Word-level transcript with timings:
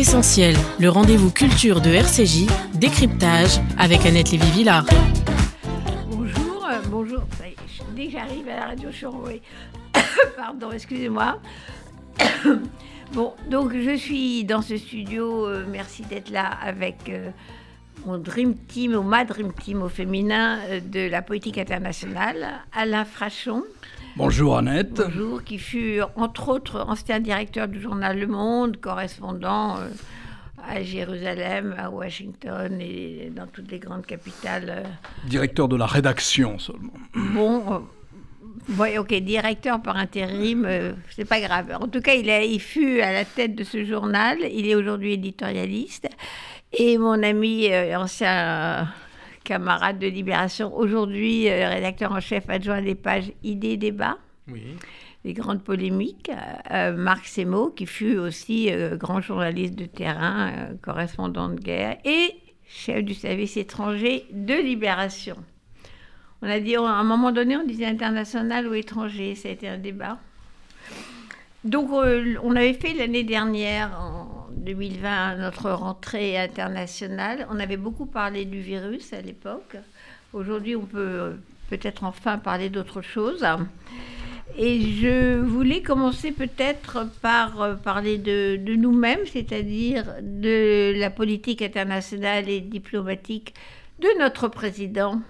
Essentiel, 0.00 0.56
le 0.78 0.88
rendez-vous 0.88 1.30
culture 1.30 1.82
de 1.82 1.90
RCJ, 1.90 2.46
décryptage 2.72 3.60
avec 3.76 4.06
Annette 4.06 4.30
Lévy-Villard. 4.30 4.86
Bonjour, 6.08 6.64
euh, 6.64 6.78
bonjour. 6.88 7.20
Dès 7.94 8.06
que 8.06 8.12
j'arrive 8.12 8.48
à 8.48 8.60
la 8.60 8.66
radio, 8.68 8.88
je 8.90 8.96
suis. 8.96 9.42
Pardon, 10.38 10.72
excusez-moi. 10.72 11.38
bon, 13.12 13.34
donc 13.50 13.76
je 13.76 13.94
suis 13.94 14.44
dans 14.44 14.62
ce 14.62 14.78
studio. 14.78 15.46
euh, 15.46 15.66
merci 15.68 16.00
d'être 16.00 16.30
là 16.30 16.46
avec 16.46 17.10
euh, 17.10 17.28
mon 18.06 18.16
Dream 18.16 18.54
Team, 18.56 18.94
ou 18.94 19.02
ma 19.02 19.26
Dream 19.26 19.52
Team 19.52 19.82
au 19.82 19.90
féminin 19.90 20.60
de 20.82 21.10
la 21.10 21.20
politique 21.20 21.58
internationale, 21.58 22.62
Alain 22.72 23.04
Frachon. 23.04 23.64
Bonjour 24.16 24.56
Annette. 24.58 25.00
Bonjour, 25.04 25.42
qui 25.44 25.58
fut 25.58 26.00
entre 26.16 26.48
autres 26.48 26.84
ancien 26.88 27.20
directeur 27.20 27.68
du 27.68 27.80
journal 27.80 28.18
Le 28.18 28.26
Monde, 28.26 28.76
correspondant 28.78 29.78
euh, 29.78 29.88
à 30.68 30.82
Jérusalem, 30.82 31.74
à 31.78 31.90
Washington 31.90 32.78
et 32.80 33.30
dans 33.34 33.46
toutes 33.46 33.70
les 33.70 33.78
grandes 33.78 34.04
capitales. 34.06 34.66
euh. 34.68 34.82
Directeur 35.28 35.68
de 35.68 35.76
la 35.76 35.86
rédaction 35.86 36.58
seulement. 36.58 36.92
Bon, 37.14 37.82
euh, 38.80 38.98
ok, 39.00 39.14
directeur 39.14 39.80
par 39.80 39.96
intérim, 39.96 40.64
euh, 40.66 40.92
c'est 41.10 41.24
pas 41.24 41.40
grave. 41.40 41.76
En 41.80 41.86
tout 41.88 42.00
cas, 42.00 42.14
il, 42.14 42.28
a, 42.30 42.42
il 42.42 42.60
fut 42.60 43.00
à 43.00 43.12
la 43.12 43.24
tête 43.24 43.54
de 43.54 43.64
ce 43.64 43.84
journal. 43.84 44.38
Il 44.52 44.66
est 44.66 44.74
aujourd'hui 44.74 45.14
éditorialiste. 45.14 46.08
Et 46.72 46.98
mon 46.98 47.22
ami, 47.22 47.68
euh, 47.72 47.96
ancien 47.98 48.88
camarade 49.44 49.98
de 49.98 50.06
Libération, 50.06 50.76
aujourd'hui 50.76 51.48
euh, 51.48 51.68
rédacteur 51.68 52.12
en 52.12 52.20
chef 52.20 52.48
adjoint 52.48 52.82
des 52.82 52.94
pages 52.94 53.32
Idées 53.42 53.76
Débat 53.76 54.18
Oui. 54.48 54.62
les 55.24 55.32
grandes 55.32 55.62
polémiques. 55.62 56.30
Euh, 56.70 56.92
Marc 56.96 57.26
Semo, 57.26 57.70
qui 57.70 57.86
fut 57.86 58.16
aussi 58.16 58.70
euh, 58.70 58.96
grand 58.96 59.20
journaliste 59.20 59.74
de 59.74 59.86
terrain, 59.86 60.50
euh, 60.52 60.74
correspondant 60.82 61.48
de 61.48 61.58
guerre, 61.60 61.98
et 62.04 62.34
chef 62.66 63.04
du 63.04 63.14
service 63.14 63.56
étranger 63.56 64.24
de 64.32 64.54
Libération. 64.54 65.36
On 66.42 66.48
a 66.48 66.58
dit, 66.60 66.76
à 66.76 66.82
un 66.82 67.04
moment 67.04 67.32
donné, 67.32 67.56
on 67.56 67.66
disait 67.66 67.84
international 67.86 68.66
ou 68.66 68.74
étranger, 68.74 69.34
ça 69.34 69.48
a 69.48 69.52
été 69.52 69.68
un 69.68 69.76
débat. 69.78 70.18
Donc, 71.64 71.90
euh, 71.90 72.36
on 72.42 72.56
avait 72.56 72.72
fait 72.72 72.94
l'année 72.94 73.24
dernière, 73.24 73.90
en 74.00 74.39
2020, 74.60 75.36
notre 75.36 75.70
rentrée 75.70 76.38
internationale. 76.38 77.46
On 77.50 77.58
avait 77.58 77.76
beaucoup 77.76 78.06
parlé 78.06 78.44
du 78.44 78.60
virus 78.60 79.12
à 79.12 79.20
l'époque. 79.20 79.76
Aujourd'hui, 80.32 80.76
on 80.76 80.84
peut 80.84 80.98
euh, 80.98 81.32
peut-être 81.68 82.04
enfin 82.04 82.38
parler 82.38 82.68
d'autre 82.68 83.02
chose. 83.02 83.44
Et 84.56 84.80
je 84.80 85.40
voulais 85.40 85.82
commencer 85.82 86.32
peut-être 86.32 87.06
par 87.22 87.60
euh, 87.62 87.74
parler 87.74 88.18
de, 88.18 88.56
de 88.56 88.74
nous-mêmes, 88.74 89.26
c'est-à-dire 89.26 90.04
de 90.22 90.92
la 90.96 91.10
politique 91.10 91.62
internationale 91.62 92.48
et 92.48 92.60
diplomatique 92.60 93.54
de 94.00 94.08
notre 94.18 94.48
président 94.48 95.20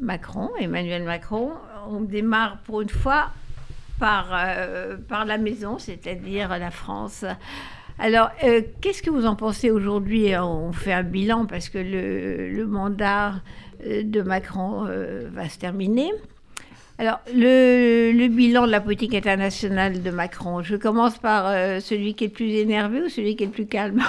Macron, 0.00 0.50
Emmanuel 0.58 1.04
Macron. 1.04 1.52
On 1.88 2.00
démarre 2.00 2.58
pour 2.64 2.80
une 2.80 2.88
fois 2.88 3.30
par, 4.00 4.30
euh, 4.32 4.96
par 4.96 5.24
la 5.24 5.38
maison, 5.38 5.78
c'est-à-dire 5.78 6.48
la 6.58 6.70
France. 6.72 7.24
Alors, 7.98 8.30
euh, 8.42 8.62
qu'est-ce 8.80 9.02
que 9.02 9.10
vous 9.10 9.26
en 9.26 9.36
pensez 9.36 9.70
aujourd'hui? 9.70 10.34
On 10.36 10.72
fait 10.72 10.92
un 10.92 11.02
bilan 11.02 11.44
parce 11.44 11.68
que 11.68 11.78
le, 11.78 12.66
mandat 12.66 13.34
euh, 13.86 14.02
de 14.02 14.22
Macron 14.22 14.88
va 15.32 15.48
se 15.48 15.58
terminer. 15.58 16.10
Alors, 16.98 17.20
le, 17.32 18.12
le 18.12 18.28
bilan 18.28 18.66
de 18.66 18.72
la 18.72 18.80
politique 18.80 19.14
internationale 19.14 20.02
de 20.02 20.10
Macron, 20.10 20.62
je 20.62 20.76
commence 20.76 21.18
par 21.18 21.50
celui 21.80 22.14
qui 22.14 22.24
est 22.24 22.28
le 22.28 22.32
plus 22.32 22.50
énervé 22.50 23.02
ou 23.02 23.08
celui 23.08 23.36
qui 23.36 23.44
est 23.44 23.46
le 23.46 23.52
plus 23.52 23.66
calme? 23.66 24.02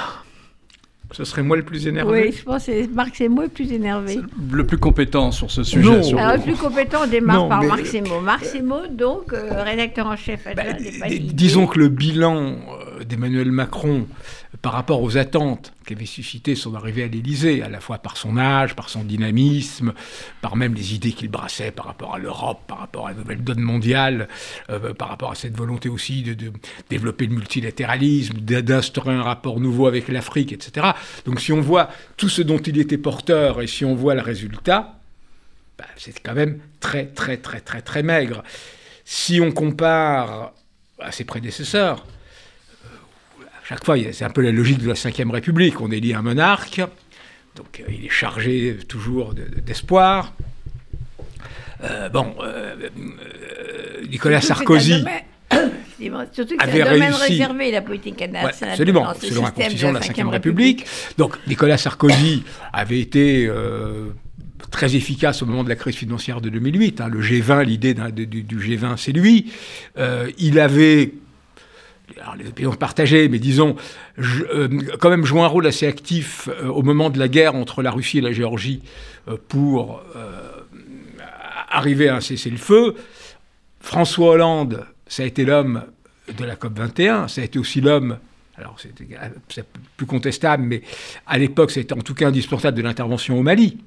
Ce 1.11 1.23
serait 1.25 1.43
moi 1.43 1.57
le 1.57 1.63
plus 1.63 1.87
énervé. 1.87 2.23
Oui, 2.29 2.35
je 2.37 2.43
pense 2.43 2.65
que 2.65 2.71
c'est- 2.71 2.87
Marc 2.93 3.15
Semo 3.15 3.41
est 3.41 3.45
le 3.45 3.51
plus 3.51 3.71
énervé. 3.73 4.19
Le 4.51 4.65
plus 4.65 4.77
compétent 4.77 5.31
sur 5.31 5.51
ce 5.51 5.63
sujet. 5.63 5.83
Non. 5.89 6.01
sur 6.03 6.17
le 6.17 6.23
Alors, 6.23 6.33
le 6.35 6.39
fond. 6.39 6.45
plus 6.47 6.55
compétent, 6.55 6.99
on 7.03 7.07
démarre 7.07 7.35
Non, 7.35 7.49
par 7.49 7.61
mais- 7.61 7.67
Marc 7.67 7.85
Semo. 7.85 8.21
Marc 8.21 8.45
Semo, 8.45 8.87
donc, 8.89 9.33
euh, 9.33 9.63
rédacteur 9.63 10.07
en 10.07 10.15
chef 10.15 10.45
Bah, 10.45 10.51
adjoint 10.61 10.73
des 10.77 10.91
d- 10.91 10.99
pages 10.99 11.11
Idées. 11.13 11.33
disons 11.33 11.67
que 11.67 11.79
le 11.79 11.89
bilan 11.89 12.55
euh, 12.99 13.03
d'Emmanuel 13.03 13.51
Macron 13.51 14.05
euh, 14.50 14.50
par 14.61 14.73
rapport 14.73 15.01
aux 15.01 15.17
attentes 15.17 15.73
qu'avait 15.85 16.05
suscité 16.05 16.53
son 16.55 16.75
arrivée 16.75 17.03
à 17.03 17.07
l'Élysée, 17.07 17.63
à 17.63 17.69
la 17.69 17.79
fois 17.79 17.97
par 17.97 18.15
son 18.15 18.37
âge, 18.37 18.75
par 18.75 18.89
son 18.89 19.03
dynamisme, 19.03 19.93
par 20.41 20.55
même 20.55 20.75
les 20.75 20.93
idées 20.93 21.13
qu'il 21.13 21.29
brassait 21.29 21.71
par 21.71 21.85
rapport 21.85 22.13
à 22.13 22.19
l'Europe, 22.19 22.59
par 22.67 22.77
rapport 22.79 23.07
à 23.07 23.11
la 23.11 23.17
nouvelle 23.17 23.43
donne 23.43 23.59
mondiale, 23.59 24.27
euh, 24.69 24.93
par 24.93 25.09
rapport 25.09 25.31
à 25.31 25.35
cette 25.35 25.57
volonté 25.57 25.89
aussi 25.89 26.21
de, 26.21 26.51
développer 26.89 27.25
le 27.25 27.33
multilatéralisme, 27.33 28.37
d'instaurer 28.39 29.13
un 29.13 29.23
rapport 29.23 29.59
nouveau 29.59 29.87
avec 29.87 30.07
l'Afrique, 30.09 30.51
etc. 30.51 30.91
Donc 31.25 31.39
si 31.39 31.51
on 31.51 31.61
voit 31.61 31.89
tout 32.17 32.29
ce 32.29 32.43
dont 32.43 32.59
il 32.59 32.77
était 32.77 32.99
porteur 32.99 33.61
et 33.61 33.67
si 33.67 33.83
on 33.83 33.95
voit 33.95 34.13
le 34.13 34.21
résultat, 34.21 34.99
bah, 35.77 35.85
c'est 35.97 36.19
quand 36.19 36.35
même 36.35 36.59
très 36.79 37.07
très 37.07 37.37
très 37.37 37.61
très 37.61 37.81
très 37.81 38.03
maigre. 38.03 38.43
Si 39.05 39.41
on 39.41 39.51
compare 39.51 40.53
à 40.99 41.11
ses 41.11 41.23
prédécesseurs, 41.23 42.05
chaque 43.71 43.85
fois, 43.85 43.95
c'est 44.11 44.25
un 44.25 44.29
peu 44.29 44.41
la 44.41 44.51
logique 44.51 44.79
de 44.79 44.87
la 44.87 44.93
Ve 44.93 45.31
République. 45.31 45.79
On 45.81 45.91
élit 45.91 46.13
un 46.13 46.21
monarque, 46.21 46.81
donc 47.55 47.79
euh, 47.81 47.91
il 47.91 48.05
est 48.05 48.09
chargé 48.09 48.77
toujours 48.87 49.33
de- 49.33 49.43
de- 49.43 49.59
d'espoir. 49.61 50.33
Euh, 51.83 52.09
bon, 52.09 52.35
euh, 52.43 52.75
Nicolas 54.09 54.41
Sarkozy. 54.41 55.03
Surtout 56.33 56.57
que 56.57 56.63
avait 56.63 56.81
un 56.81 56.93
domaine 56.93 57.11
réussi- 57.13 57.29
réservé, 57.31 57.71
la 57.71 57.81
politique 57.81 58.15
Ouais, 58.19 58.25
internationale. 58.27 58.71
absolument, 58.73 59.13
selon 59.19 59.43
la 59.43 59.51
constitution 59.51 59.89
de 59.93 59.99
la 59.99 59.99
Ve 60.23 60.29
République. 60.29 60.85
Donc 61.17 61.37
Nicolas 61.47 61.77
Sarkozy 61.77 62.43
avait 62.73 62.99
été 62.99 63.47
euh, 63.47 64.07
très 64.69 64.95
efficace 64.95 65.41
au 65.41 65.45
moment 65.45 65.63
de 65.63 65.69
la 65.69 65.75
crise 65.75 65.95
financière 65.95 66.41
de 66.41 66.49
2008. 66.49 67.01
hein. 67.01 67.07
Le 67.07 67.21
G20, 67.21 67.63
l'idée 67.65 67.93
du, 67.93 68.43
du 68.43 68.57
G20, 68.59 68.97
c'est 68.97 69.11
lui. 69.11 69.51
Euh, 69.97 70.29
il 70.37 70.59
avait 70.59 71.11
alors 72.19 72.35
les 72.35 72.47
opinions 72.47 72.71
partagées, 72.73 73.29
mais 73.29 73.39
disons, 73.39 73.75
euh, 74.19 74.67
quand 74.99 75.09
même 75.09 75.25
joué 75.25 75.41
un 75.41 75.47
rôle 75.47 75.67
assez 75.67 75.87
actif 75.87 76.49
euh, 76.49 76.67
au 76.67 76.81
moment 76.81 77.09
de 77.09 77.19
la 77.19 77.27
guerre 77.27 77.55
entre 77.55 77.81
la 77.81 77.91
Russie 77.91 78.19
et 78.19 78.21
la 78.21 78.31
Géorgie 78.31 78.81
euh, 79.27 79.37
pour 79.47 80.01
arriver 81.69 82.09
à 82.09 82.17
un 82.17 82.21
cessez-le-feu. 82.21 82.95
François 83.79 84.31
Hollande, 84.31 84.85
ça 85.07 85.23
a 85.23 85.25
été 85.25 85.45
l'homme 85.45 85.83
de 86.37 86.45
la 86.45 86.55
COP 86.55 86.77
21, 86.77 87.27
ça 87.27 87.41
a 87.41 87.43
été 87.43 87.57
aussi 87.57 87.81
l'homme, 87.81 88.17
alors 88.57 88.75
c'est 89.49 89.65
plus 89.97 90.05
contestable, 90.05 90.63
mais 90.63 90.81
à 91.25 91.37
l'époque, 91.37 91.71
c'était 91.71 91.93
en 91.93 92.01
tout 92.01 92.13
cas 92.13 92.27
indispensable 92.27 92.77
de 92.77 92.81
l'intervention 92.81 93.39
au 93.39 93.41
Mali. 93.43 93.77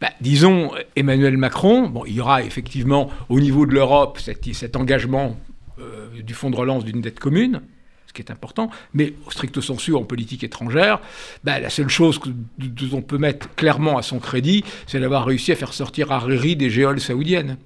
Bah, 0.00 0.10
disons, 0.20 0.72
Emmanuel 0.96 1.36
Macron, 1.36 1.88
bon, 1.88 2.04
il 2.04 2.14
y 2.14 2.20
aura 2.20 2.42
effectivement 2.42 3.08
au 3.28 3.38
niveau 3.38 3.66
de 3.66 3.72
l'Europe 3.72 4.18
cet 4.18 4.76
engagement 4.76 5.36
euh, 5.78 6.08
du 6.22 6.34
fonds 6.34 6.50
de 6.50 6.56
relance 6.56 6.84
d'une 6.84 7.00
dette 7.00 7.18
commune, 7.20 7.62
ce 8.06 8.12
qui 8.12 8.22
est 8.22 8.30
important, 8.30 8.70
mais 8.92 9.14
au 9.26 9.30
stricto 9.30 9.60
sensu 9.60 9.94
en 9.94 10.04
politique 10.04 10.44
étrangère, 10.44 11.00
bah, 11.44 11.58
la 11.60 11.70
seule 11.70 11.88
chose 11.88 12.18
que, 12.18 12.28
dont 12.58 12.98
on 12.98 13.02
peut 13.02 13.18
mettre 13.18 13.54
clairement 13.54 13.96
à 13.96 14.02
son 14.02 14.18
crédit, 14.18 14.64
c'est 14.86 15.00
d'avoir 15.00 15.24
réussi 15.24 15.52
à 15.52 15.56
faire 15.56 15.72
sortir 15.72 16.12
Hariri 16.12 16.56
des 16.56 16.68
géoles 16.68 17.00
saoudiennes. 17.00 17.56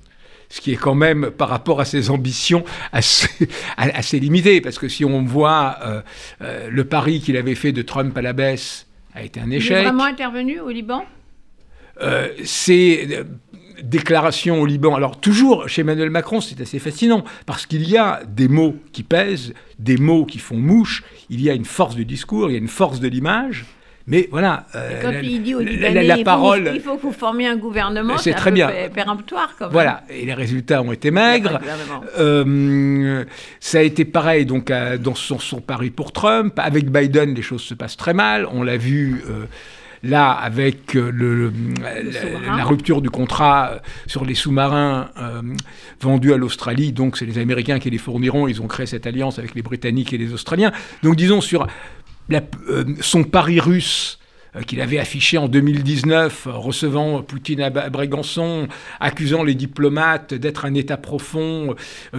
Ce 0.49 0.61
qui 0.61 0.73
est 0.73 0.77
quand 0.77 0.95
même, 0.95 1.33
par 1.33 1.49
rapport 1.49 1.81
à 1.81 1.85
ses 1.85 2.11
ambitions, 2.11 2.65
assez, 2.93 3.49
assez 3.77 4.21
limité. 4.21 4.61
Parce 4.61 4.79
que 4.79 4.89
si 4.89 5.05
on 5.05 5.25
voit 5.25 5.77
euh, 5.85 6.03
euh, 6.43 6.69
le 6.71 6.85
pari 6.85 7.21
qu'il 7.21 7.37
avait 7.37 7.57
fait 7.57 7.73
de 7.73 7.83
Trump 7.83 8.17
à 8.17 8.23
la 8.23 8.33
baisse, 8.33 8.87
a 9.15 9.23
été 9.25 9.41
un 9.41 9.47
Il 9.47 9.55
est 9.55 9.57
échec. 9.57 9.83
vraiment 9.85 10.05
intervenu 10.05 10.61
au 10.61 10.69
Liban? 10.69 11.05
Euh, 12.01 12.29
ces 12.45 13.25
déclarations 13.83 14.61
au 14.61 14.67
Liban, 14.67 14.95
alors 14.95 15.21
toujours 15.21 15.69
chez 15.69 15.83
Emmanuel 15.83 16.11
Macron, 16.11 16.41
c'est 16.41 16.61
assez 16.61 16.79
fascinant, 16.79 17.25
parce 17.47 17.67
qu'il 17.67 17.89
y 17.89 17.97
a 17.97 18.21
des 18.29 18.49
mots 18.49 18.77
qui 18.93 19.03
pèsent, 19.03 19.55
des 19.79 19.97
mots 19.97 20.25
qui 20.25 20.39
font 20.39 20.57
mouche, 20.57 21.05
il 21.31 21.41
y 21.41 21.51
a 21.51 21.55
une 21.55 21.65
force 21.65 21.95
du 21.95 22.05
discours, 22.05 22.49
il 22.51 22.53
y 22.53 22.57
a 22.57 22.59
une 22.59 22.69
force 22.69 23.01
de 23.01 23.09
l'image, 23.09 23.67
mais 24.09 24.29
voilà, 24.31 24.67
euh, 24.77 25.03
Quand 25.03 25.11
la, 25.11 25.21
il 25.21 25.43
dit 25.43 25.55
aux 25.57 25.61
Libanais, 25.61 25.93
la- 25.95 26.03
la 26.05 26.15
il, 26.15 26.19
faut, 26.21 26.25
parole, 26.25 26.71
il 26.75 26.81
faut 26.81 26.97
que 26.97 27.03
vous 27.03 27.13
formiez 27.13 27.49
un 27.49 27.57
gouvernement, 27.57 28.17
C'est 28.19 28.35
très 28.35 28.53
bien. 28.53 28.69
pé- 28.69 28.89
péremptoire 28.89 29.55
quand 29.59 29.65
même. 29.67 29.73
voilà, 29.73 30.05
et 30.09 30.25
les 30.25 30.35
résultats 30.35 30.81
ont 30.81 30.93
été 30.93 31.11
maigres. 31.11 31.59
Euh, 32.19 33.25
ça 33.61 33.79
a 33.79 33.83
été 33.83 34.05
pareil 34.05 34.47
donc 34.47 34.71
à- 34.71 34.97
dans 34.99 35.15
son, 35.15 35.39
son 35.39 35.61
pari 35.61 35.91
pour 35.91 36.13
Trump. 36.13 36.55
Avec 36.59 36.91
Biden, 36.91 37.35
les 37.35 37.43
choses 37.43 37.63
se 37.63 37.75
passent 37.75 37.97
très 37.97 38.15
mal. 38.15 38.47
On 38.53 38.63
l'a 38.63 38.77
vu 38.77 39.23
euh, 39.29 39.45
là 40.03 40.31
avec 40.31 40.97
euh, 40.97 41.11
le, 41.13 41.53
la, 42.47 42.65
rupture 42.65 43.01
du 43.03 43.11
contrat 43.11 43.71
euh, 43.73 43.79
sur 44.07 44.25
les 44.25 44.35
sous-marins 44.35 45.11
euh, 45.19 45.43
vendus 46.01 46.33
à 46.33 46.37
l'Australie. 46.37 46.93
Donc 46.93 47.17
c'est 47.17 47.27
les 47.27 47.39
Américains 47.39 47.79
qui 47.79 47.91
les 47.91 47.99
fourniront. 47.99 48.49
Ils 48.49 48.61
ont 48.63 48.67
créé 48.67 48.87
cette 48.87 49.07
alliance 49.07 49.39
avec 49.39 49.55
les 49.55 49.63
Britanniques 49.63 50.13
et 50.13 50.19
les 50.19 50.33
Australiens. 50.33 50.73
Donc 51.03 51.17
disons 51.17 51.41
sur 51.41 51.67
la- 52.29 52.43
euh, 52.69 52.85
son 53.01 53.25
pari 53.25 53.61
russe 53.61 54.19
qu'il 54.67 54.81
avait 54.81 54.99
affiché 54.99 55.39
en 55.39 55.49
2019, 55.49 56.49
recevant 56.51 57.23
Poutine 57.23 57.61
à 57.61 57.71
Brégançon, 57.71 58.69
accusant 59.01 59.43
les 59.43 59.55
diplomates 59.55 60.35
d'être 60.35 60.65
un 60.65 60.75
État 60.75 60.97
profond 60.97 61.75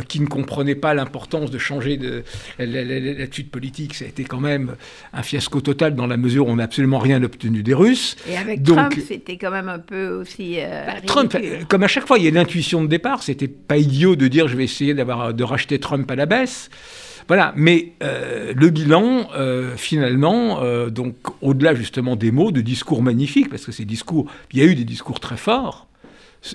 qui 0.07 0.19
ne 0.19 0.27
comprenait 0.27 0.75
pas 0.75 0.93
l'importance 0.93 1.51
de 1.51 1.57
changer 1.57 1.97
de 1.97 2.23
l'attitude 2.59 3.49
politique. 3.49 3.93
Ça 3.93 4.05
a 4.05 4.07
été 4.07 4.23
quand 4.23 4.39
même 4.39 4.75
un 5.13 5.23
fiasco 5.23 5.61
total 5.61 5.95
dans 5.95 6.07
la 6.07 6.17
mesure 6.17 6.47
où 6.47 6.51
on 6.51 6.57
n'a 6.57 6.63
absolument 6.63 6.99
rien 6.99 7.23
obtenu 7.23 7.63
des 7.63 7.73
Russes. 7.73 8.15
Et 8.29 8.37
avec 8.37 8.63
Trump, 8.63 8.93
c'était 9.05 9.37
quand 9.37 9.51
même 9.51 9.69
un 9.69 9.79
peu 9.79 10.09
aussi. 10.09 10.57
Bah, 10.57 11.01
Trump, 11.05 11.35
comme 11.67 11.83
à 11.83 11.87
chaque 11.87 12.07
fois, 12.07 12.17
il 12.17 12.25
y 12.25 12.27
a 12.27 12.31
l'intuition 12.31 12.83
de 12.83 12.87
départ. 12.87 13.23
C'était 13.23 13.47
pas 13.47 13.77
idiot 13.77 14.15
de 14.15 14.27
dire 14.27 14.47
je 14.47 14.55
vais 14.55 14.63
essayer 14.63 14.93
d'avoir 14.93 15.33
de 15.33 15.43
racheter 15.43 15.79
Trump 15.79 16.09
à 16.11 16.15
la 16.15 16.25
baisse. 16.25 16.69
Voilà, 17.27 17.53
mais 17.57 17.91
euh, 18.03 18.53
le 18.55 18.69
bilan, 18.69 19.29
euh, 19.35 19.75
finalement, 19.75 20.61
euh, 20.61 20.89
donc 20.89 21.15
au-delà 21.41 21.75
justement 21.75 22.15
des 22.15 22.31
mots, 22.31 22.51
de 22.51 22.61
discours 22.61 23.03
magnifiques, 23.03 23.49
parce 23.49 23.65
que 23.65 23.73
ces 23.73 23.83
discours, 23.83 24.31
il 24.53 24.59
y 24.59 24.61
a 24.61 24.65
eu 24.65 24.75
des 24.75 24.85
discours 24.85 25.19
très 25.19 25.35
forts, 25.35 25.87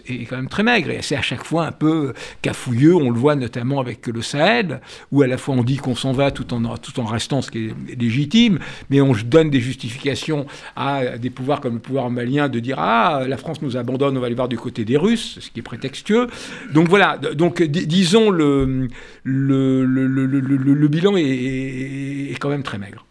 est 0.07 0.25
quand 0.27 0.37
même 0.37 0.49
très 0.49 0.63
maigre. 0.63 0.91
Et 0.91 1.03
c'est 1.03 1.17
à 1.17 1.23
chaque 1.23 1.45
fois 1.45 1.67
un 1.67 1.73
peu 1.73 2.13
cafouilleux. 2.41 2.95
On 2.95 3.11
le 3.11 3.19
voit 3.19 3.37
notamment 3.37 3.81
avec 3.81 4.07
le 4.07 4.23
Sahel, 4.23 4.81
où 5.11 5.23
à 5.23 5.27
la 5.27 5.37
fois 5.37 5.55
on 5.55 5.63
dit 5.63 5.77
qu'on 5.77 5.95
s'en 5.95 6.13
va 6.13 6.31
tout 6.31 6.53
en, 6.55 6.77
tout 6.77 7.01
en 7.01 7.05
restant, 7.05 7.43
ce 7.43 7.51
qui 7.51 7.69
est 7.69 8.01
légitime, 8.01 8.59
mais 8.91 9.01
on 9.01 9.13
donne 9.25 9.51
des 9.51 9.61
justifications 9.61 10.47
à 10.77 11.19
des 11.19 11.31
pouvoirs 11.31 11.61
comme 11.61 11.75
le 11.75 11.81
pouvoir 11.81 12.11
malien 12.11 12.49
de 12.49 12.61
dire 12.61 12.77
Ah, 12.79 13.23
la 13.27 13.37
France 13.37 13.63
nous 13.63 13.77
abandonne, 13.77 14.17
on 14.17 14.21
va 14.21 14.27
aller 14.27 14.35
voir 14.35 14.49
du 14.49 14.59
côté 14.59 14.85
des 14.85 14.97
Russes, 14.97 15.39
ce 15.41 15.51
qui 15.51 15.61
est 15.61 15.63
prétextueux. 15.63 16.29
Donc 16.73 16.89
voilà, 16.89 17.19
donc 17.19 17.63
disons, 17.63 18.31
le, 18.31 18.89
le, 19.25 19.85
le, 19.85 20.07
le 20.07 20.89
bilan 20.89 21.17
est, 21.17 21.23
est, 21.23 22.39
quand 22.39 22.49
même 22.49 22.63
très 22.63 22.79
maigre. 22.79 23.05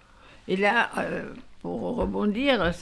Et 0.48 0.58
là, 0.58 0.90
euh, 0.98 1.24
pour 1.62 1.96
rebondir, 1.96 2.74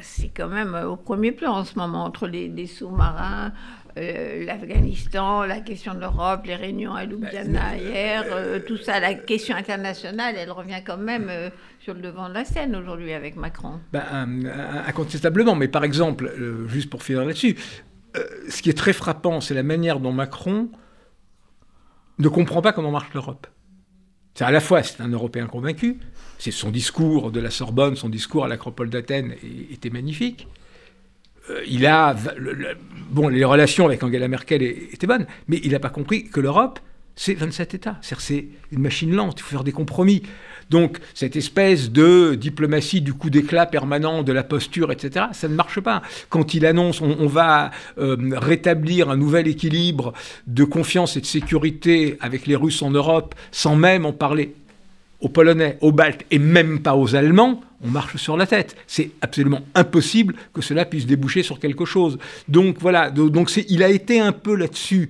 c'est 0.00 0.28
quand 0.28 0.48
même 0.48 0.74
au 0.74 0.96
premier 0.96 1.32
plan 1.32 1.58
en 1.58 1.64
ce 1.64 1.78
moment, 1.78 2.04
entre 2.04 2.26
les, 2.26 2.66
sous-marins, 2.66 3.52
euh, 3.98 4.44
l'Afghanistan, 4.46 5.44
la 5.44 5.60
question 5.60 5.94
de 5.94 6.00
l'Europe, 6.00 6.46
les 6.46 6.56
réunions 6.56 6.94
à 6.94 7.04
Ljubljana 7.04 7.60
bah, 7.60 7.76
hier, 7.76 8.24
euh, 8.30 8.60
tout 8.66 8.78
ça, 8.78 8.98
la 8.98 9.14
question 9.14 9.54
internationale, 9.54 10.36
elle 10.38 10.50
revient 10.50 10.82
quand 10.84 10.96
même 10.96 11.28
euh, 11.28 11.50
sur 11.80 11.92
le 11.92 12.00
devant 12.00 12.30
de 12.30 12.34
la 12.34 12.46
scène 12.46 12.74
aujourd'hui 12.74 13.12
avec 13.12 13.36
Macron. 13.36 13.78
Bah, 13.92 14.04
incontestablement, 14.86 15.54
mais 15.54 15.68
par 15.68 15.84
exemple, 15.84 16.32
juste 16.66 16.88
pour 16.88 17.02
finir 17.02 17.24
là-dessus, 17.24 17.56
ce 18.48 18.62
qui 18.62 18.70
est 18.70 18.78
très 18.78 18.94
frappant, 18.94 19.40
c'est 19.40 19.54
la 19.54 19.62
manière 19.62 20.00
dont 20.00 20.12
Macron 20.12 20.70
ne 22.18 22.28
comprend 22.28 22.62
pas 22.62 22.72
comment 22.72 22.90
marche 22.90 23.12
l'Europe. 23.12 23.46
C'est 24.34 24.44
à 24.44 24.50
la 24.50 24.60
fois, 24.60 24.82
c'est 24.82 25.00
un 25.00 25.08
Européen 25.08 25.46
convaincu, 25.46 25.98
c'est 26.38 26.50
son 26.50 26.70
discours 26.70 27.30
de 27.30 27.40
la 27.40 27.50
Sorbonne, 27.50 27.96
son 27.96 28.08
discours 28.08 28.44
à 28.44 28.48
l'Acropole 28.48 28.90
d'Athènes 28.90 29.34
était 29.70 29.90
magnifique. 29.90 30.46
Euh, 31.50 31.62
il 31.66 31.86
a, 31.86 32.16
bon, 33.10 33.28
les 33.28 33.44
relations 33.44 33.86
avec 33.86 34.02
Angela 34.02 34.28
Merkel 34.28 34.62
étaient 34.62 35.06
bonnes, 35.06 35.26
mais 35.48 35.60
il 35.62 35.72
n'a 35.72 35.78
pas 35.78 35.90
compris 35.90 36.24
que 36.24 36.40
l'Europe, 36.40 36.80
c'est 37.16 37.34
27 37.34 37.74
États. 37.74 37.98
C'est 38.00 38.46
une 38.72 38.80
machine 38.80 39.14
lente, 39.14 39.38
il 39.38 39.42
faut 39.42 39.50
faire 39.50 39.64
des 39.64 39.72
compromis. 39.72 40.22
Donc, 40.70 40.98
cette 41.12 41.36
espèce 41.36 41.90
de 41.90 42.34
diplomatie 42.34 43.02
du 43.02 43.12
coup 43.12 43.30
d'éclat 43.30 43.66
permanent, 43.66 44.22
de 44.22 44.32
la 44.32 44.42
posture, 44.42 44.90
etc., 44.90 45.26
ça 45.32 45.48
ne 45.48 45.54
marche 45.54 45.80
pas. 45.80 46.02
Quand 46.30 46.54
il 46.54 46.64
annonce 46.66 47.00
on, 47.02 47.26
va 47.26 47.70
euh, 47.98 48.16
rétablir 48.32 49.10
un 49.10 49.16
nouvel 49.16 49.46
équilibre 49.46 50.12
de 50.46 50.64
confiance 50.64 51.16
et 51.16 51.20
de 51.20 51.26
sécurité 51.26 52.16
avec 52.20 52.46
les 52.46 52.56
Russes 52.56 52.82
en 52.82 52.90
Europe, 52.90 53.34
sans 53.52 53.76
même 53.76 54.06
en 54.06 54.12
parler 54.12 54.54
aux 55.24 55.28
Polonais, 55.28 55.78
aux 55.80 55.90
Baltes 55.90 56.24
et 56.30 56.38
même 56.38 56.80
pas 56.80 56.94
aux 56.96 57.16
Allemands, 57.16 57.62
on 57.82 57.88
marche 57.88 58.16
sur 58.16 58.36
la 58.36 58.46
tête. 58.46 58.76
C'est 58.86 59.10
absolument 59.22 59.62
impossible 59.74 60.34
que 60.52 60.60
cela 60.60 60.84
puisse 60.84 61.06
déboucher 61.06 61.42
sur 61.42 61.58
quelque 61.58 61.86
chose. 61.86 62.18
Donc 62.46 62.76
voilà, 62.78 63.10
donc 63.10 63.50
il 63.68 63.82
a 63.82 63.88
été 63.88 64.20
un 64.20 64.32
peu 64.32 64.54
là-dessus 64.54 65.08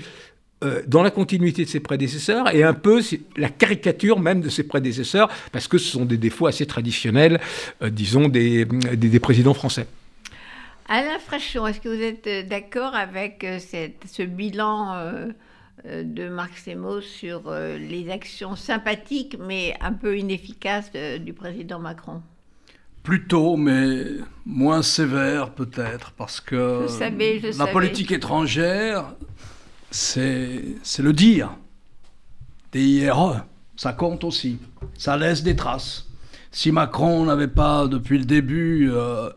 euh, 0.62 0.82
dans 0.86 1.02
la 1.02 1.10
continuité 1.10 1.64
de 1.64 1.68
ses 1.68 1.80
prédécesseurs 1.80 2.54
et 2.54 2.62
un 2.62 2.74
peu 2.74 3.02
la 3.36 3.48
caricature 3.48 4.20
même 4.20 4.40
de 4.40 4.48
ses 4.48 4.62
prédécesseurs, 4.62 5.28
parce 5.50 5.66
que 5.66 5.78
ce 5.78 5.90
sont 5.90 6.04
des 6.04 6.16
défauts 6.16 6.46
assez 6.46 6.64
traditionnels, 6.64 7.40
euh, 7.82 7.90
disons, 7.90 8.28
des, 8.28 8.64
des, 8.64 9.20
présidents 9.20 9.54
français. 9.54 9.88
Alain 10.88 11.18
Frachon, 11.18 11.66
est-ce 11.66 11.80
que 11.80 11.88
vous 11.88 12.02
êtes 12.02 12.26
euh, 12.28 12.42
d'accord 12.44 12.94
avec 12.94 13.44
ce 13.58 14.22
bilan 14.22 14.94
euh, 14.94 15.26
de 15.84 16.28
Marc 16.28 16.56
Semo 16.58 17.00
sur 17.00 17.42
euh, 17.46 17.76
les 17.76 18.10
actions 18.10 18.56
sympathiques 18.56 19.36
mais 19.38 19.76
un 19.80 19.92
peu 19.92 20.18
inefficaces 20.18 20.90
du 21.20 21.32
président 21.32 21.78
Macron 21.78 22.22
Plutôt, 23.02 23.58
mais 23.58 24.02
moins 24.46 24.80
sévère 24.80 25.50
peut-être, 25.50 26.12
parce 26.12 26.40
que 26.40 26.86
la 27.58 27.66
politique 27.66 28.12
étrangère, 28.12 29.14
c'est 29.90 30.76
le 30.98 31.12
dire. 31.12 31.50
DIRE, 32.72 33.44
ça 33.76 33.92
compte 33.92 34.24
aussi. 34.24 34.58
Ça 34.96 35.18
laisse 35.18 35.42
des 35.42 35.54
traces. 35.54 36.06
Si 36.50 36.72
Macron 36.72 37.26
n'avait 37.26 37.46
pas, 37.46 37.88
depuis 37.88 38.16
le 38.16 38.24
début, 38.24 38.90
euh, 38.90 39.28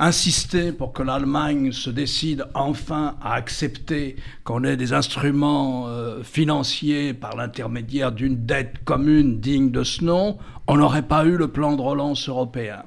insister 0.00 0.72
pour 0.72 0.92
que 0.92 1.02
l'Allemagne 1.02 1.72
se 1.72 1.90
décide 1.90 2.46
enfin 2.54 3.16
à 3.22 3.34
accepter 3.34 4.16
qu'on 4.44 4.64
ait 4.64 4.78
des 4.78 4.94
instruments 4.94 5.88
euh, 5.88 6.22
financiers 6.22 7.12
par 7.12 7.36
l'intermédiaire 7.36 8.10
d'une 8.10 8.46
dette 8.46 8.82
commune 8.84 9.40
digne 9.40 9.70
de 9.70 9.84
ce 9.84 10.02
nom, 10.02 10.38
on 10.66 10.78
n'aurait 10.78 11.06
pas 11.06 11.26
eu 11.26 11.36
le 11.36 11.48
plan 11.48 11.76
de 11.76 11.82
relance 11.82 12.28
européen. 12.28 12.82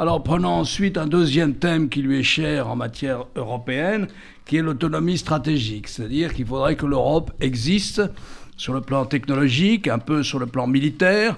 Alors 0.00 0.22
prenons 0.22 0.50
ensuite 0.50 0.98
un 0.98 1.06
deuxième 1.06 1.54
thème 1.54 1.88
qui 1.88 2.02
lui 2.02 2.18
est 2.18 2.24
cher 2.24 2.68
en 2.68 2.74
matière 2.74 3.26
européenne, 3.36 4.08
qui 4.44 4.56
est 4.56 4.62
l'autonomie 4.62 5.18
stratégique, 5.18 5.86
c'est-à-dire 5.86 6.34
qu'il 6.34 6.46
faudrait 6.46 6.76
que 6.76 6.86
l'Europe 6.86 7.30
existe 7.40 8.02
sur 8.56 8.72
le 8.72 8.80
plan 8.80 9.04
technologique, 9.06 9.86
un 9.86 9.98
peu 10.00 10.24
sur 10.24 10.40
le 10.40 10.46
plan 10.46 10.66
militaire, 10.66 11.36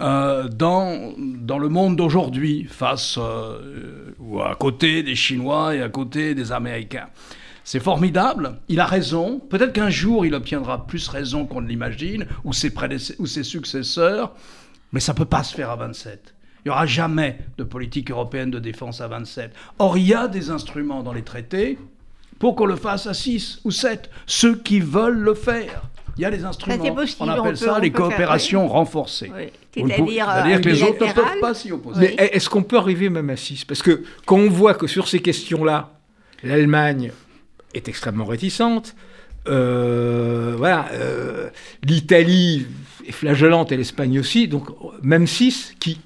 euh, 0.00 0.48
dans, 0.48 1.14
le 1.16 1.68
monde 1.68 1.96
d'aujourd'hui, 1.96 2.64
face 2.64 3.18
euh, 3.18 4.12
ou 4.18 4.40
à 4.40 4.54
côté 4.54 5.02
des 5.02 5.14
Chinois 5.14 5.74
et 5.74 5.82
à 5.82 5.88
côté 5.88 6.34
des 6.34 6.52
Américains. 6.52 7.08
C'est 7.64 7.80
formidable, 7.80 8.60
il 8.68 8.80
a 8.80 8.86
raison, 8.86 9.40
peut-être 9.40 9.74
qu'un 9.74 9.90
jour 9.90 10.24
il 10.24 10.34
obtiendra 10.34 10.86
plus 10.86 11.06
raison 11.08 11.44
qu'on 11.44 11.60
ne 11.60 11.68
l'imagine, 11.68 12.26
ou 12.44 12.50
ou 12.50 13.26
ses 13.26 13.42
successeurs, 13.42 14.34
mais 14.92 15.00
ça 15.00 15.12
ne 15.12 15.18
peut 15.18 15.26
pas 15.26 15.42
se 15.42 15.54
faire 15.54 15.70
à 15.70 15.76
27. 15.76 16.34
Il 16.64 16.68
n'y 16.68 16.70
aura 16.70 16.86
jamais 16.86 17.38
de 17.56 17.64
politique 17.64 18.10
européenne 18.10 18.50
de 18.50 18.58
défense 18.58 19.00
à 19.00 19.08
27. 19.08 19.52
Or, 19.78 19.96
il 19.98 20.06
y 20.06 20.14
a 20.14 20.28
des 20.28 20.50
instruments 20.50 21.02
dans 21.02 21.12
les 21.12 21.22
traités 21.22 21.78
pour 22.38 22.56
qu'on 22.56 22.66
le 22.66 22.76
fasse 22.76 23.06
à 23.06 23.14
6 23.14 23.60
ou 23.64 23.70
7, 23.70 24.10
ceux 24.26 24.56
qui 24.56 24.80
veulent 24.80 25.18
le 25.18 25.34
faire. 25.34 25.82
Il 26.18 26.22
y 26.22 26.24
a 26.24 26.30
des 26.30 26.44
instruments. 26.44 26.84
on 27.20 27.28
appelle 27.28 27.56
ça 27.56 27.78
les 27.78 27.92
coopérations 27.92 28.66
renforcées. 28.66 29.30
C'est-à-dire 29.72 30.28
euh, 30.28 30.58
que 30.58 30.68
les 30.68 30.82
autres 30.82 31.06
ne 31.06 31.12
peuvent 31.12 31.40
pas 31.40 31.54
s'y 31.54 31.70
opposer. 31.70 32.00
Mais 32.00 32.26
est-ce 32.32 32.50
qu'on 32.50 32.64
peut 32.64 32.76
arriver 32.76 33.08
même 33.08 33.30
à 33.30 33.36
6 33.36 33.64
Parce 33.64 33.82
que 33.82 34.02
quand 34.26 34.36
on 34.36 34.50
voit 34.50 34.74
que 34.74 34.88
sur 34.88 35.06
ces 35.06 35.20
questions-là, 35.20 35.92
l'Allemagne 36.42 37.12
est 37.74 37.88
extrêmement 37.88 38.24
réticente, 38.24 38.96
euh, 39.46 40.54
voilà, 40.58 40.88
euh, 40.92 41.50
l'Italie 41.84 42.66
est 43.06 43.12
flagellante 43.12 43.70
et 43.70 43.76
l'Espagne 43.76 44.18
aussi, 44.18 44.48
donc 44.48 44.68
même 45.02 45.28
6, 45.28 45.76
qui 45.78 46.00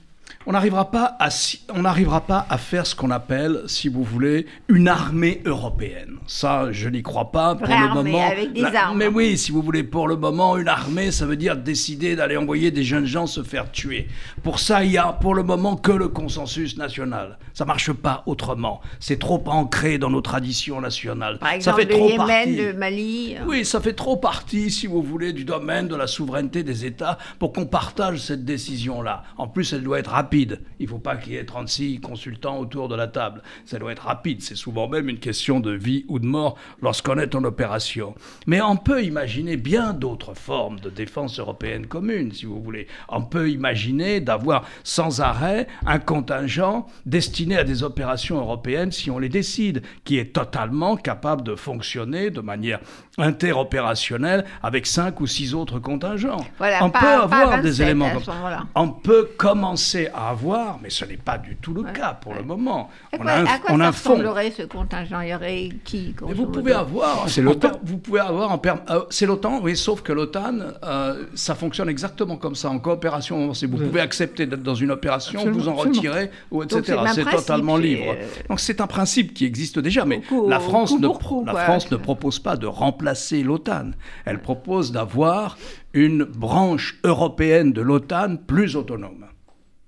on 0.47 0.53
n'arrivera 0.53 0.91
pas 0.91 1.17
à 1.19 1.29
on 1.75 1.83
n'arrivera 1.83 2.21
pas 2.23 2.47
à 2.49 2.59
faire 2.59 2.87
ce 2.87 2.95
qu'on 2.95 3.11
appelle, 3.11 3.63
si 3.67 3.89
vous 3.89 4.03
voulez, 4.03 4.47
une 4.69 4.89
armée 4.89 5.41
européenne. 5.45 6.17
Ça, 6.27 6.73
je 6.73 6.89
n'y 6.89 7.03
crois 7.03 7.31
pas 7.31 7.55
pour 7.55 7.67
le 7.67 7.95
moment. 7.95 8.27
Avec 8.27 8.53
des 8.53 8.65
armes. 8.65 8.99
Mais 8.99 9.07
oui, 9.07 9.39
si 9.39 9.53
vous 9.53 9.63
voulez, 9.63 9.83
pour 9.83 10.09
le 10.09 10.17
moment, 10.17 10.57
une 10.57 10.69
armée, 10.69 11.11
ça 11.11 11.27
veut 11.27 11.37
dire 11.37 11.57
décider 11.57 12.17
d'aller 12.17 12.37
envoyer 12.37 12.71
des 12.71 12.85
jeunes 12.85 13.07
gens 13.07 13.27
se 13.27 13.43
faire 13.43 13.71
tuer. 13.71 14.09
Pour 14.43 14.59
ça, 14.59 14.85
il 14.85 14.93
y 14.93 14.99
a 14.99 15.13
pour 15.13 15.35
le 15.35 15.43
moment 15.43 15.77
que 15.77 15.93
le 15.93 16.09
consensus 16.09 16.77
national. 16.77 17.39
Ça 17.55 17.65
marche 17.65 17.93
pas 17.93 18.23
autrement. 18.27 18.81
C'est 19.01 19.19
trop 19.19 19.43
ancré 19.47 19.99
dans 19.99 20.11
nos 20.11 20.21
traditions 20.21 20.81
nationales. 20.81 21.39
Par 21.39 21.53
exemple, 21.53 21.81
ça 21.81 21.87
fait 21.87 21.93
le 21.93 21.99
trop 21.99 22.09
Yémen, 22.09 22.27
partie... 22.27 22.57
le 22.57 22.73
Mali. 22.75 23.37
Oui, 23.47 23.65
ça 23.65 23.81
fait 23.81 23.95
trop 23.95 24.17
partie, 24.17 24.71
si 24.71 24.87
vous 24.87 25.03
voulez, 25.03 25.33
du 25.33 25.45
domaine 25.45 25.89
de 25.89 25.97
la 25.97 26.07
souveraineté 26.07 26.63
des 26.63 26.85
États 26.85 27.19
pour 27.39 27.53
qu'on 27.53 27.67
partage 27.67 28.19
cette 28.19 28.45
décision-là. 28.45 29.23
En 29.37 29.49
plus, 29.49 29.73
elle 29.73 29.83
doit 29.83 29.99
être 29.99 30.11
rapide 30.11 30.32
il 30.33 30.59
ne 30.81 30.87
faut 30.87 30.99
pas 30.99 31.17
qu'il 31.17 31.35
y 31.35 31.37
ait 31.37 31.45
36 31.45 32.01
consultants 32.01 32.59
autour 32.59 32.89
de 32.89 32.95
la 32.95 33.07
table. 33.07 33.43
Ça 33.67 33.79
doit 33.79 33.93
être 33.93 34.05
rapide. 34.05 34.43
C'est 34.43 34.57
souvent 34.57 34.89
même 34.89 35.09
une 35.09 35.19
question 35.19 35.61
de 35.61 35.73
vie 35.73 36.05
ou 36.09 36.19
de 36.19 36.27
mort 36.27 36.57
lorsqu'on 36.81 37.19
est 37.19 37.35
en 37.35 37.45
opération. 37.45 38.15
Mais 38.47 38.61
on 38.61 38.77
peut 38.77 39.05
imaginer 39.05 39.57
bien 39.57 39.93
d'autres 39.93 40.35
formes 40.35 40.81
de 40.81 40.91
défense 40.91 41.39
européenne 41.39 41.87
commune, 41.87 42.33
si 42.33 42.47
vous 42.47 42.63
voulez. 42.63 42.87
On 43.09 43.23
peut 43.23 43.51
imaginer 43.51 44.21
d'avoir 44.21 44.65
sans 44.85 45.21
arrêt 45.21 45.67
un 45.87 45.99
contingent 45.99 46.87
destiné 47.07 47.57
à 47.57 47.65
des 47.65 47.83
opérations 47.83 48.39
européennes, 48.39 48.93
si 48.93 49.11
on 49.11 49.19
les 49.19 49.29
décide, 49.29 49.83
qui 50.05 50.19
est 50.19 50.33
totalement 50.33 50.97
capable 50.97 51.43
de 51.43 51.55
fonctionner 51.55 52.31
de 52.31 52.41
manière 52.41 52.81
interopérationnelle 53.19 54.45
avec 54.63 54.87
cinq 54.87 55.21
ou 55.21 55.27
six 55.27 55.55
autres 55.55 55.79
contingents. 55.79 56.45
on 56.81 56.91
peut 56.91 57.07
avoir 57.07 57.61
des 57.61 57.83
éléments 57.83 58.11
comme 58.11 58.25
ça. 58.25 58.33
On 58.75 58.89
peut 58.89 59.31
commencer 59.37 60.09
à 60.15 60.31
avoir, 60.31 60.79
mais 60.83 60.89
ce 60.89 61.05
n'est 61.05 61.19
pas 61.19 61.37
du 61.37 61.57
tout 61.57 61.75
le 61.75 61.85
cas 61.85 62.15
pour 62.15 62.35
le 62.35 62.43
moment. 62.43 62.89
on 63.19 63.27
a 63.27 63.35
un, 63.35 63.45
à 63.45 63.59
quoi 63.59 63.75
on 63.75 63.79
ça 63.79 63.89
ressemblerait 63.89 64.51
ce 64.51 64.63
contingent? 64.63 65.21
Il 65.21 65.29
y 65.29 65.35
aurait 65.35 65.69
qui 65.85 66.15
Vous 66.21 66.47
pouvez 66.47 66.73
avoir, 66.73 67.29
c'est 67.29 67.43
l'OTAN. 67.43 67.73
Vous 67.83 67.99
pouvez 67.99 68.21
avoir 68.21 68.59
euh, 68.91 69.01
c'est 69.11 69.27
l'OTAN, 69.27 69.61
oui, 69.63 69.77
sauf 69.77 70.03
que 70.03 70.13
l'OTAN, 70.13 70.59
euh, 70.83 71.27
ça 71.35 71.55
fonctionne 71.55 71.91
exactement 71.91 72.37
comme 72.37 72.55
ça 72.55 72.71
en 72.71 72.79
coopération. 72.79 73.53
Vous 73.53 73.77
pouvez 73.77 74.01
accepter 74.01 74.47
d'être 74.47 74.63
dans 74.63 74.75
une 74.75 74.91
opération, 74.91 75.51
vous 75.51 75.69
en 75.69 75.75
retirer, 75.75 76.31
ou 76.51 76.63
etc. 76.63 76.99
C'est 77.15 77.29
totalement 77.29 77.77
libre. 77.77 78.15
Donc 78.49 78.59
c'est 78.61 78.81
un 78.81 78.87
principe 78.87 79.35
qui 79.35 79.45
existe 79.45 79.79
déjà, 79.79 80.07
mais 80.07 80.23
la 80.49 80.61
France, 80.61 80.99
ne, 80.99 81.09
la 81.45 81.55
France 81.65 81.91
ne 81.91 81.97
propose 81.97 82.39
pas 82.39 82.57
de 82.57 82.67
remplacer 82.67 83.02
l'OTAN. 83.43 83.93
Elle 84.25 84.41
propose 84.41 84.93
d'avoir 84.93 85.59
une 85.93 86.25
branche 86.25 86.99
européenne 87.05 87.73
de 87.73 87.83
l'OTAN 87.83 88.37
plus 88.37 88.77
autonome 88.77 89.27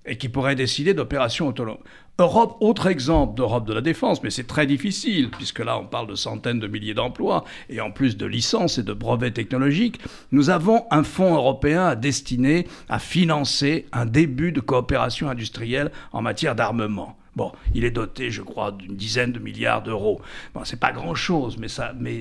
et 0.05 0.17
qui 0.17 0.29
pourrait 0.29 0.55
décider 0.55 0.93
d'opérations 0.93 1.47
autonomes. 1.47 1.77
Europe, 2.17 2.55
autre 2.61 2.87
exemple 2.87 3.35
d'Europe 3.35 3.67
de 3.67 3.73
la 3.73 3.81
défense, 3.81 4.23
mais 4.23 4.29
c'est 4.29 4.47
très 4.47 4.65
difficile, 4.65 5.29
puisque 5.31 5.59
là 5.59 5.77
on 5.77 5.85
parle 5.85 6.07
de 6.07 6.15
centaines 6.15 6.59
de 6.59 6.67
milliers 6.67 6.93
d'emplois, 6.93 7.43
et 7.69 7.81
en 7.81 7.91
plus 7.91 8.15
de 8.15 8.25
licences 8.25 8.77
et 8.77 8.83
de 8.83 8.93
brevets 8.93 9.33
technologiques, 9.33 9.99
nous 10.31 10.49
avons 10.49 10.85
un 10.91 11.03
fonds 11.03 11.35
européen 11.35 11.95
destiné 11.95 12.67
à 12.87 12.99
financer 12.99 13.87
un 13.91 14.05
début 14.05 14.53
de 14.53 14.61
coopération 14.61 15.29
industrielle 15.29 15.91
en 16.13 16.21
matière 16.21 16.55
d'armement. 16.55 17.17
Bon, 17.35 17.51
il 17.73 17.83
est 17.83 17.91
doté, 17.91 18.31
je 18.31 18.41
crois, 18.41 18.71
d'une 18.71 18.95
dizaine 18.95 19.33
de 19.33 19.39
milliards 19.39 19.83
d'euros. 19.83 20.21
Bon, 20.53 20.61
c'est 20.63 20.79
pas 20.79 20.93
grand-chose, 20.93 21.57
mais 21.57 21.67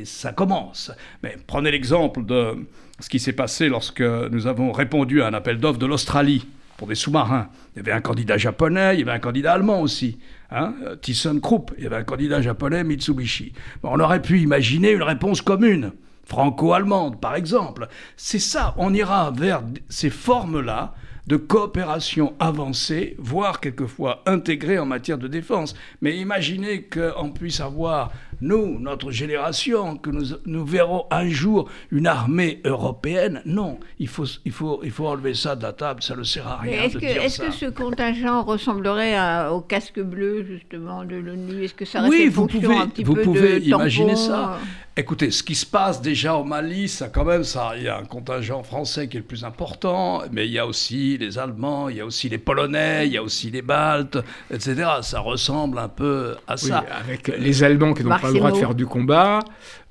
ça, 0.04 0.32
commence. 0.32 0.90
Mais 1.22 1.36
prenez 1.46 1.70
l'exemple 1.70 2.24
de 2.24 2.66
ce 2.98 3.08
qui 3.08 3.20
s'est 3.20 3.32
passé 3.32 3.68
lorsque 3.68 4.00
nous 4.00 4.46
avons 4.46 4.72
répondu 4.72 5.22
à 5.22 5.28
un 5.28 5.34
appel 5.34 5.58
d'offres 5.58 5.78
de 5.78 5.86
l'Australie 5.86 6.46
pour 6.76 6.88
des 6.88 6.96
sous-marins. 6.96 7.48
Il 7.74 7.78
y 7.78 7.80
avait 7.80 7.92
un 7.92 8.00
candidat 8.00 8.36
japonais, 8.38 8.94
il 8.94 9.00
y 9.00 9.02
avait 9.02 9.12
un 9.12 9.20
candidat 9.20 9.52
allemand 9.52 9.80
aussi, 9.80 10.18
hein, 10.50 10.74
ThyssenKrupp, 11.00 11.70
il 11.78 11.84
y 11.84 11.86
avait 11.86 11.96
un 11.96 12.04
candidat 12.04 12.42
japonais, 12.42 12.82
Mitsubishi. 12.82 13.52
on 13.84 14.00
aurait 14.00 14.22
pu 14.22 14.40
imaginer 14.40 14.90
une 14.90 15.02
réponse 15.02 15.42
commune, 15.42 15.92
franco-allemande 16.24 17.20
par 17.20 17.36
exemple. 17.36 17.86
C'est 18.16 18.40
ça, 18.40 18.74
on 18.78 18.92
ira 18.92 19.30
vers 19.30 19.62
ces 19.88 20.10
formes-là 20.10 20.94
de 21.26 21.36
coopération 21.36 22.34
avancée, 22.38 23.16
voire 23.18 23.60
quelquefois 23.60 24.22
intégrée 24.26 24.78
en 24.78 24.86
matière 24.86 25.18
de 25.18 25.28
défense. 25.28 25.74
Mais 26.02 26.16
imaginez 26.16 26.82
qu'on 26.82 27.30
puisse 27.30 27.60
avoir 27.60 28.12
nous, 28.40 28.78
notre 28.78 29.10
génération, 29.10 29.96
que 29.96 30.10
nous, 30.10 30.36
nous 30.44 30.64
verrons 30.66 31.06
un 31.10 31.28
jour 31.28 31.70
une 31.90 32.06
armée 32.06 32.60
européenne. 32.64 33.40
Non, 33.46 33.78
il 33.98 34.08
faut, 34.08 34.26
il, 34.44 34.52
faut, 34.52 34.80
il 34.84 34.90
faut 34.90 35.06
enlever 35.06 35.34
ça 35.34 35.56
de 35.56 35.62
la 35.62 35.72
table, 35.72 36.02
ça 36.02 36.14
ne 36.16 36.24
sert 36.24 36.46
à 36.46 36.58
rien. 36.58 36.82
Est-ce 36.82 36.98
que, 36.98 37.04
est 37.04 37.40
que 37.40 37.52
ce 37.52 37.66
contingent 37.66 38.42
ressemblerait 38.42 39.48
au 39.48 39.60
casque 39.60 40.00
bleu, 40.00 40.44
justement, 40.44 41.04
de 41.04 41.16
l'ONU? 41.16 41.64
Est-ce 41.64 41.74
que 41.74 41.84
ça 41.84 42.02
reste 42.02 42.12
oui, 42.12 42.28
vous 42.28 42.46
pouvez, 42.46 42.76
un 42.76 42.88
petit 42.88 43.04
vous 43.04 43.14
peu 43.14 43.22
pouvez 43.22 43.58
imaginer 43.60 44.16
ça. 44.16 44.58
Écoutez, 44.96 45.32
ce 45.32 45.42
qui 45.42 45.56
se 45.56 45.66
passe 45.66 46.00
déjà 46.00 46.36
au 46.36 46.44
Mali, 46.44 46.88
ça 46.88 47.08
quand 47.08 47.24
même, 47.24 47.42
ça, 47.42 47.72
il 47.76 47.82
y 47.82 47.88
a 47.88 47.98
un 47.98 48.04
contingent 48.04 48.62
français 48.62 49.08
qui 49.08 49.16
est 49.16 49.20
le 49.20 49.26
plus 49.26 49.42
important, 49.42 50.22
mais 50.30 50.46
il 50.46 50.52
y 50.52 50.58
a 50.58 50.66
aussi 50.66 51.13
les 51.18 51.38
Allemands, 51.38 51.88
il 51.88 51.96
y 51.96 52.00
a 52.00 52.06
aussi 52.06 52.28
les 52.28 52.38
Polonais, 52.38 53.06
il 53.06 53.12
y 53.12 53.16
a 53.16 53.22
aussi 53.22 53.50
les 53.50 53.62
Baltes, 53.62 54.18
etc. 54.50 54.84
Ça 55.02 55.20
ressemble 55.20 55.78
un 55.78 55.88
peu 55.88 56.36
à 56.46 56.56
ça. 56.56 56.84
avec 57.00 57.28
les 57.28 57.62
Allemands 57.62 57.94
qui 57.94 58.04
n'ont 58.04 58.18
pas 58.18 58.28
le 58.28 58.38
droit 58.38 58.52
de 58.52 58.56
faire 58.56 58.74
du 58.74 58.86
combat, 58.86 59.40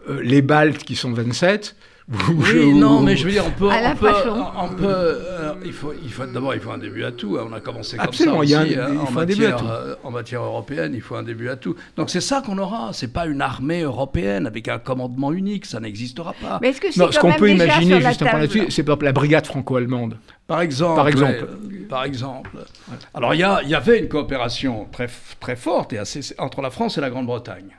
euh, 0.09 0.21
les 0.21 0.41
Baltes 0.41 0.83
qui 0.83 0.95
sont 0.95 1.13
27, 1.13 1.75
oui, 2.29 2.73
non, 2.73 3.01
mais 3.01 3.15
je 3.15 3.25
veux 3.25 3.31
dire, 3.31 3.45
on 3.47 3.51
peut, 3.51 3.69
on 3.69 3.95
peut, 3.95 4.11
on 4.57 4.67
peut 4.69 4.85
euh, 4.85 5.53
il 5.63 5.71
faut, 5.71 5.93
il 6.03 6.11
faut 6.11 6.25
d'abord, 6.25 6.53
il 6.53 6.59
faut 6.59 6.71
un 6.71 6.77
début 6.77 7.05
à 7.05 7.13
tout. 7.13 7.37
Hein. 7.37 7.47
On 7.49 7.53
a 7.53 7.61
commencé 7.61 7.95
comme 7.95 8.11
ça 8.11 8.33
aussi, 8.33 8.51
il 8.51 8.79
hein, 8.79 8.97
en, 9.07 9.11
matière, 9.11 9.65
euh, 9.65 9.95
en 10.03 10.11
matière 10.11 10.43
européenne, 10.43 10.91
il 10.93 11.01
faut 11.01 11.15
un 11.15 11.23
début 11.23 11.47
à 11.49 11.55
tout. 11.55 11.75
Donc 11.95 12.09
c'est 12.09 12.21
ça 12.21 12.41
qu'on 12.45 12.57
aura. 12.57 12.91
C'est 12.91 13.13
pas 13.13 13.25
une 13.25 13.41
armée 13.41 13.81
européenne 13.81 14.47
avec 14.47 14.67
un 14.67 14.79
commandement 14.79 15.31
unique, 15.31 15.65
ça 15.65 15.79
n'existera 15.79 16.33
pas. 16.33 16.59
Mais 16.61 16.69
est-ce 16.69 16.81
que 16.81 16.91
c'est 16.91 17.11
ce 17.11 17.19
qu'on 17.19 17.33
peut 17.33 17.49
imaginer 17.49 18.01
justement 18.01 18.37
là-dessus, 18.37 18.69
c'est 18.69 18.87
la 18.87 19.11
brigade 19.13 19.45
franco-allemande. 19.45 20.17
Par 20.45 20.59
exemple. 20.59 20.95
Par 20.97 21.07
exemple. 21.07 21.47
par 21.89 22.03
exemple. 22.03 22.51
Alors 23.13 23.33
il 23.33 23.37
y, 23.37 23.69
y, 23.69 23.75
avait 23.75 23.99
une 23.99 24.09
coopération 24.09 24.87
très, 24.91 25.07
très 25.39 25.55
forte 25.55 25.93
et 25.93 25.99
assez, 25.99 26.35
entre 26.37 26.61
la 26.61 26.69
France 26.69 26.97
et 26.97 27.01
la 27.01 27.09
Grande-Bretagne. 27.09 27.77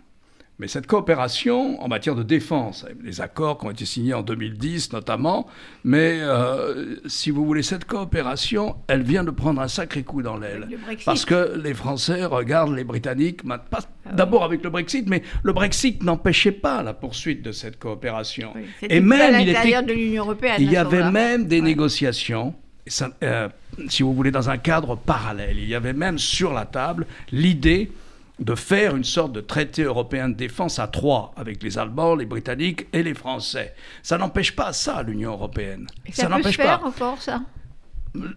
Mais 0.60 0.68
cette 0.68 0.86
coopération 0.86 1.82
en 1.82 1.88
matière 1.88 2.14
de 2.14 2.22
défense, 2.22 2.86
les 3.02 3.20
accords 3.20 3.58
qui 3.58 3.66
ont 3.66 3.70
été 3.70 3.84
signés 3.84 4.14
en 4.14 4.22
2010 4.22 4.92
notamment, 4.92 5.48
mais 5.82 6.18
euh, 6.20 6.96
si 7.06 7.32
vous 7.32 7.44
voulez, 7.44 7.64
cette 7.64 7.86
coopération, 7.86 8.76
elle 8.86 9.02
vient 9.02 9.24
de 9.24 9.32
prendre 9.32 9.60
un 9.60 9.66
sacré 9.66 10.04
coup 10.04 10.22
dans 10.22 10.36
l'aile. 10.36 10.68
Parce 11.04 11.24
que 11.24 11.56
les 11.56 11.74
Français 11.74 12.24
regardent 12.24 12.74
les 12.74 12.84
Britanniques, 12.84 13.42
pas 13.42 13.80
ah 14.06 14.12
d'abord 14.12 14.44
avec 14.44 14.62
le 14.62 14.70
Brexit, 14.70 15.08
mais 15.08 15.22
le 15.42 15.52
Brexit 15.52 16.02
n'empêchait 16.04 16.52
pas 16.52 16.84
la 16.84 16.94
poursuite 16.94 17.42
de 17.42 17.50
cette 17.50 17.78
coopération. 17.80 18.54
Et 18.82 19.00
même, 19.00 19.40
il, 19.40 19.48
était, 19.48 19.82
de 19.82 19.92
l'Union 19.92 20.24
européenne. 20.24 20.56
Il 20.60 20.70
y 20.70 20.76
avait 20.76 21.10
même 21.10 21.46
des 21.48 21.62
négociations. 21.62 22.54
Euh, 23.22 23.48
si 23.88 24.02
vous 24.02 24.12
voulez, 24.12 24.30
dans 24.30 24.50
un 24.50 24.58
cadre 24.58 24.94
parallèle. 24.94 25.58
Il 25.58 25.68
y 25.68 25.74
avait 25.74 25.94
même 25.94 26.18
sur 26.18 26.52
la 26.52 26.66
table 26.66 27.06
l'idée 27.32 27.90
de 28.40 28.54
faire 28.54 28.96
une 28.96 29.04
sorte 29.04 29.32
de 29.32 29.40
traité 29.40 29.82
européen 29.82 30.28
de 30.28 30.34
défense 30.34 30.78
à 30.78 30.88
trois, 30.88 31.32
avec 31.36 31.62
les 31.62 31.78
Allemands, 31.78 32.16
les 32.16 32.26
Britanniques 32.26 32.86
et 32.92 33.02
les 33.02 33.14
Français. 33.14 33.74
Ça 34.02 34.18
n'empêche 34.18 34.56
pas 34.56 34.72
ça, 34.72 35.02
l'Union 35.02 35.32
européenne. 35.32 35.86
ça, 36.12 36.28
n'empêche 36.28 36.56
pas. 36.56 36.80
encore, 36.82 37.22
ça? 37.22 37.42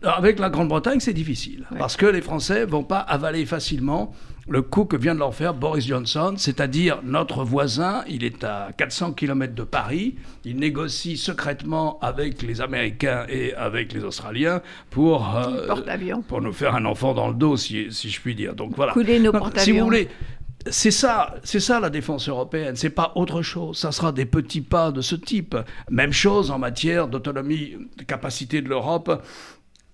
Avec 0.04 0.40
la 0.40 0.50
Grande-Bretagne, 0.50 1.00
c'est 1.00 1.14
difficile, 1.14 1.66
parce 1.78 1.96
que 1.96 2.08
les 2.08 2.22
Français 2.22 2.66
vont 2.66 2.84
pas 2.84 3.00
avaler 3.00 3.46
facilement 3.46 4.14
le 4.50 4.62
coup 4.62 4.86
que 4.86 4.96
vient 4.96 5.14
de 5.14 5.20
leur 5.20 5.36
faire 5.36 5.54
Boris 5.54 5.86
Johnson, 5.86 6.36
c'est-à-dire 6.38 7.00
notre 7.04 7.44
voisin, 7.44 8.04
il 8.08 8.24
est 8.24 8.44
à 8.44 8.70
400 8.78 9.14
km 9.14 9.54
de 9.54 9.64
Paris, 9.64 10.16
il 10.46 10.58
négocie 10.58 11.18
secrètement 11.18 12.00
avec 12.02 12.42
les 12.42 12.62
Américains 12.62 13.26
et 13.30 13.54
avec 13.56 13.94
les 13.94 14.04
Australiens 14.04 14.62
pour, 14.90 15.36
euh, 15.36 15.76
pour 16.28 16.42
nous 16.42 16.54
faire 16.54 16.76
un 16.76 16.86
enfant 16.86 17.14
dans 17.14 17.28
le 17.28 17.34
dos, 17.34 17.58
si, 17.58 17.90
je 17.90 18.22
puis 18.22 18.36
dire. 18.36 18.56
Donc 18.56 18.76
voilà. 18.76 18.94
Couler 18.94 19.20
nos 19.20 19.32
porte-avions. 19.32 19.64
Si 19.64 19.72
vous 19.72 19.84
voulez, 19.84 20.08
c'est 20.70 20.92
ça, 20.92 21.36
c'est 21.44 21.60
ça 21.60 21.80
la 21.80 21.90
défense 21.90 22.30
européenne. 22.30 22.76
C'est 22.76 22.90
pas 22.90 23.12
autre 23.16 23.42
chose. 23.42 23.78
Ça 23.78 23.92
sera 23.92 24.12
des 24.12 24.26
petits 24.26 24.62
pas 24.62 24.92
de 24.92 25.02
ce 25.02 25.16
type. 25.16 25.56
Même 25.90 26.14
chose 26.14 26.52
en 26.52 26.60
matière 26.60 27.08
d'autonomie, 27.08 27.76
de 27.98 28.04
capacité 28.04 28.62
de 28.62 28.70
l'Europe 28.70 29.24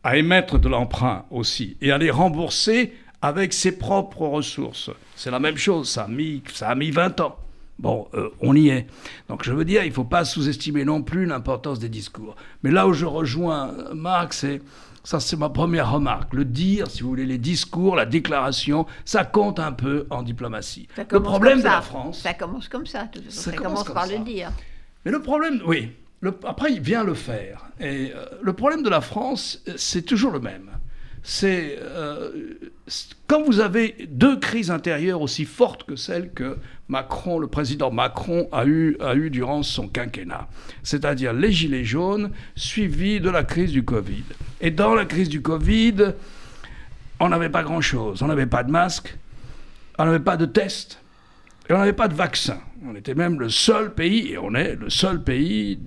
à 0.03 0.17
émettre 0.17 0.59
de 0.59 0.67
l'emprunt 0.67 1.25
aussi 1.31 1.77
et 1.81 1.91
à 1.91 1.97
les 1.97 2.11
rembourser 2.11 2.93
avec 3.23 3.53
ses 3.53 3.71
propres 3.71 4.27
ressources. 4.27 4.91
C'est 5.15 5.31
la 5.31 5.39
même 5.39 5.55
chose, 5.55 5.89
ça 5.89 6.03
a 6.03 6.07
mis, 6.09 6.43
ça 6.53 6.67
a 6.67 6.75
mis 6.75 6.91
20 6.91 7.21
ans. 7.21 7.37
Bon, 7.79 8.07
euh, 8.13 8.29
on 8.41 8.53
y 8.53 8.67
est. 8.67 8.85
Donc 9.29 9.45
je 9.45 9.53
veux 9.53 9.63
dire, 9.63 9.83
il 9.83 9.89
ne 9.89 9.93
faut 9.93 10.03
pas 10.03 10.25
sous-estimer 10.25 10.83
non 10.83 11.01
plus 11.01 11.25
l'importance 11.25 11.79
des 11.79 11.87
discours. 11.87 12.35
Mais 12.63 12.69
là 12.69 12.85
où 12.85 12.91
je 12.91 13.05
rejoins 13.05 13.73
Marx, 13.93 14.39
c'est 14.39 14.61
ça 15.05 15.21
c'est 15.21 15.37
ma 15.37 15.47
première 15.47 15.91
remarque. 15.91 16.33
Le 16.33 16.43
dire, 16.43 16.91
si 16.91 17.01
vous 17.01 17.09
voulez, 17.09 17.25
les 17.25 17.37
discours, 17.37 17.95
la 17.95 18.05
déclaration, 18.05 18.85
ça 19.05 19.23
compte 19.23 19.57
un 19.57 19.71
peu 19.71 20.05
en 20.09 20.21
diplomatie. 20.21 20.89
le 20.97 21.19
problème 21.21 21.59
de 21.59 21.63
la 21.63 21.81
France... 21.81 22.19
Ça 22.19 22.33
commence 22.33 22.67
comme 22.67 22.85
ça, 22.85 23.07
tout 23.11 23.21
ça, 23.29 23.51
ça 23.51 23.57
commence, 23.57 23.85
par 23.85 24.07
le 24.07 24.19
dire. 24.19 24.51
Mais 25.05 25.11
le 25.11 25.21
problème, 25.21 25.61
oui, 25.65 25.91
après, 26.45 26.73
il 26.73 26.81
vient 26.81 27.05
le 27.05 27.13
faire. 27.13 27.65
Et 27.79 28.11
euh, 28.13 28.25
le 28.41 28.53
problème 28.53 28.83
de 28.83 28.89
la 28.89 29.01
France, 29.01 29.61
c'est 29.77 30.03
toujours 30.03 30.31
le 30.31 30.39
même. 30.41 30.69
C'est 31.23 31.79
euh, 31.81 32.31
quand 33.27 33.43
vous 33.43 33.61
avez 33.61 33.95
deux 34.09 34.37
crises 34.39 34.69
intérieures 34.69 35.21
aussi 35.21 35.45
fortes 35.45 35.85
que 35.85 35.95
celles 35.95 36.31
que 36.31 36.57
Macron, 36.89 37.39
le 37.39 37.47
président 37.47 37.91
Macron, 37.91 38.49
a 38.51 38.65
eu, 38.65 38.97
a 38.99 39.15
eu 39.15 39.29
durant 39.29 39.63
son 39.63 39.87
quinquennat, 39.87 40.49
c'est-à-dire 40.83 41.31
les 41.31 41.51
gilets 41.51 41.85
jaunes 41.85 42.31
suivis 42.57 43.21
de 43.21 43.29
la 43.29 43.45
crise 43.45 43.71
du 43.71 43.83
Covid. 43.85 44.25
Et 44.59 44.69
dans 44.69 44.93
la 44.93 45.05
crise 45.05 45.29
du 45.29 45.41
Covid, 45.41 46.13
on 47.21 47.29
n'avait 47.29 47.49
pas 47.49 47.63
grand-chose. 47.63 48.21
On 48.21 48.27
n'avait 48.27 48.45
pas 48.45 48.63
de 48.63 48.71
masques, 48.71 49.17
on 49.97 50.05
n'avait 50.05 50.19
pas 50.19 50.35
de 50.35 50.45
tests, 50.45 50.99
et 51.69 51.73
on 51.73 51.77
n'avait 51.77 51.93
pas 51.93 52.09
de 52.09 52.15
vaccin. 52.15 52.59
On 52.85 52.95
était 52.95 53.15
même 53.15 53.39
le 53.39 53.47
seul 53.47 53.93
pays, 53.93 54.33
et 54.33 54.37
on 54.37 54.53
est 54.55 54.75
le 54.75 54.89
seul 54.89 55.23
pays 55.23 55.79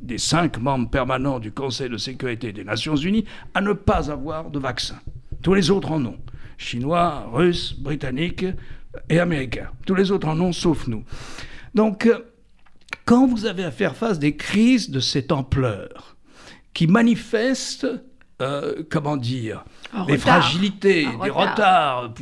des 0.00 0.18
cinq 0.18 0.58
membres 0.58 0.90
permanents 0.90 1.38
du 1.38 1.52
Conseil 1.52 1.88
de 1.88 1.96
sécurité 1.96 2.52
des 2.52 2.64
Nations 2.64 2.96
Unies 2.96 3.24
à 3.54 3.60
ne 3.60 3.72
pas 3.72 4.10
avoir 4.10 4.50
de 4.50 4.58
vaccin. 4.58 4.98
Tous 5.42 5.54
les 5.54 5.70
autres 5.70 5.92
en 5.92 6.04
ont. 6.04 6.18
Chinois, 6.58 7.28
Russes, 7.32 7.74
Britanniques 7.78 8.46
et 9.08 9.18
Américains. 9.18 9.70
Tous 9.86 9.94
les 9.94 10.10
autres 10.10 10.28
en 10.28 10.40
ont 10.40 10.52
sauf 10.52 10.86
nous. 10.86 11.04
Donc, 11.74 12.06
euh, 12.06 12.20
quand 13.04 13.26
vous 13.26 13.46
avez 13.46 13.64
à 13.64 13.70
faire 13.70 13.94
face 13.94 14.18
des 14.18 14.36
crises 14.36 14.90
de 14.90 15.00
cette 15.00 15.32
ampleur, 15.32 16.16
qui 16.76 16.86
manifestent, 16.86 17.86
euh, 18.42 18.82
comment 18.90 19.16
dire, 19.16 19.64
des 20.06 20.18
fragilités, 20.18 21.06
des 21.22 21.30
retards. 21.30 22.12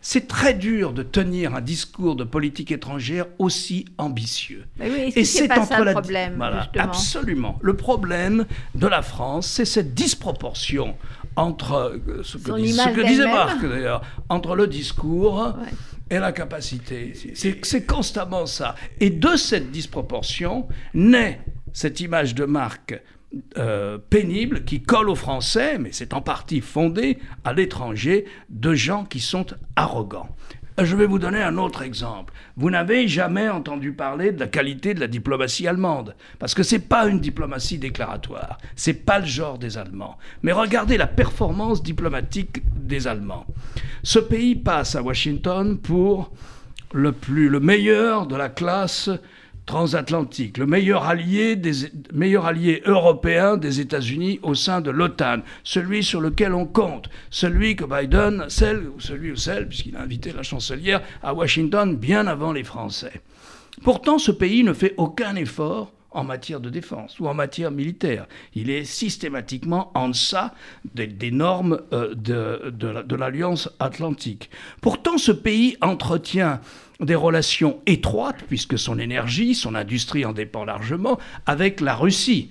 C'est 0.00 0.28
très 0.28 0.54
dur 0.54 0.92
de 0.92 1.02
tenir 1.02 1.54
un 1.54 1.60
discours 1.60 2.16
de 2.16 2.24
politique 2.24 2.72
étrangère 2.72 3.26
aussi 3.38 3.86
ambitieux. 3.98 4.64
et 4.80 5.24
c'est 5.24 5.50
entre 5.56 5.84
le 5.84 5.92
problème. 5.92 6.42
absolument. 6.78 7.58
Le 7.62 7.76
problème 7.76 8.46
de 8.74 8.86
la 8.86 9.02
France, 9.02 9.46
c'est 9.46 9.64
cette 9.64 9.94
disproportion 9.94 10.96
entre 11.36 12.00
ce 12.24 12.36
que, 12.36 13.06
disait 13.06 13.26
Marc 13.26 13.64
d'ailleurs, 13.64 14.02
entre 14.28 14.56
le 14.56 14.66
discours 14.66 15.54
et 16.10 16.18
la 16.18 16.32
capacité. 16.32 17.12
C'est 17.62 17.86
constamment 17.86 18.46
ça. 18.46 18.74
Et 19.00 19.10
de 19.10 19.36
cette 19.36 19.70
disproportion 19.70 20.68
naît 20.94 21.40
cette 21.72 22.00
image 22.00 22.34
de 22.34 22.44
Marc 22.44 23.00
euh, 23.58 23.98
pénible 23.98 24.64
qui 24.64 24.80
colle 24.80 25.10
aux 25.10 25.14
Français, 25.14 25.78
mais 25.78 25.90
c'est 25.92 26.14
en 26.14 26.22
partie 26.22 26.62
fondé 26.62 27.18
à 27.44 27.52
l'étranger, 27.52 28.24
de 28.48 28.72
gens 28.72 29.04
qui 29.04 29.20
sont 29.20 29.46
arrogants. 29.76 30.34
Je 30.80 30.94
vais 30.94 31.06
vous 31.06 31.18
donner 31.18 31.42
un 31.42 31.58
autre 31.58 31.82
exemple. 31.82 32.32
Vous 32.56 32.70
n'avez 32.70 33.08
jamais 33.08 33.48
entendu 33.48 33.92
parler 33.92 34.30
de 34.30 34.38
la 34.38 34.46
qualité 34.46 34.94
de 34.94 35.00
la 35.00 35.08
diplomatie 35.08 35.66
allemande, 35.66 36.14
parce 36.38 36.54
que 36.54 36.62
c'est 36.62 36.78
pas 36.78 37.08
une 37.08 37.20
diplomatie 37.20 37.78
déclaratoire, 37.78 38.58
c'est 38.76 39.04
pas 39.04 39.18
le 39.18 39.26
genre 39.26 39.58
des 39.58 39.76
Allemands. 39.76 40.16
Mais 40.42 40.52
regardez 40.52 40.96
la 40.96 41.08
performance 41.08 41.82
diplomatique 41.82 42.62
des 42.76 43.08
Allemands. 43.08 43.46
Ce 44.04 44.20
pays 44.20 44.54
passe 44.54 44.94
à 44.94 45.02
Washington 45.02 45.76
pour 45.78 46.32
le 46.92 47.12
plus 47.12 47.48
le 47.48 47.60
meilleur 47.60 48.26
de 48.26 48.36
la 48.36 48.48
classe 48.48 49.10
transatlantique, 49.68 50.56
le 50.56 50.66
meilleur 50.66 51.04
allié, 51.04 52.82
européen 52.86 53.58
des 53.58 53.80
États-Unis 53.80 54.40
au 54.42 54.54
sein 54.54 54.80
de 54.80 54.90
l'OTAN, 54.90 55.42
celui 55.62 56.02
sur 56.02 56.22
lequel 56.22 56.54
on 56.54 56.64
compte, 56.64 57.10
celui 57.30 57.76
que 57.76 57.84
Biden, 57.84 58.46
celle 58.48 58.88
ou 58.88 58.98
celui 58.98 59.30
ou 59.30 59.36
celle, 59.36 59.68
puisqu'il 59.68 59.94
a 59.96 60.00
invité 60.00 60.32
la 60.32 60.42
chancelière 60.42 61.02
à 61.22 61.34
Washington 61.34 61.94
bien 61.94 62.26
avant 62.26 62.52
les 62.52 62.64
Français. 62.64 63.20
Pourtant, 63.84 64.18
ce 64.18 64.32
pays 64.32 64.64
ne 64.64 64.72
fait 64.72 64.94
aucun 64.96 65.36
effort 65.36 65.92
en 66.12 66.24
matière 66.24 66.60
de 66.60 66.70
défense 66.70 67.20
ou 67.20 67.28
en 67.28 67.34
matière 67.34 67.70
militaire. 67.70 68.26
Il 68.54 68.70
est 68.70 68.84
systématiquement 68.84 69.92
en 69.94 70.08
deçà 70.08 70.54
des, 70.94 71.30
normes 71.30 71.82
euh, 71.92 72.14
de 72.14 73.14
l'Alliance 73.14 73.68
atlantique. 73.78 74.48
Pourtant, 74.80 75.18
ce 75.18 75.30
pays 75.32 75.76
entretient 75.82 76.60
des 77.00 77.14
relations 77.14 77.80
étroites, 77.86 78.42
puisque 78.48 78.78
son 78.78 78.98
énergie, 78.98 79.54
son 79.54 79.74
industrie 79.74 80.24
en 80.24 80.32
dépend 80.32 80.64
largement, 80.64 81.18
avec 81.46 81.80
la 81.80 81.94
Russie. 81.94 82.50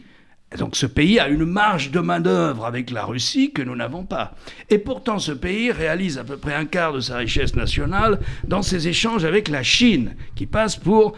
donc 0.57 0.77
ce 0.77 0.85
pays 0.85 1.19
a 1.19 1.27
une 1.27 1.43
marge 1.43 1.91
de 1.91 1.99
main-d'œuvre 1.99 2.65
avec 2.65 2.89
la 2.91 3.03
Russie 3.03 3.51
que 3.51 3.61
nous 3.61 3.75
n'avons 3.75 4.05
pas. 4.05 4.35
Et 4.69 4.77
pourtant 4.77 5.19
ce 5.19 5.33
pays 5.33 5.71
réalise 5.71 6.17
à 6.17 6.23
peu 6.23 6.37
près 6.37 6.53
un 6.53 6.65
quart 6.65 6.93
de 6.93 7.01
sa 7.01 7.17
richesse 7.17 7.55
nationale 7.55 8.19
dans 8.45 8.61
ses 8.61 8.87
échanges 8.87 9.25
avec 9.25 9.49
la 9.49 9.63
Chine, 9.63 10.15
qui 10.35 10.45
passe 10.45 10.77
pour 10.77 11.17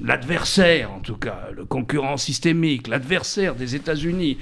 l'adversaire, 0.00 0.92
en 0.92 1.00
tout 1.00 1.16
cas, 1.16 1.48
le 1.54 1.64
concurrent 1.64 2.16
systémique, 2.16 2.88
l'adversaire 2.88 3.54
des 3.54 3.76
États-Unis, 3.76 4.38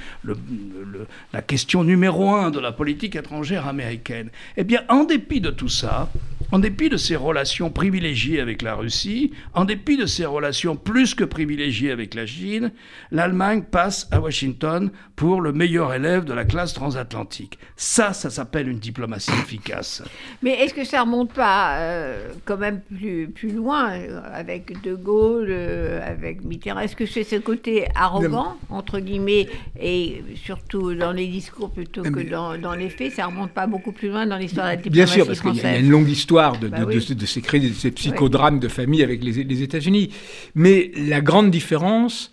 la 1.32 1.42
question 1.42 1.84
numéro 1.84 2.30
un 2.30 2.50
de 2.50 2.60
la 2.60 2.72
politique 2.72 3.16
étrangère 3.16 3.66
américaine. 3.66 4.30
Eh 4.56 4.64
bien, 4.64 4.82
en 4.88 5.04
dépit 5.04 5.40
de 5.40 5.50
tout 5.50 5.68
ça, 5.68 6.10
en 6.50 6.58
dépit 6.58 6.88
de 6.88 6.96
ses 6.96 7.16
relations 7.16 7.70
privilégiées 7.70 8.40
avec 8.40 8.62
la 8.62 8.74
Russie, 8.74 9.32
en 9.54 9.64
dépit 9.64 9.96
de 9.96 10.06
ses 10.06 10.24
relations 10.24 10.76
plus 10.76 11.14
que 11.14 11.24
privilégiées 11.24 11.90
avec 11.90 12.14
la 12.14 12.26
Chine, 12.26 12.72
l'Allemagne 13.10 13.62
passe 13.62 14.08
à 14.10 14.20
Washington 14.20 14.90
pour 15.16 15.40
le 15.40 15.52
meilleur 15.52 15.92
élève 15.92 16.24
de 16.24 16.32
la 16.32 16.44
classe 16.44 16.72
transatlantique. 16.72 17.58
Ça, 17.76 18.12
ça 18.12 18.30
s'appelle 18.30 18.68
une 18.68 18.78
diplomatie 18.78 19.32
efficace. 19.32 20.02
Mais 20.42 20.52
est-ce 20.52 20.72
que 20.72 20.84
ça 20.84 21.02
remonte 21.02 21.32
pas 21.32 21.78
euh, 21.78 22.28
quand 22.44 22.56
même 22.56 22.80
plus, 22.80 23.28
plus 23.28 23.52
loin 23.52 23.90
euh, 23.92 24.20
avec 24.32 24.82
De 24.82 24.94
Gaulle, 24.94 25.48
euh, 25.50 26.00
avec 26.02 26.44
Mitterrand? 26.44 26.80
Est-ce 26.80 26.96
que 26.96 27.06
c'est 27.06 27.24
ce 27.24 27.36
côté 27.36 27.86
arrogant, 27.94 28.56
entre 28.70 29.00
guillemets, 29.00 29.48
et 29.80 30.22
surtout 30.36 30.94
dans 30.94 31.12
les 31.12 31.26
discours 31.26 31.70
plutôt 31.70 32.02
que 32.02 32.20
dans, 32.20 32.56
dans, 32.56 32.74
les 32.74 32.88
faits 32.88 33.12
Ça 33.12 33.26
remonte 33.26 33.50
pas 33.50 33.66
beaucoup 33.66 33.92
plus 33.92 34.08
loin 34.08 34.26
dans 34.26 34.36
l'histoire 34.36 34.66
de 34.66 34.70
la 34.70 34.76
diplomatie 34.76 34.98
Bien 34.98 35.06
sûr, 35.06 35.26
parce 35.26 35.40
qu'il 35.40 35.56
y, 35.56 35.66
a 35.66 35.78
une 35.78 35.90
longue 35.90 36.08
histoire 36.08 36.37
de, 36.60 36.68
bah 36.68 36.86
ces, 37.26 37.90
psychodrames 37.90 38.60
de 38.60 38.68
famille 38.68 39.02
avec 39.02 39.22
les, 39.22 39.62
États-Unis. 39.62 40.10
Mais 40.54 40.90
la 40.96 41.20
grande 41.20 41.50
différence, 41.50 42.32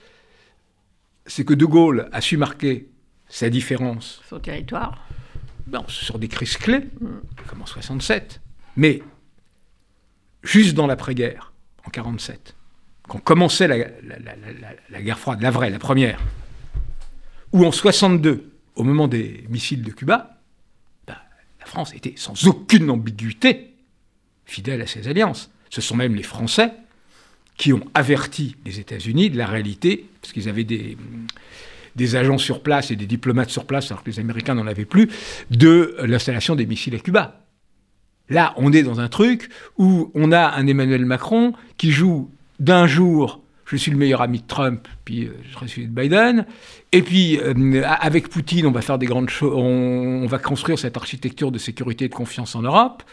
c'est 1.25 1.43
que 1.43 1.53
De 1.53 1.65
Gaulle 1.65 2.09
a 2.11 2.21
su 2.21 2.37
marquer 2.37 2.89
sa 3.27 3.49
différence. 3.49 4.21
Son 4.29 4.39
territoire. 4.39 5.07
sur 5.87 6.19
des 6.19 6.27
crises 6.27 6.57
clés, 6.57 6.87
mm. 7.01 7.07
comme 7.47 7.61
en 7.61 7.65
67. 7.65 8.41
Mais 8.77 9.01
juste 10.43 10.75
dans 10.75 10.87
l'après-guerre, 10.87 11.53
en 11.85 11.89
47, 11.89 12.55
quand 13.07 13.19
commençait 13.19 13.67
la, 13.67 13.77
la, 14.89 15.01
guerre 15.01 15.19
froide, 15.19 15.41
la 15.41 15.51
vraie, 15.51 15.69
la 15.69 15.79
première, 15.79 16.19
ou 17.51 17.65
en 17.65 17.71
62, 17.71 18.51
au 18.75 18.83
moment 18.83 19.07
des 19.07 19.45
missiles 19.49 19.83
de 19.83 19.91
Cuba, 19.91 20.41
bah, 21.07 21.17
la 21.59 21.65
France 21.65 21.93
était 21.93 22.13
sans 22.17 22.47
aucune 22.47 22.89
ambiguïté 22.89 23.74
fidèle 24.45 24.81
à 24.81 24.87
ses 24.87 25.07
alliances. 25.07 25.49
Ce 25.69 25.81
sont 25.81 25.95
même 25.95 26.15
les 26.15 26.23
Français 26.23 26.71
qui 27.57 27.73
ont 27.73 27.83
averti 27.93 28.55
les 28.65 28.79
États-Unis 28.79 29.29
de 29.29 29.37
la 29.37 29.47
réalité, 29.47 30.05
parce 30.21 30.33
qu'ils 30.33 30.49
avaient 30.49 30.65
des, 30.65 30.97
agents 32.15 32.37
sur 32.37 32.61
place 32.61 32.91
et 32.91 32.95
des 32.95 33.05
diplomates 33.05 33.49
sur 33.49 33.65
place, 33.65 33.91
alors 33.91 34.03
que 34.03 34.09
les 34.09 34.19
Américains 34.19 34.55
n'en 34.55 34.67
avaient 34.67 34.85
plus, 34.85 35.09
de 35.51 35.95
l'installation 36.01 36.55
des 36.55 36.65
missiles 36.65 36.95
à 36.95 36.99
Cuba. 36.99 37.41
Là, 38.29 38.53
on 38.57 38.73
est 38.73 38.83
dans 38.83 38.99
un 38.99 39.07
truc 39.07 39.49
où 39.77 40.11
on 40.15 40.31
a 40.31 40.49
un 40.49 40.67
Emmanuel 40.67 41.05
Macron 41.05 41.53
qui 41.77 41.91
joue 41.91 42.29
d'un 42.59 42.87
jour 42.87 43.41
je 43.65 43.77
suis 43.77 43.91
le 43.91 43.97
meilleur 43.97 44.21
ami 44.21 44.39
de 44.39 44.47
Trump, 44.47 44.87
puis 45.05 45.25
euh, 45.25 45.35
je 45.61 45.67
suis 45.67 45.87
de 45.87 45.91
Biden. 45.91 46.45
Et 46.91 47.01
puis, 47.01 47.39
euh, 47.39 47.81
avec 47.85 48.29
Poutine, 48.29 48.67
on 48.67 48.71
va 48.71 48.81
faire 48.81 48.97
des 48.97 49.07
grandes 49.07 49.29
choses, 49.29 49.53
on, 49.55 50.25
va 50.27 50.37
construire 50.37 50.77
cette 50.77 50.97
architecture 50.97 51.51
de 51.51 51.57
sécurité 51.57 52.05
et 52.05 52.09
de 52.09 52.13
confiance 52.13 52.55
en 52.55 52.61
Europe. 52.61 53.03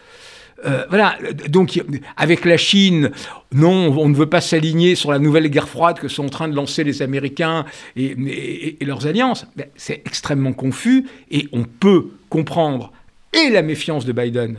Euh, 0.64 0.84
voilà, 0.88 1.18
donc 1.48 1.82
avec 2.16 2.44
la 2.44 2.56
Chine, 2.56 3.10
non, 3.52 3.96
on 3.98 4.08
ne 4.08 4.14
veut 4.14 4.28
pas 4.28 4.40
s'aligner 4.40 4.94
sur 4.94 5.10
la 5.10 5.18
nouvelle 5.18 5.48
guerre 5.48 5.68
froide 5.68 5.98
que 5.98 6.08
sont 6.08 6.26
en 6.26 6.28
train 6.28 6.48
de 6.48 6.54
lancer 6.54 6.84
les 6.84 7.02
Américains 7.02 7.64
et, 7.96 8.76
leurs 8.80 9.06
alliances. 9.06 9.46
C'est 9.74 10.02
extrêmement 10.06 10.52
confus 10.52 11.06
et 11.30 11.48
on 11.52 11.64
peut 11.64 12.10
comprendre 12.28 12.92
et 13.32 13.50
la 13.50 13.62
méfiance 13.62 14.04
de 14.04 14.12
Biden 14.12 14.58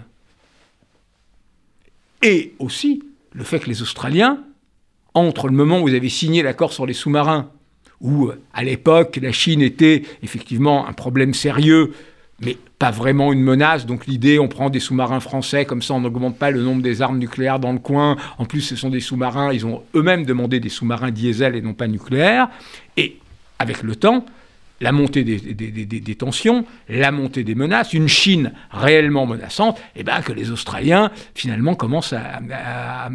et 2.21 2.53
aussi 2.59 3.03
le 3.33 3.43
fait 3.43 3.59
que 3.59 3.69
les 3.69 3.81
Australiens, 3.81 4.43
entre 5.13 5.47
le 5.47 5.53
moment 5.53 5.79
où 5.79 5.87
vous 5.87 5.93
avez 5.93 6.09
signé 6.09 6.41
l'accord 6.41 6.73
sur 6.73 6.85
les 6.85 6.93
sous-marins, 6.93 7.49
où 8.01 8.31
à 8.53 8.63
l'époque 8.63 9.19
la 9.21 9.31
Chine 9.31 9.61
était 9.61 10.03
effectivement 10.21 10.87
un 10.87 10.93
problème 10.93 11.33
sérieux 11.33 11.93
mais 12.41 12.57
pas 12.83 12.91
vraiment 12.91 13.31
une 13.31 13.39
menace. 13.39 13.85
Donc 13.85 14.07
l'idée, 14.07 14.39
on 14.39 14.49
prend 14.49 14.69
des 14.69 14.81
sous-marins 14.81 15.21
français, 15.21 15.63
comme 15.63 15.81
ça 15.81 15.93
on 15.93 16.01
n'augmente 16.01 16.37
pas 16.37 16.51
le 16.51 16.61
nombre 16.61 16.81
des 16.81 17.01
armes 17.01 17.17
nucléaires 17.17 17.57
dans 17.57 17.71
le 17.71 17.79
coin. 17.79 18.17
En 18.37 18.43
plus, 18.43 18.59
ce 18.59 18.75
sont 18.75 18.89
des 18.89 18.99
sous-marins, 18.99 19.53
ils 19.53 19.65
ont 19.65 19.83
eux-mêmes 19.95 20.25
demandé 20.25 20.59
des 20.59 20.67
sous-marins 20.67 21.11
diesel 21.11 21.55
et 21.55 21.61
non 21.61 21.73
pas 21.73 21.87
nucléaires. 21.87 22.49
Et 22.97 23.19
avec 23.57 23.83
le 23.83 23.95
temps, 23.95 24.25
la 24.81 24.91
montée 24.91 25.23
des, 25.23 26.15
tensions, 26.15 26.65
la 26.89 27.13
montée 27.13 27.45
des 27.45 27.55
menaces, 27.55 27.93
une 27.93 28.09
Chine 28.09 28.51
réellement 28.69 29.25
menaçante, 29.25 29.77
et 29.95 30.01
eh 30.01 30.03
bien 30.03 30.21
que 30.21 30.33
les 30.33 30.51
Australiens 30.51 31.09
finalement 31.35 31.75
commencent 31.75 32.11
à, 32.11 33.09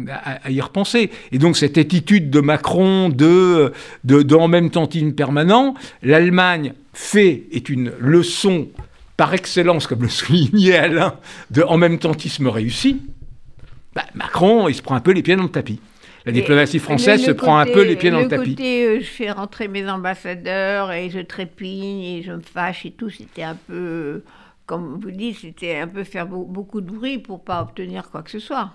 y 0.49 0.61
repenser. 0.61 1.11
Et 1.31 1.37
donc 1.37 1.55
cette 1.55 1.77
attitude 1.77 2.31
de 2.31 2.39
Macron 2.39 3.09
de, 3.09 3.71
de, 4.03 4.23
de 4.23 4.35
en 4.35 4.47
même 4.47 4.71
temps 4.71 4.89
permanent, 5.15 5.75
l'Allemagne 6.01 6.73
fait 6.91 7.43
est 7.51 7.69
une 7.69 7.91
leçon 7.99 8.67
par 9.19 9.33
excellence, 9.33 9.85
comme 9.85 10.03
le 10.03 10.07
soulignait 10.07 10.77
Alain, 10.77 11.19
de 11.51 11.61
en 11.61 11.75
même 11.75 11.99
tantisme 11.99 12.47
réussi, 12.47 13.01
bah, 13.93 14.05
Macron, 14.15 14.69
il 14.69 14.73
se 14.73 14.81
prend 14.81 14.95
un 14.95 15.01
peu 15.01 15.11
les 15.11 15.21
pieds 15.21 15.35
dans 15.35 15.43
le 15.43 15.49
tapis. 15.49 15.81
La 16.25 16.31
diplomatie 16.31 16.79
française 16.79 17.25
se 17.25 17.31
prend 17.31 17.57
un 17.57 17.65
peu 17.65 17.83
les 17.83 17.97
pieds 17.97 18.11
dans 18.11 18.21
le, 18.21 18.29
tapis. 18.29 18.51
Côté, 18.51 18.85
euh, 18.85 18.99
je 19.01 19.05
fais 19.05 19.29
rentrer 19.29 19.67
mes 19.67 19.89
ambassadeurs 19.89 20.93
et 20.93 21.09
je 21.09 21.19
trépigne 21.19 22.01
et 22.01 22.23
je 22.23 22.31
me 22.31 22.39
fâche 22.39 22.85
et 22.85 22.91
tout, 22.91 23.09
c'était 23.09 23.43
un 23.43 23.55
peu, 23.67 24.23
comme 24.65 25.01
vous 25.01 25.11
dites, 25.11 25.39
c'était 25.41 25.75
un 25.79 25.87
peu 25.89 26.05
faire 26.05 26.25
beaucoup 26.25 26.79
de 26.79 26.89
bruit 26.89 27.17
pour 27.17 27.43
pas 27.43 27.61
obtenir 27.61 28.09
quoi 28.09 28.21
que 28.21 28.31
ce 28.31 28.39
soit. 28.39 28.71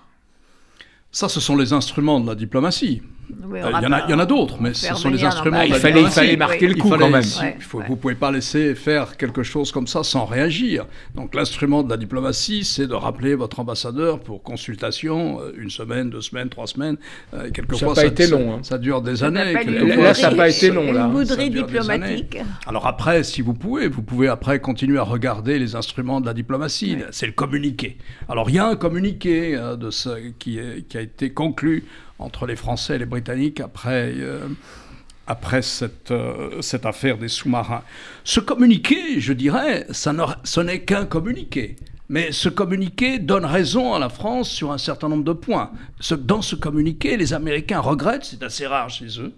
Ça, 1.11 1.27
ce 1.27 1.39
sont 1.39 1.57
les 1.57 1.73
instruments 1.73 2.19
de 2.19 2.27
la 2.27 2.35
diplomatie. 2.35 3.01
Euh, 3.31 3.71
il 3.79 3.83
y, 3.83 4.13
en 4.13 4.19
a, 4.19 4.23
a 4.23 4.25
d'autres, 4.25 4.57
mais 4.59 4.73
ce 4.73 4.93
sont 4.95 5.09
les 5.09 5.23
instruments. 5.23 5.61
il, 5.61 5.73
fallait, 5.73 6.01
il 6.01 6.09
fallait 6.09 6.37
marquer 6.37 6.67
le 6.67 6.75
coup 6.75 6.89
quand 6.89 7.09
même. 7.09 7.23
Vous 7.71 7.81
ne 7.81 7.95
pouvez 7.95 8.15
pas 8.15 8.31
laisser 8.31 8.75
faire 8.75 9.17
quelque 9.17 9.43
chose 9.43 9.71
comme 9.71 9.87
ça 9.87 10.03
sans 10.03 10.25
réagir. 10.25 10.85
Donc 11.15 11.35
l'instrument 11.35 11.83
de 11.83 11.89
la 11.89 11.97
diplomatie, 11.97 12.63
c'est 12.63 12.87
de 12.87 12.93
rappeler 12.93 13.35
votre 13.35 13.59
ambassadeur 13.59 14.19
pour 14.19 14.43
consultation, 14.43 15.39
euh, 15.41 15.53
une 15.57 15.69
semaine, 15.69 16.09
deux 16.09 16.21
semaines, 16.21 16.49
trois 16.49 16.67
semaines. 16.67 16.97
Euh, 17.33 17.49
quelquefois, 17.51 17.95
ça 17.95 18.03
n'a 18.03 18.09
pas 18.09 18.13
été 18.13 18.27
long. 18.27 18.55
Hein. 18.55 18.59
Ça 18.63 18.77
dure 18.77 19.01
des 19.01 19.23
années. 19.23 19.53
Là, 19.53 20.13
ça 20.13 20.29
n'a 20.29 20.35
pas 20.35 20.49
été 20.49 20.69
long. 20.69 20.91
Là. 20.91 21.09
Une 21.39 21.49
diplomatique. 21.49 22.37
Alors 22.67 22.87
après, 22.87 23.23
si 23.23 23.41
vous 23.41 23.53
pouvez, 23.53 23.87
vous 23.87 24.01
pouvez 24.01 24.27
après 24.27 24.59
continuer 24.59 24.99
à 24.99 25.03
regarder 25.03 25.59
les 25.59 25.75
instruments 25.75 26.21
de 26.21 26.25
la 26.25 26.33
diplomatie. 26.33 26.97
C'est 27.11 27.27
le 27.27 27.33
communiqué. 27.33 27.97
Alors 28.29 28.49
il 28.49 28.55
y 28.55 28.59
a 28.59 28.67
un 28.67 28.75
communiqué 28.75 29.57
de 29.79 29.89
ce 29.89 30.09
qui, 30.39 30.59
est, 30.59 30.87
qui 30.87 30.97
a 30.97 31.01
été 31.01 31.31
conclu 31.31 31.85
entre 32.19 32.45
les 32.45 32.55
Français 32.55 32.95
et 32.95 32.99
les 32.99 33.05
Britanniques 33.05 33.59
après, 33.59 34.13
euh, 34.15 34.47
après 35.27 35.61
cette, 35.61 36.11
euh, 36.11 36.61
cette 36.61 36.85
affaire 36.85 37.17
des 37.17 37.27
sous-marins. 37.27 37.83
Ce 38.23 38.39
communiqué, 38.39 39.19
je 39.19 39.33
dirais, 39.33 39.85
ce 39.91 40.59
n'est 40.61 40.81
qu'un 40.81 41.05
communiqué. 41.05 41.75
Mais 42.07 42.31
ce 42.31 42.49
communiqué 42.49 43.17
donne 43.17 43.45
raison 43.45 43.93
à 43.93 43.99
la 43.99 44.09
France 44.09 44.49
sur 44.49 44.71
un 44.71 44.77
certain 44.77 45.09
nombre 45.09 45.23
de 45.23 45.33
points. 45.33 45.71
dans 46.19 46.41
ce 46.41 46.55
communiqué, 46.55 47.17
les 47.17 47.33
Américains 47.33 47.79
regrettent, 47.79 48.25
c'est 48.25 48.43
assez 48.43 48.67
rare 48.67 48.89
chez 48.89 49.19
eux, 49.19 49.33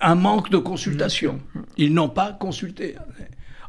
un 0.00 0.14
manque 0.14 0.50
de 0.50 0.58
consultation. 0.58 1.40
Ils 1.78 1.94
n'ont 1.94 2.10
pas 2.10 2.32
consulté. 2.32 2.96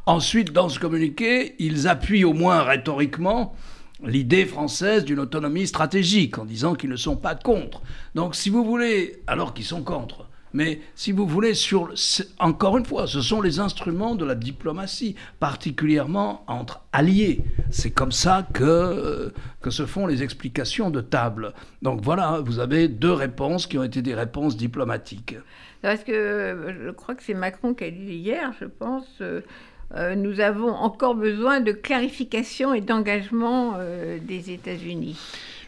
Ensuite, 0.06 0.52
dans 0.52 0.68
ce 0.68 0.78
communiqué, 0.78 1.54
ils 1.58 1.88
appuient 1.88 2.24
au 2.24 2.34
moins 2.34 2.62
rhétoriquement 2.62 3.54
l'idée 4.02 4.46
française 4.46 5.04
d'une 5.04 5.20
autonomie 5.20 5.66
stratégique 5.66 6.38
en 6.38 6.44
disant 6.44 6.74
qu'ils 6.74 6.90
ne 6.90 6.96
sont 6.96 7.16
pas 7.16 7.34
contre. 7.34 7.82
Donc 8.14 8.34
si 8.34 8.50
vous 8.50 8.64
voulez, 8.64 9.22
alors 9.26 9.54
qu'ils 9.54 9.64
sont 9.64 9.82
contre, 9.82 10.26
mais 10.54 10.80
si 10.94 11.10
vous 11.10 11.26
voulez, 11.26 11.52
sur, 11.52 11.92
encore 12.38 12.78
une 12.78 12.86
fois, 12.86 13.08
ce 13.08 13.20
sont 13.20 13.42
les 13.42 13.58
instruments 13.58 14.14
de 14.14 14.24
la 14.24 14.36
diplomatie, 14.36 15.16
particulièrement 15.40 16.44
entre 16.46 16.84
alliés. 16.92 17.40
C'est 17.70 17.90
comme 17.90 18.12
ça 18.12 18.46
que, 18.54 19.32
que 19.60 19.70
se 19.70 19.84
font 19.84 20.06
les 20.06 20.22
explications 20.22 20.90
de 20.90 21.00
table. 21.00 21.54
Donc 21.82 22.02
voilà, 22.02 22.40
vous 22.40 22.60
avez 22.60 22.86
deux 22.86 23.12
réponses 23.12 23.66
qui 23.66 23.78
ont 23.78 23.82
été 23.82 24.00
des 24.00 24.14
réponses 24.14 24.56
diplomatiques. 24.56 25.36
Parce 25.82 26.04
que 26.04 26.72
je 26.84 26.90
crois 26.92 27.16
que 27.16 27.24
c'est 27.24 27.34
Macron 27.34 27.74
qui 27.74 27.84
a 27.84 27.90
dit 27.90 28.14
hier, 28.14 28.52
je 28.60 28.66
pense, 28.66 29.08
euh, 29.20 29.40
euh, 29.96 30.14
nous 30.14 30.40
avons 30.40 30.70
encore 30.70 31.14
besoin 31.14 31.60
de 31.60 31.72
clarification 31.72 32.74
et 32.74 32.80
d'engagement 32.80 33.74
euh, 33.78 34.18
des 34.20 34.50
États-Unis. 34.50 35.16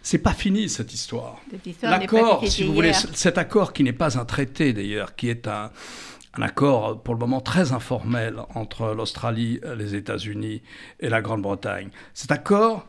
C'est 0.03 0.19
pas 0.19 0.33
fini 0.33 0.69
cette 0.69 0.93
histoire. 0.93 1.41
L'accord, 1.83 2.47
si 2.47 2.65
vous 2.65 2.73
voulez, 2.73 2.93
cet 2.93 3.39
accord 3.39 3.73
qui 3.73 3.83
n'est 3.83 3.93
pas 3.93 4.19
un 4.19 4.25
traité 4.25 4.73
d'ailleurs, 4.73 5.17
qui 5.17 5.29
est 5.29 5.49
un, 5.49 5.71
accord 6.41 7.01
pour 7.03 7.15
le 7.15 7.21
moment 7.21 7.41
très 7.41 7.73
informel 7.73 8.37
entre 8.55 8.95
l'Australie, 8.95 9.59
les 9.79 9.95
États-Unis 9.95 10.61
et 11.01 11.09
la 11.09 11.23
Grande-Bretagne. 11.23 11.89
Cet 12.12 12.31
accord 12.31 12.87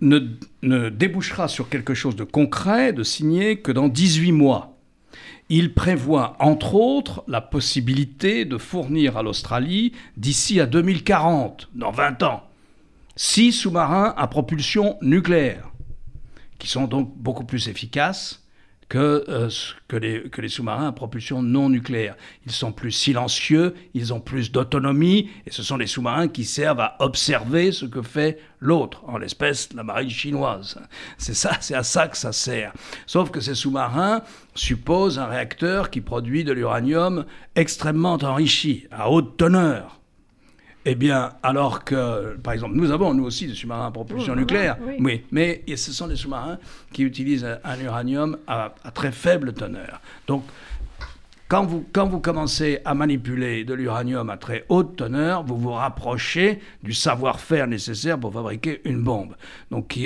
ne, 0.00 0.18
ne, 0.62 0.88
débouchera 0.88 1.46
sur 1.46 1.68
quelque 1.68 1.94
chose 1.94 2.16
de 2.16 2.24
concret, 2.24 2.92
de 2.92 3.04
signé, 3.04 3.60
que 3.60 3.70
dans 3.70 3.88
18 3.88 4.32
mois. 4.32 4.79
Il 5.52 5.74
prévoit, 5.74 6.36
entre 6.38 6.76
autres, 6.76 7.24
la 7.26 7.40
possibilité 7.40 8.44
de 8.44 8.56
fournir 8.56 9.16
à 9.16 9.22
l'Australie, 9.24 9.92
d'ici 10.16 10.60
à 10.60 10.66
2040, 10.66 11.70
dans 11.74 11.90
20 11.90 12.22
ans, 12.22 12.44
six 13.16 13.52
sous-marins 13.52 14.14
à 14.16 14.28
propulsion 14.28 14.96
nucléaire, 15.02 15.68
qui 16.60 16.68
sont 16.68 16.86
donc 16.86 17.12
beaucoup 17.16 17.44
plus 17.44 17.68
efficaces 17.68 18.44
que, 18.90 19.24
euh, 19.28 19.48
que 19.88 19.96
les, 19.96 20.28
que 20.28 20.42
les 20.42 20.48
sous-marins 20.48 20.88
à 20.88 20.92
propulsion 20.92 21.42
non 21.42 21.70
nucléaire. 21.70 22.16
Ils 22.44 22.52
sont 22.52 22.72
plus 22.72 22.90
silencieux, 22.90 23.74
ils 23.94 24.12
ont 24.12 24.20
plus 24.20 24.50
d'autonomie, 24.50 25.30
et 25.46 25.52
ce 25.52 25.62
sont 25.62 25.78
des 25.78 25.86
sous-marins 25.86 26.28
qui 26.28 26.44
servent 26.44 26.80
à 26.80 26.96
observer 26.98 27.70
ce 27.70 27.86
que 27.86 28.02
fait 28.02 28.40
l'autre, 28.58 29.02
en 29.06 29.16
l'espèce 29.16 29.72
la 29.74 29.84
marine 29.84 30.10
chinoise. 30.10 30.76
C'est 31.18 31.34
ça, 31.34 31.56
c'est 31.60 31.76
à 31.76 31.84
ça 31.84 32.08
que 32.08 32.16
ça 32.16 32.32
sert. 32.32 32.72
Sauf 33.06 33.30
que 33.30 33.40
ces 33.40 33.54
sous-marins 33.54 34.22
supposent 34.56 35.20
un 35.20 35.26
réacteur 35.26 35.90
qui 35.90 36.00
produit 36.00 36.42
de 36.42 36.52
l'uranium 36.52 37.24
extrêmement 37.54 38.18
enrichi, 38.20 38.88
à 38.90 39.08
haute 39.08 39.36
teneur. 39.36 39.99
Eh 40.86 40.94
bien, 40.94 41.32
alors 41.42 41.84
que, 41.84 42.36
par 42.38 42.54
exemple, 42.54 42.74
nous 42.74 42.90
avons, 42.90 43.12
nous 43.12 43.24
aussi, 43.24 43.46
des 43.46 43.54
sous-marins 43.54 43.88
à 43.88 43.90
propulsion 43.90 44.34
nucléaire, 44.34 44.78
oui. 44.98 45.24
mais 45.30 45.62
ce 45.68 45.92
sont 45.92 46.08
des 46.08 46.16
sous-marins 46.16 46.58
qui 46.92 47.02
utilisent 47.02 47.46
un 47.62 47.80
uranium 47.80 48.38
à, 48.46 48.72
très 48.94 49.12
faible 49.12 49.52
teneur. 49.52 50.00
Donc, 50.26 50.44
quand 51.48 51.66
vous, 51.66 51.84
quand 51.92 52.06
vous 52.06 52.20
commencez 52.20 52.78
à 52.84 52.94
manipuler 52.94 53.64
de 53.64 53.74
l'uranium 53.74 54.30
à 54.30 54.38
très 54.38 54.64
haute 54.68 54.96
teneur, 54.96 55.42
vous 55.42 55.58
vous 55.58 55.72
rapprochez 55.72 56.60
du 56.82 56.94
savoir-faire 56.94 57.66
nécessaire 57.66 58.18
pour 58.18 58.32
fabriquer 58.32 58.80
une 58.84 59.02
bombe. 59.02 59.34
Donc, 59.70 59.98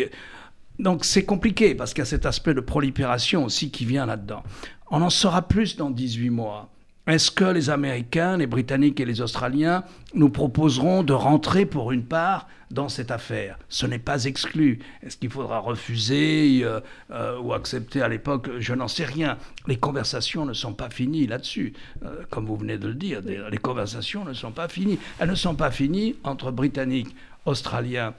donc 0.79 1.05
c'est 1.05 1.25
compliqué 1.25 1.75
parce 1.75 1.93
qu'il 1.93 2.01
y 2.01 2.03
a 2.03 2.07
cet 2.07 2.27
aspect 2.27 2.55
de 2.55 2.61
prolifération 2.61 3.45
aussi 3.45 3.71
qui 3.71 3.85
vient 3.85 4.07
là-dedans. 4.07 4.43
On 4.91 5.03
en 5.03 5.11
saura 5.11 5.43
plus 5.43 5.77
dans 5.77 5.91
18 5.91 6.31
mois. 6.31 6.71
Est-ce 7.07 7.31
que 7.31 7.45
les 7.45 7.69
Américains, 7.69 8.39
les 8.39 8.47
Britanniques 8.47 8.99
et 8.99 9.05
les 9.05 9.21
Australiens 9.21 9.85
nous 10.15 10.31
proposeront 10.31 11.03
de 11.03 11.13
rentrer 11.13 11.67
pour 11.67 11.93
une 11.93 12.05
part 12.05 12.49
dans 12.71 12.89
cette 12.89 13.11
affaire? 13.11 13.59
Ce 13.69 13.85
n'est 13.85 13.99
pas 13.99 14.25
exclu. 14.25 14.79
Est-ce 15.03 15.19
qu'il 15.19 15.29
faudra 15.29 15.59
refuser 15.59 16.63
euh, 16.65 16.81
euh, 17.11 17.39
ou 17.41 17.53
accepter? 17.53 18.01
À 18.01 18.09
l'époque 18.09 18.49
Je 18.59 18.73
n'en 18.73 18.89
sais 18.89 19.05
rien. 19.05 19.37
Les 19.67 19.77
conversations 19.77 20.47
ne 20.47 20.55
sont 20.55 20.73
pas 20.73 20.89
finies 20.89 21.27
là-dessus. 21.27 21.75
Euh, 22.07 22.23
comme 22.31 22.47
vous 22.47 22.57
venez 22.57 22.79
de 22.79 22.89
le 22.89 22.95
dire, 22.95 23.21
les 23.23 23.59
conversations 23.59 24.25
ne 24.25 24.33
sont 24.33 24.53
pas 24.53 24.69
finies. 24.69 24.99
Elles 25.19 25.29
ne 25.29 25.35
sont 25.35 25.57
pas 25.57 25.71
finies 25.71 26.17
entre 26.25 26.53
Britanniques, 26.53 27.15
Australiens 27.45 28.15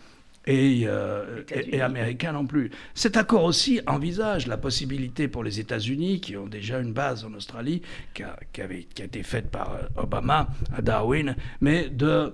euh, 0.48 1.44
et, 1.50 1.82
américains 1.82 2.34
non 2.34 2.46
plus. 2.46 2.72
Cet 2.94 3.18
accord 3.18 3.44
aussi 3.44 3.82
envisage 3.88 4.48
la 4.48 4.58
possibilité 4.58 5.28
pour 5.28 5.44
les 5.44 5.60
États-Unis, 5.60 6.20
qui 6.22 6.38
ont 6.38 6.48
déjà 6.48 6.80
une 6.80 6.94
base 6.94 7.26
en 7.26 7.34
Australie, 7.34 7.82
qui 8.14 8.24
a, 8.24 8.38
avait, 8.60 8.84
qui 8.84 9.02
a 9.02 9.06
été 9.06 9.24
faite 9.24 9.50
par 9.50 9.74
euh, 9.74 10.02
Obama 10.02 10.48
à 10.76 10.82
Darwin, 10.82 11.36
mais 11.62 11.90
de, 11.90 12.32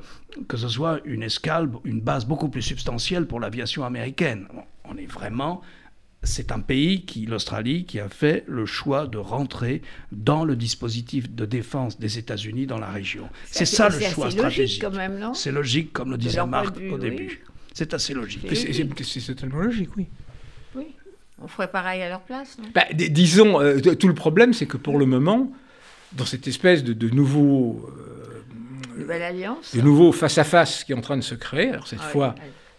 que 0.48 0.58
ce 0.58 0.68
soit 0.68 1.00
une 1.06 1.24
escale, 1.24 1.70
une 1.86 2.02
base 2.02 2.26
beaucoup 2.26 2.50
plus 2.50 2.62
substantielle 2.62 3.28
pour 3.28 3.40
l'aviation 3.40 3.86
américaine. 3.86 4.48
on 4.86 4.98
est 4.98 5.06
vraiment 5.06 5.62
c'est 6.24 6.52
un 6.52 6.60
pays 6.60 7.04
qui, 7.04 7.26
l'Australie, 7.26 7.86
qui 7.86 8.00
a 8.00 8.08
fait 8.08 8.44
le 8.48 8.66
choix 8.66 9.08
de 9.08 9.18
rentrer 9.18 9.82
dans 10.12 10.46
le 10.46 10.56
dispositif 10.56 11.34
de 11.34 11.46
défense 11.46 12.00
des 12.00 12.20
États-Unis 12.20 12.68
dans 12.68 12.78
la 12.78 12.90
région. 12.90 13.28
C'est 13.46 13.66
ça 13.66 13.90
le 13.90 14.00
choix 14.00 14.30
stratégique. 14.30 14.86
C'est 15.34 15.52
logique, 15.52 15.92
comme 15.94 16.12
le 16.12 16.18
disait 16.18 16.46
Marc 16.46 16.78
au 16.92 16.98
début. 16.98 17.42
C'est 17.74 17.94
assez 17.94 18.14
logique. 18.14 18.48
C'est 18.54 19.22
totalement 19.22 19.60
logique, 19.60 19.90
oui. 19.98 20.08
Oui. 20.76 20.88
On 21.42 21.48
ferait 21.48 21.72
pareil 21.72 22.02
à 22.02 22.10
leur 22.10 22.22
place. 22.22 22.58
Bah, 22.74 22.86
disons, 22.94 23.60
euh, 23.60 23.80
tout 23.80 24.08
le 24.08 24.14
problème, 24.14 24.54
c'est 24.54 24.66
que 24.66 24.78
pour 24.78 24.98
le 25.00 25.06
moment, 25.06 25.52
dans 26.14 26.26
cette 26.26 26.48
espèce 26.48 26.84
de, 26.84 26.94
de 26.94 27.10
nouveau. 27.10 27.90
Euh, 27.98 29.00
Nouvelle 29.00 29.24
alliance. 29.24 29.76
De 29.76 29.82
nouveau 29.82 30.12
face-à-face 30.12 30.84
qui 30.84 30.92
est 30.92 30.96
en 30.96 31.02
train 31.02 31.18
de 31.18 31.24
se 31.24 31.34
créer, 31.34 31.70
alors 31.70 31.88
cette 31.88 32.00
ah 32.04 32.10
fois 32.10 32.36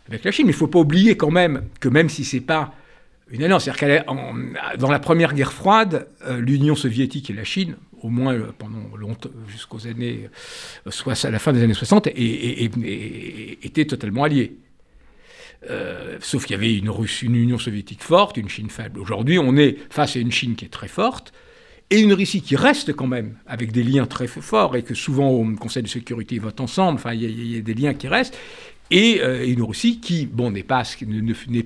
avec 0.08 0.24
la 0.24 0.30
Chine. 0.30 0.46
Mais 0.46 0.52
il 0.52 0.54
ne 0.54 0.58
faut 0.58 0.68
pas 0.68 0.78
oublier 0.78 1.16
quand 1.16 1.30
même 1.30 1.64
que 1.80 1.88
même 1.88 2.08
si 2.08 2.24
c'est 2.24 2.40
pas 2.40 2.74
une 3.30 3.42
alliance, 3.42 3.64
c'est-à-dire 3.64 4.04
qu'elle 4.04 4.78
dans 4.78 4.90
la 4.90 4.98
première 4.98 5.34
guerre 5.34 5.52
froide, 5.52 6.06
euh, 6.26 6.40
l'Union 6.40 6.76
soviétique 6.76 7.30
et 7.30 7.32
la 7.32 7.44
Chine, 7.44 7.76
au 8.02 8.08
moins 8.08 8.38
pendant 8.58 8.94
longtemps, 8.96 9.30
jusqu'aux 9.48 9.86
années, 9.86 10.28
soit 10.88 11.24
à 11.24 11.30
la 11.30 11.38
fin 11.38 11.52
des 11.52 11.62
années 11.62 11.74
60, 11.74 12.08
étaient 12.14 13.86
totalement 13.86 14.24
alliés. 14.24 14.56
Euh, 15.70 16.16
sauf 16.20 16.46
qu'il 16.46 16.54
y 16.54 16.58
avait 16.58 16.76
une, 16.76 16.92
Union 17.22 17.58
soviétique 17.58 18.02
forte, 18.02 18.36
une 18.36 18.48
Chine 18.48 18.70
faible. 18.70 18.98
Aujourd'hui, 18.98 19.38
on 19.38 19.56
est 19.56 19.76
face 19.90 20.16
à 20.16 20.18
une 20.18 20.32
Chine 20.32 20.56
qui 20.56 20.64
est 20.64 20.72
très 20.72 20.88
forte 20.88 21.32
et 21.90 22.00
une 22.00 22.14
Russie 22.14 22.40
qui 22.40 22.56
reste 22.56 22.94
quand 22.94 23.06
même 23.06 23.36
avec 23.46 23.70
des 23.70 23.82
liens 23.82 24.06
très 24.06 24.26
forts 24.26 24.76
et 24.76 24.82
que 24.82 24.94
souvent 24.94 25.28
au 25.28 25.44
Conseil 25.56 25.82
de 25.82 25.88
sécurité 25.88 26.36
ils 26.36 26.40
votent 26.40 26.60
ensemble. 26.60 26.94
Enfin, 26.94 27.12
il 27.12 27.52
y, 27.52 27.58
a 27.58 27.60
des 27.60 27.74
liens 27.74 27.94
qui 27.94 28.08
restent. 28.08 28.36
Euh, 28.92 29.42
et 29.42 29.48
une 29.50 29.62
Russie 29.62 30.00
qui, 30.00 30.26
bon, 30.26 30.50
n'est 30.50 30.62
pas 30.62 30.82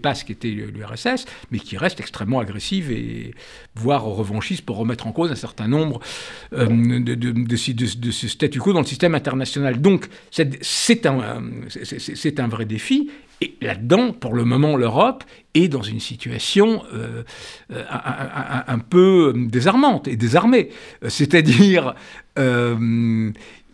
pas 0.02 0.14
ce 0.14 0.24
qu'était 0.24 0.48
l'URSS, 0.48 1.26
mais 1.50 1.58
qui 1.58 1.76
reste 1.76 2.00
extrêmement 2.00 2.38
agressive 2.40 2.90
et 2.92 3.34
voire 3.74 4.04
revanchiste 4.04 4.64
pour 4.64 4.76
remettre 4.76 5.06
en 5.06 5.12
cause 5.12 5.30
un 5.32 5.36
certain 5.36 5.68
nombre 5.68 6.00
euh, 6.52 6.66
de, 7.00 7.14
de, 7.14 7.32
de, 7.32 7.56
ce 8.10 8.28
statu 8.28 8.60
quo 8.60 8.72
dans 8.72 8.80
le 8.80 8.86
système 8.86 9.14
international. 9.14 9.80
Donc, 9.80 10.06
c'est 10.30 11.06
un 11.06 12.48
vrai 12.48 12.64
défi. 12.64 13.10
Et 13.40 13.56
là-dedans, 13.60 14.12
pour 14.12 14.34
le 14.34 14.44
moment, 14.44 14.76
l'Europe 14.76 15.24
est 15.54 15.68
dans 15.68 15.82
une 15.82 16.00
situation 16.00 16.82
euh, 16.94 17.22
un, 17.70 18.78
peu 18.78 19.34
désarmante 19.36 20.08
et 20.08 20.16
désarmée. 20.16 20.70
C'est-à-dire, 21.08 21.94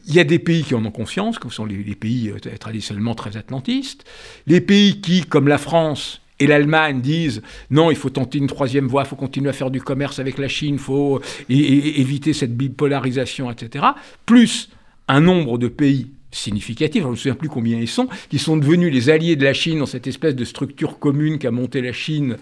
il 0.06 0.14
y 0.14 0.20
a 0.20 0.24
des 0.24 0.38
pays 0.38 0.64
qui 0.64 0.74
en 0.74 0.84
ont 0.84 0.90
confiance, 0.90 1.38
comme 1.38 1.50
sont 1.50 1.64
les, 1.64 1.94
pays 1.94 2.30
euh, 2.30 2.56
traditionnellement 2.58 3.14
très 3.14 3.36
atlantistes. 3.36 4.04
Les 4.46 4.60
pays 4.60 5.00
qui, 5.00 5.22
comme 5.22 5.48
la 5.48 5.58
France 5.58 6.20
et 6.38 6.46
l'Allemagne, 6.46 7.00
disent 7.00 7.42
non, 7.70 7.90
il 7.90 7.96
faut 7.96 8.10
tenter 8.10 8.38
une 8.38 8.46
troisième 8.46 8.88
voie, 8.88 9.02
il 9.04 9.08
faut 9.08 9.16
continuer 9.16 9.50
à 9.50 9.52
faire 9.52 9.70
du 9.70 9.80
commerce 9.80 10.18
avec 10.18 10.38
la 10.38 10.48
Chine, 10.48 10.74
il 10.74 10.80
faut 10.80 11.20
éviter 11.48 12.32
cette 12.32 12.56
bipolarisation, 12.56 13.50
etc. 13.50 13.84
Plus 14.26 14.70
un 15.08 15.20
nombre 15.20 15.58
de 15.58 15.68
pays 15.68 16.10
significatifs, 16.32 17.02
je 17.02 17.06
ne 17.06 17.12
me 17.12 17.16
souviens 17.16 17.34
plus 17.34 17.48
combien 17.48 17.78
ils 17.78 17.88
sont, 17.88 18.08
qui 18.28 18.38
sont 18.38 18.56
devenus 18.56 18.92
les 18.92 19.10
alliés 19.10 19.36
de 19.36 19.44
la 19.44 19.52
Chine 19.52 19.78
dans 19.78 19.86
cette 19.86 20.06
espèce 20.06 20.34
de 20.34 20.44
structure 20.44 20.98
commune 20.98 21.38
qu'a 21.38 21.50
montée 21.50 21.80
la 21.80 21.92
Chine 21.92 22.36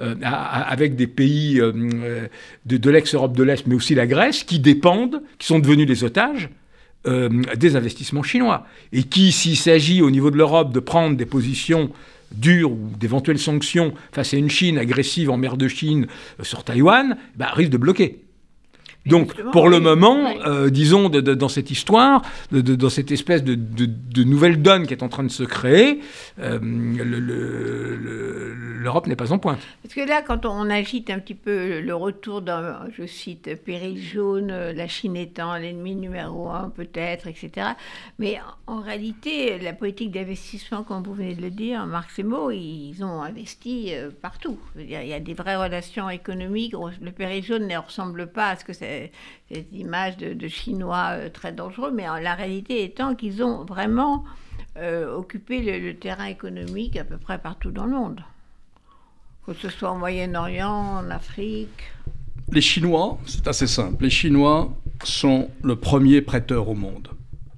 euh, 0.00 0.14
avec 0.22 0.96
des 0.96 1.06
pays 1.06 1.60
euh, 1.60 2.28
de, 2.66 2.76
de 2.76 2.90
l'ex-Europe 2.90 3.36
de 3.36 3.42
l'Est, 3.42 3.66
mais 3.66 3.74
aussi 3.74 3.94
la 3.94 4.06
Grèce, 4.06 4.44
qui 4.44 4.58
dépendent, 4.58 5.22
qui 5.38 5.46
sont 5.46 5.58
devenus 5.58 5.88
les 5.88 6.04
otages 6.04 6.50
euh, 7.06 7.28
des 7.56 7.76
investissements 7.76 8.24
chinois. 8.24 8.66
Et 8.92 9.04
qui, 9.04 9.30
s'il 9.30 9.56
s'agit 9.56 10.02
au 10.02 10.10
niveau 10.10 10.32
de 10.32 10.36
l'Europe 10.36 10.72
de 10.72 10.80
prendre 10.80 11.16
des 11.16 11.26
positions 11.26 11.92
dures 12.32 12.72
ou 12.72 12.90
d'éventuelles 12.98 13.38
sanctions 13.38 13.94
face 14.10 14.34
à 14.34 14.38
une 14.38 14.50
Chine 14.50 14.76
agressive 14.76 15.30
en 15.30 15.36
mer 15.36 15.56
de 15.56 15.68
Chine 15.68 16.08
euh, 16.40 16.44
sur 16.44 16.64
Taïwan, 16.64 17.16
bah, 17.36 17.50
risque 17.52 17.70
de 17.70 17.76
bloquer. 17.76 18.25
Donc, 19.06 19.34
pour 19.52 19.68
le 19.68 19.80
moment, 19.80 20.34
euh, 20.46 20.70
disons, 20.70 21.08
dans 21.08 21.48
cette 21.48 21.70
histoire, 21.70 22.22
dans 22.50 22.90
cette 22.90 23.12
espèce 23.12 23.42
de, 23.44 23.56
nouvelle 24.22 24.60
donne 24.62 24.86
qui 24.86 24.94
est 24.94 25.02
en 25.02 25.08
train 25.08 25.24
de 25.24 25.30
se 25.30 25.42
créer, 25.44 26.00
euh, 26.40 26.58
l'Europe 28.82 29.06
n'est 29.06 29.16
pas 29.16 29.32
en 29.32 29.38
point. 29.38 29.58
Parce 29.82 29.94
que 29.94 30.06
là, 30.06 30.22
quand 30.22 30.46
on 30.46 30.68
agite 30.70 31.10
un 31.10 31.18
petit 31.18 31.34
peu 31.34 31.80
le 31.80 31.94
retour 31.94 32.42
d'un, 32.42 32.80
je 32.96 33.06
cite, 33.06 33.62
péril 33.64 34.00
jaune, 34.00 34.48
la 34.48 34.88
Chine 34.88 35.16
étant 35.16 35.56
l'ennemi 35.56 35.94
numéro 35.94 36.48
un 36.50 36.70
peut-être, 36.70 37.26
etc. 37.26 37.68
Mais 38.18 38.38
en 38.66 38.80
réalité, 38.80 39.58
la 39.58 39.72
politique 39.72 40.10
d'investissement, 40.10 40.82
comme 40.82 41.02
vous 41.02 41.14
venez 41.14 41.34
de 41.34 41.42
le 41.42 41.50
dire, 41.50 41.86
Marx 41.86 42.18
et 42.18 42.22
Mo, 42.22 42.50
ils 42.50 43.02
ont 43.02 43.22
investi 43.22 43.94
euh, 43.94 44.10
partout. 44.10 44.58
il 44.78 44.90
y 44.90 45.12
a 45.12 45.20
des 45.20 45.34
vraies 45.34 45.56
relations 45.56 46.08
économiques. 46.10 46.74
Le 47.00 47.10
péril 47.12 47.44
jaune 47.44 47.66
ne 47.66 47.76
ressemble 47.76 48.26
pas 48.28 48.50
à 48.50 48.56
ce 48.56 48.64
que 48.64 48.72
c'est 48.72 48.95
cette 49.50 49.72
image 49.72 50.16
de, 50.16 50.48
Chinois 50.48 51.08
euh, 51.12 51.28
très 51.30 51.52
dangereux, 51.52 51.90
mais 51.92 52.04
la 52.04 52.34
réalité 52.34 52.84
étant 52.84 53.14
qu'ils 53.14 53.42
ont 53.42 53.64
vraiment 53.64 54.24
euh, 54.76 55.14
occupé 55.14 55.80
le, 55.80 55.94
terrain 55.94 56.26
économique 56.26 56.96
à 56.96 57.04
peu 57.04 57.16
près 57.16 57.38
partout 57.38 57.70
dans 57.70 57.86
le 57.86 57.92
monde, 57.92 58.20
que 59.46 59.54
ce 59.54 59.68
soit 59.68 59.92
au 59.92 59.96
Moyen-Orient, 59.96 60.98
en 60.98 61.10
Afrique. 61.10 61.92
Les 62.52 62.60
Chinois, 62.60 63.18
c'est 63.26 63.46
assez 63.48 63.66
simple, 63.66 64.04
les 64.04 64.10
Chinois 64.10 64.72
sont 65.04 65.50
le 65.62 65.76
premier 65.76 66.20
prêteur 66.22 66.68
au 66.68 66.74
monde 66.74 67.08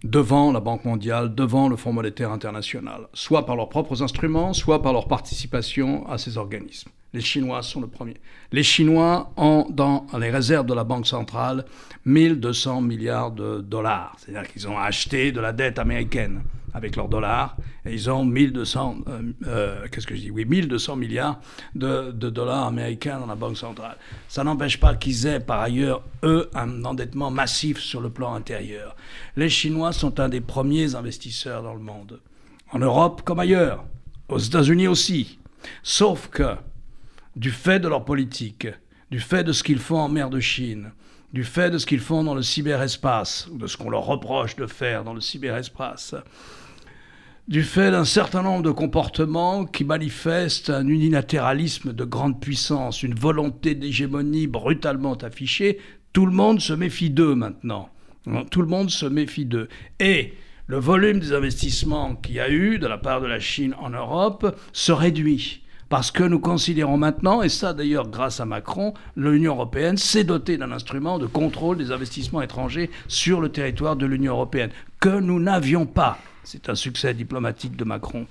devant 0.05 0.53
la 0.53 0.61
Banque 0.61 0.85
mondiale, 0.85 1.35
devant 1.35 1.69
le 1.69 1.77
Fonds 1.77 1.93
monétaire 1.93 2.31
international, 2.31 3.09
soit 3.15 3.47
par 3.47 3.57
leurs 3.57 3.69
propres 3.69 4.03
instruments, 4.03 4.53
soit 4.53 4.83
par 4.83 4.93
leur 4.93 5.09
participation 5.09 6.09
à 6.09 6.19
ces 6.19 6.39
organismes. 6.39 6.91
Les 7.15 7.21
Chinois 7.21 7.63
sont 7.63 7.81
le 7.81 7.87
premier. 7.87 8.17
Les 8.53 8.63
Chinois 8.63 9.33
ont 9.37 9.67
dans 9.71 10.07
les 10.19 10.31
réserves 10.31 10.67
de 10.67 10.75
la 10.75 10.85
Banque 10.85 11.07
centrale 11.07 11.65
1200 12.05 12.83
milliards 12.83 13.31
de 13.31 13.61
dollars. 13.61 14.17
C'est-à-dire 14.19 14.51
qu'ils 14.51 14.69
ont 14.69 14.79
acheté 14.79 15.33
de 15.33 15.41
la 15.41 15.53
dette 15.53 15.79
américaine 15.79 16.43
avec 16.75 16.97
leurs 16.97 17.09
dollars 17.09 17.57
et 17.87 17.93
ils 17.95 18.11
ont 18.11 18.25
1200, 18.25 18.99
euh, 19.09 19.23
euh, 19.47 19.87
qu'est-ce 19.91 20.07
que 20.07 20.15
je 20.15 20.21
dis? 20.21 20.31
Oui, 20.31 20.45
1200 20.45 20.97
milliards 20.97 21.41
de, 21.75 22.13
de, 22.13 22.29
dollars 22.29 22.67
américains 22.67 23.19
dans 23.19 23.27
la 23.27 23.35
Banque 23.35 23.57
centrale. 23.57 23.97
Ça 24.29 24.45
n'empêche 24.45 24.79
pas 24.79 24.95
qu'ils 24.95 25.27
aient 25.27 25.41
par 25.41 25.61
ailleurs, 25.61 26.03
eux, 26.23 26.51
un 26.55 26.85
endettement 26.85 27.31
massif 27.31 27.79
sur 27.79 28.01
le 28.01 28.11
plan 28.11 28.35
intérieur. 28.35 28.97
Les 29.37 29.49
Chinois 29.49 29.93
sont 29.93 30.21
un 30.21 30.29
des 30.29 30.43
premiers 30.43 30.95
investisseurs 30.95 31.63
dans 31.63 31.75
le 31.75 31.81
monde, 31.81 32.21
en 32.73 32.79
Europe 32.79 33.23
comme 33.25 33.41
ailleurs, 33.41 33.85
aux 34.29 34.39
États-Unis 34.39 34.89
aussi. 34.89 35.39
Sauf 35.83 36.29
que 36.29 36.55
du 37.39 37.53
fait 37.53 37.79
de 37.79 37.87
leur 37.87 38.05
politique, 38.05 38.67
du 39.13 39.21
fait 39.21 39.45
de 39.45 39.53
ce 39.53 39.63
qu'ils 39.63 39.79
font 39.79 39.99
en 40.01 40.09
mer 40.09 40.29
de 40.29 40.41
Chine, 40.41 40.91
du 41.33 41.45
fait 41.45 41.71
de 41.71 41.79
ce 41.79 41.87
qu'ils 41.87 42.01
font 42.01 42.25
dans 42.25 42.35
le 42.35 42.43
cyberespace, 42.43 43.49
ou 43.53 43.59
de 43.59 43.69
ce 43.69 43.77
qu'on 43.77 43.91
leur 43.91 44.07
reproche 44.07 44.57
de 44.57 44.67
faire 44.67 45.05
dans 45.05 45.15
le 45.15 45.21
cyberespace, 45.21 46.17
du 47.47 47.63
fait 47.63 47.93
d'un 47.93 48.05
certain 48.05 48.43
nombre 48.43 48.65
de 48.65 48.73
comportements 48.73 49.67
qui 49.67 49.85
manifestent 49.85 50.69
un 50.69 50.87
unilatéralisme 50.89 51.93
de 51.93 52.05
grande 52.05 52.41
puissance, 52.41 53.05
une 53.05 53.15
volonté 53.15 53.77
d'hégémonie 53.77 54.49
brutalement 54.49 55.15
affichée, 55.15 55.79
tout 56.13 56.27
le 56.27 56.33
monde 56.33 56.61
se 56.61 56.73
méfie 56.73 57.11
d'eux 57.11 57.37
maintenant. 57.37 57.89
Tout 58.51 58.63
le 58.63 58.69
monde 58.69 58.91
se 58.91 59.07
méfie 59.07 59.47
d'eux. 59.47 59.69
Et 60.01 60.35
le 60.67 60.79
volume 60.79 61.21
des 61.21 61.33
investissements 61.33 62.17
qu'il 62.17 62.35
y 62.35 62.41
a 62.41 62.51
eu 62.51 62.81
de 62.81 62.89
la 62.89 62.99
part 62.99 63.21
de 63.21 63.27
la 63.27 63.39
Chine 63.39 63.75
en 63.79 63.91
Europe 63.91 64.59
se 64.73 64.93
réduit. 64.93 65.63
Parce 65.89 66.11
que 66.11 66.23
nous 66.23 66.39
considérons 66.39 66.99
maintenant, 66.99 67.43
et 67.43 67.49
ça 67.49 67.73
d'ailleurs 67.73 68.09
grâce 68.09 68.41
à 68.41 68.45
Macron, 68.45 68.93
l'Union 69.17 69.55
européenne 69.55 69.97
s'est 69.97 70.25
dotée 70.25 70.59
d'un 70.59 70.71
instrument 70.71 71.19
de 71.19 71.27
contrôle 71.27 71.79
des 71.79 71.93
investissements 71.93 72.43
étrangers 72.43 72.91
sur 73.09 73.41
le 73.41 73.49
territoire 73.49 73.97
de 73.97 74.05
l'Union 74.05 74.35
européenne, 74.35 74.71
que 75.01 75.21
nous 75.21 75.41
n'avions 75.41 75.87
pas. 75.87 76.19
C'est 76.45 76.69
un 76.69 76.75
succès 76.75 77.15
diplomatique 77.15 77.77
de 77.77 77.85
Macron. 77.85 78.27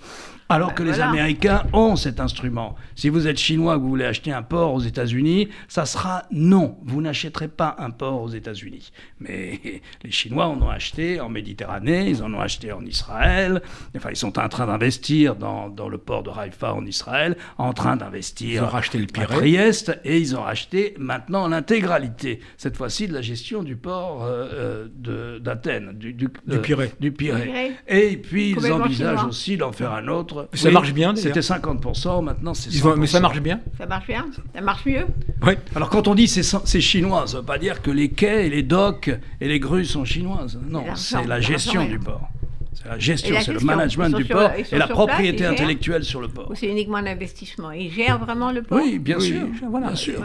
Alors 0.50 0.74
que 0.74 0.84
ben 0.84 0.92
les 0.92 1.00
Américains 1.02 1.64
ont 1.74 1.96
cet 1.96 2.20
instrument. 2.20 2.76
Si 2.96 3.10
vous 3.10 3.28
êtes 3.28 3.38
chinois 3.38 3.74
et 3.74 3.78
que 3.78 3.82
vous 3.82 3.90
voulez 3.90 4.06
acheter 4.06 4.32
un 4.32 4.44
port 4.44 4.74
aux 4.74 4.80
États-Unis, 4.80 5.50
ça 5.68 5.86
sera 5.86 6.24
non. 6.32 6.78
Vous 6.84 7.02
n'achèterez 7.02 7.50
pas 7.50 7.76
un 7.80 7.90
port 7.90 8.22
aux 8.22 8.30
États-Unis. 8.30 8.92
Mais 9.20 9.60
les 10.04 10.12
Chinois 10.12 10.48
en 10.48 10.62
ont 10.62 10.70
acheté 10.70 11.20
en 11.20 11.30
Méditerranée, 11.30 12.10
ils 12.10 12.24
en 12.24 12.34
ont 12.34 12.40
acheté 12.40 12.72
en 12.72 12.86
Israël. 12.86 13.62
Enfin, 13.96 14.10
ils 14.12 14.16
sont 14.16 14.40
en 14.40 14.48
train 14.48 14.68
d'investir 14.68 15.36
dans, 15.36 15.68
le 15.90 15.98
port 15.98 16.24
de 16.24 16.30
Haïfa 16.30 16.74
en 16.74 16.86
Israël, 16.86 17.36
en 17.58 17.74
train 17.74 17.98
d'investir. 17.98 18.62
Ils 18.62 18.66
ont 18.66 18.70
racheté 18.70 18.98
le 19.00 19.08
Pirée. 19.08 19.26
À 19.26 19.38
Trieste 19.38 20.00
et 20.04 20.18
ils 20.18 20.36
ont 20.36 20.46
acheté 20.46 20.96
maintenant 20.98 21.48
l'intégralité, 21.48 22.40
cette 22.58 22.78
fois-ci, 22.78 23.08
de 23.08 23.14
la 23.14 23.22
gestion 23.22 23.64
du 23.64 23.76
port 23.76 24.24
euh, 24.24 24.88
euh, 25.08 25.40
d'Athènes, 25.40 25.94
du, 25.94 26.14
du, 26.14 26.30
du, 26.46 26.60
Pirée. 26.60 26.92
du 27.00 27.12
Pirée. 27.12 27.74
Et 27.88 28.18
puis 28.18 28.52
ils 28.52 28.72
envisagent 28.72 29.26
aussi 29.26 29.58
d'en 29.58 29.72
faire 29.72 29.92
un 29.92 30.08
autre 30.08 30.37
ça 30.54 30.72
marche 30.72 30.94
bien. 30.94 31.16
C'était 31.16 31.40
50%, 31.40 32.24
maintenant 32.24 32.54
c'est 32.54 32.70
100%. 32.70 32.96
mais 32.98 33.08
ça 33.08 33.20
marche 33.20 33.42
bien. 33.42 33.60
Ça 33.78 33.86
marche 33.86 34.08
bien. 34.08 34.26
Ça 34.54 34.62
marche 34.62 34.86
mieux. 34.86 35.06
Oui. 35.46 35.54
Alors 35.76 35.90
quand 35.90 36.08
on 36.08 36.16
dit 36.16 36.28
c'est 36.28 36.82
chinois, 36.82 37.28
ça 37.28 37.38
ne 37.38 37.42
veut 37.42 37.46
pas 37.46 37.58
dire 37.58 37.82
que 37.82 37.92
les 37.92 38.10
quais 38.10 38.48
et 38.48 38.50
les 38.50 38.64
docks 38.64 39.12
et 39.42 39.48
les 39.48 39.60
grues 39.60 39.86
sont 39.86 40.06
chinoises. 40.06 40.60
Non, 40.70 40.84
c'est 40.96 41.26
la 41.26 41.40
gestion 41.40 41.86
du 41.86 42.00
port. 42.00 42.30
C'est 42.74 42.90
la 42.90 43.00
gestion, 43.00 43.36
c'est 43.42 43.54
le 43.54 43.60
management 43.60 44.16
du 44.16 44.26
port 44.26 44.52
et 44.72 44.78
la 44.78 44.88
propriété 44.88 45.46
intellectuelle 45.46 46.04
sur 46.04 46.22
le 46.22 46.28
port. 46.28 46.52
C'est 46.56 46.68
uniquement 46.68 47.02
l'investissement. 47.02 47.72
Ils 47.72 47.92
gèrent 47.92 48.20
vraiment 48.20 48.52
le 48.52 48.62
port 48.62 48.80
Oui, 48.82 49.00
bien 49.00 49.20
sûr. 49.20 49.48
Bien 49.48 49.96
sûr. 49.96 50.22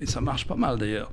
Et 0.00 0.06
ça 0.06 0.20
marche 0.20 0.46
pas 0.46 0.54
mal 0.54 0.78
d'ailleurs. 0.78 1.10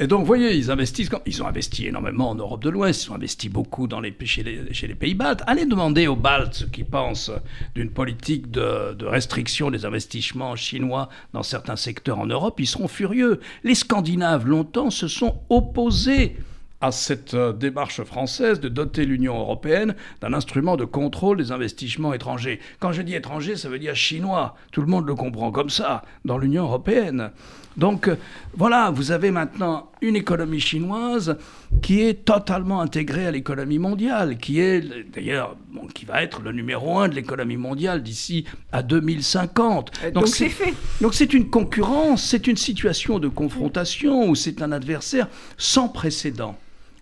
Et 0.00 0.08
donc, 0.08 0.20
vous 0.20 0.26
voyez, 0.26 0.54
ils 0.56 0.70
investissent. 0.70 1.10
Ils 1.24 1.42
ont 1.42 1.46
investi 1.46 1.86
énormément 1.86 2.30
en 2.30 2.34
Europe 2.34 2.62
de 2.62 2.70
l'Ouest, 2.70 3.04
ils 3.04 3.12
ont 3.12 3.14
investi 3.14 3.48
beaucoup 3.48 3.86
dans 3.86 4.00
les, 4.00 4.14
chez, 4.24 4.42
les, 4.42 4.94
pays 4.94 5.14
baltes. 5.14 5.42
Allez 5.46 5.66
demander 5.66 6.08
aux 6.08 6.16
Baltes 6.16 6.54
ce 6.54 6.64
qu'ils 6.64 6.84
pensent 6.84 7.30
d'une 7.76 7.90
politique 7.90 8.50
de, 8.50 8.94
de, 8.94 9.06
restriction 9.06 9.70
des 9.70 9.84
investissements 9.84 10.56
chinois 10.56 11.08
dans 11.32 11.44
certains 11.44 11.76
secteurs 11.76 12.18
en 12.18 12.26
Europe. 12.26 12.58
Ils 12.58 12.66
seront 12.66 12.88
furieux. 12.88 13.40
Les 13.62 13.76
Scandinaves, 13.76 14.46
longtemps, 14.46 14.90
se 14.90 15.06
sont 15.06 15.40
opposés 15.48 16.36
à 16.84 16.92
cette 16.92 17.32
euh, 17.32 17.52
démarche 17.52 18.02
française 18.02 18.60
de 18.60 18.68
doter 18.68 19.06
l'Union 19.06 19.38
européenne 19.38 19.94
d'un 20.20 20.34
instrument 20.34 20.76
de 20.76 20.84
contrôle 20.84 21.38
des 21.38 21.50
investissements 21.50 22.12
étrangers. 22.12 22.60
Quand 22.78 22.92
je 22.92 23.00
dis 23.00 23.14
étranger, 23.14 23.56
ça 23.56 23.70
veut 23.70 23.78
dire 23.78 23.96
chinois. 23.96 24.54
Tout 24.70 24.82
le 24.82 24.88
monde 24.88 25.06
le 25.06 25.14
comprend 25.14 25.50
comme 25.50 25.70
ça 25.70 26.02
dans 26.26 26.36
l'Union 26.36 26.64
européenne. 26.64 27.30
Donc 27.76 28.08
euh, 28.08 28.16
voilà, 28.56 28.90
vous 28.90 29.10
avez 29.10 29.30
maintenant 29.30 29.90
une 30.00 30.16
économie 30.16 30.60
chinoise 30.60 31.36
qui 31.82 32.02
est 32.02 32.24
totalement 32.24 32.80
intégrée 32.80 33.26
à 33.26 33.30
l'économie 33.30 33.78
mondiale, 33.78 34.38
qui 34.38 34.60
est 34.60 34.82
d'ailleurs 35.12 35.56
qui 35.94 36.04
va 36.04 36.22
être 36.22 36.40
le 36.40 36.52
numéro 36.52 36.98
un 36.98 37.08
de 37.08 37.14
l'économie 37.14 37.56
mondiale 37.56 38.02
d'ici 38.02 38.44
à 38.72 38.82
2050. 38.82 40.12
donc 40.12 40.28
c'est 40.28 40.48
fait. 40.48 40.74
Donc 41.00 41.14
c'est 41.14 41.34
une 41.34 41.50
concurrence, 41.50 42.24
c'est 42.24 42.46
une 42.46 42.56
situation 42.56 43.18
de 43.18 43.28
confrontation 43.28 44.28
où 44.28 44.34
c'est 44.34 44.62
un 44.62 44.72
adversaire 44.72 45.28
sans 45.58 45.88
précédent 45.88 46.56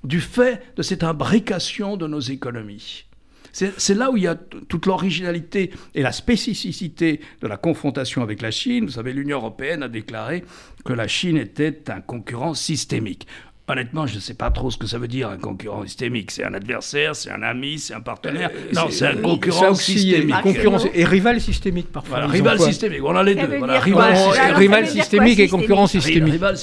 du 0.04 0.20
fait 0.20 0.62
de 0.76 0.82
cette 0.82 1.04
imbrication 1.04 1.96
de 1.96 2.06
nos 2.06 2.20
économies. 2.20 3.04
C'est 3.52 3.94
là 3.94 4.10
où 4.10 4.16
il 4.16 4.22
y 4.22 4.26
a 4.26 4.34
toute 4.34 4.86
l'originalité 4.86 5.70
et 5.94 6.02
la 6.02 6.12
spécificité 6.12 7.20
de 7.40 7.46
la 7.46 7.56
confrontation 7.56 8.22
avec 8.22 8.40
la 8.40 8.50
Chine. 8.50 8.86
Vous 8.86 8.92
savez, 8.92 9.12
l'Union 9.12 9.38
européenne 9.38 9.82
a 9.82 9.88
déclaré 9.88 10.42
que 10.84 10.92
la 10.92 11.06
Chine 11.06 11.36
était 11.36 11.90
un 11.90 12.00
concurrent 12.00 12.54
systémique. 12.54 13.26
Honnêtement, 13.68 14.08
je 14.08 14.16
ne 14.16 14.20
sais 14.20 14.34
pas 14.34 14.50
trop 14.50 14.72
ce 14.72 14.76
que 14.76 14.88
ça 14.88 14.98
veut 14.98 15.06
dire 15.06 15.28
un 15.28 15.36
concurrent 15.36 15.84
systémique. 15.84 16.32
C'est 16.32 16.42
un 16.42 16.52
adversaire, 16.52 17.14
c'est 17.14 17.30
un 17.30 17.42
ami, 17.42 17.78
c'est 17.78 17.94
un 17.94 18.00
partenaire. 18.00 18.50
Euh, 18.52 18.74
non, 18.74 18.88
c'est 18.90 19.06
un 19.06 19.14
concurrent 19.14 19.74
systémique. 19.74 20.34
Concurrence 20.42 20.86
et 20.92 21.04
rival 21.04 21.40
systémique 21.40 21.92
parfois. 21.92 22.18
Voilà, 22.18 22.32
rival 22.32 22.58
systémique, 22.58 23.04
on 23.04 23.14
a 23.14 23.22
les 23.22 23.36
deux. 23.36 23.58
Voilà, 23.58 23.78
rival, 23.78 24.14
rival 24.56 24.88
systémique 24.88 25.38
et 25.38 25.48
concurrent 25.48 25.86
systémique. 25.86 26.40
Bah, 26.40 26.54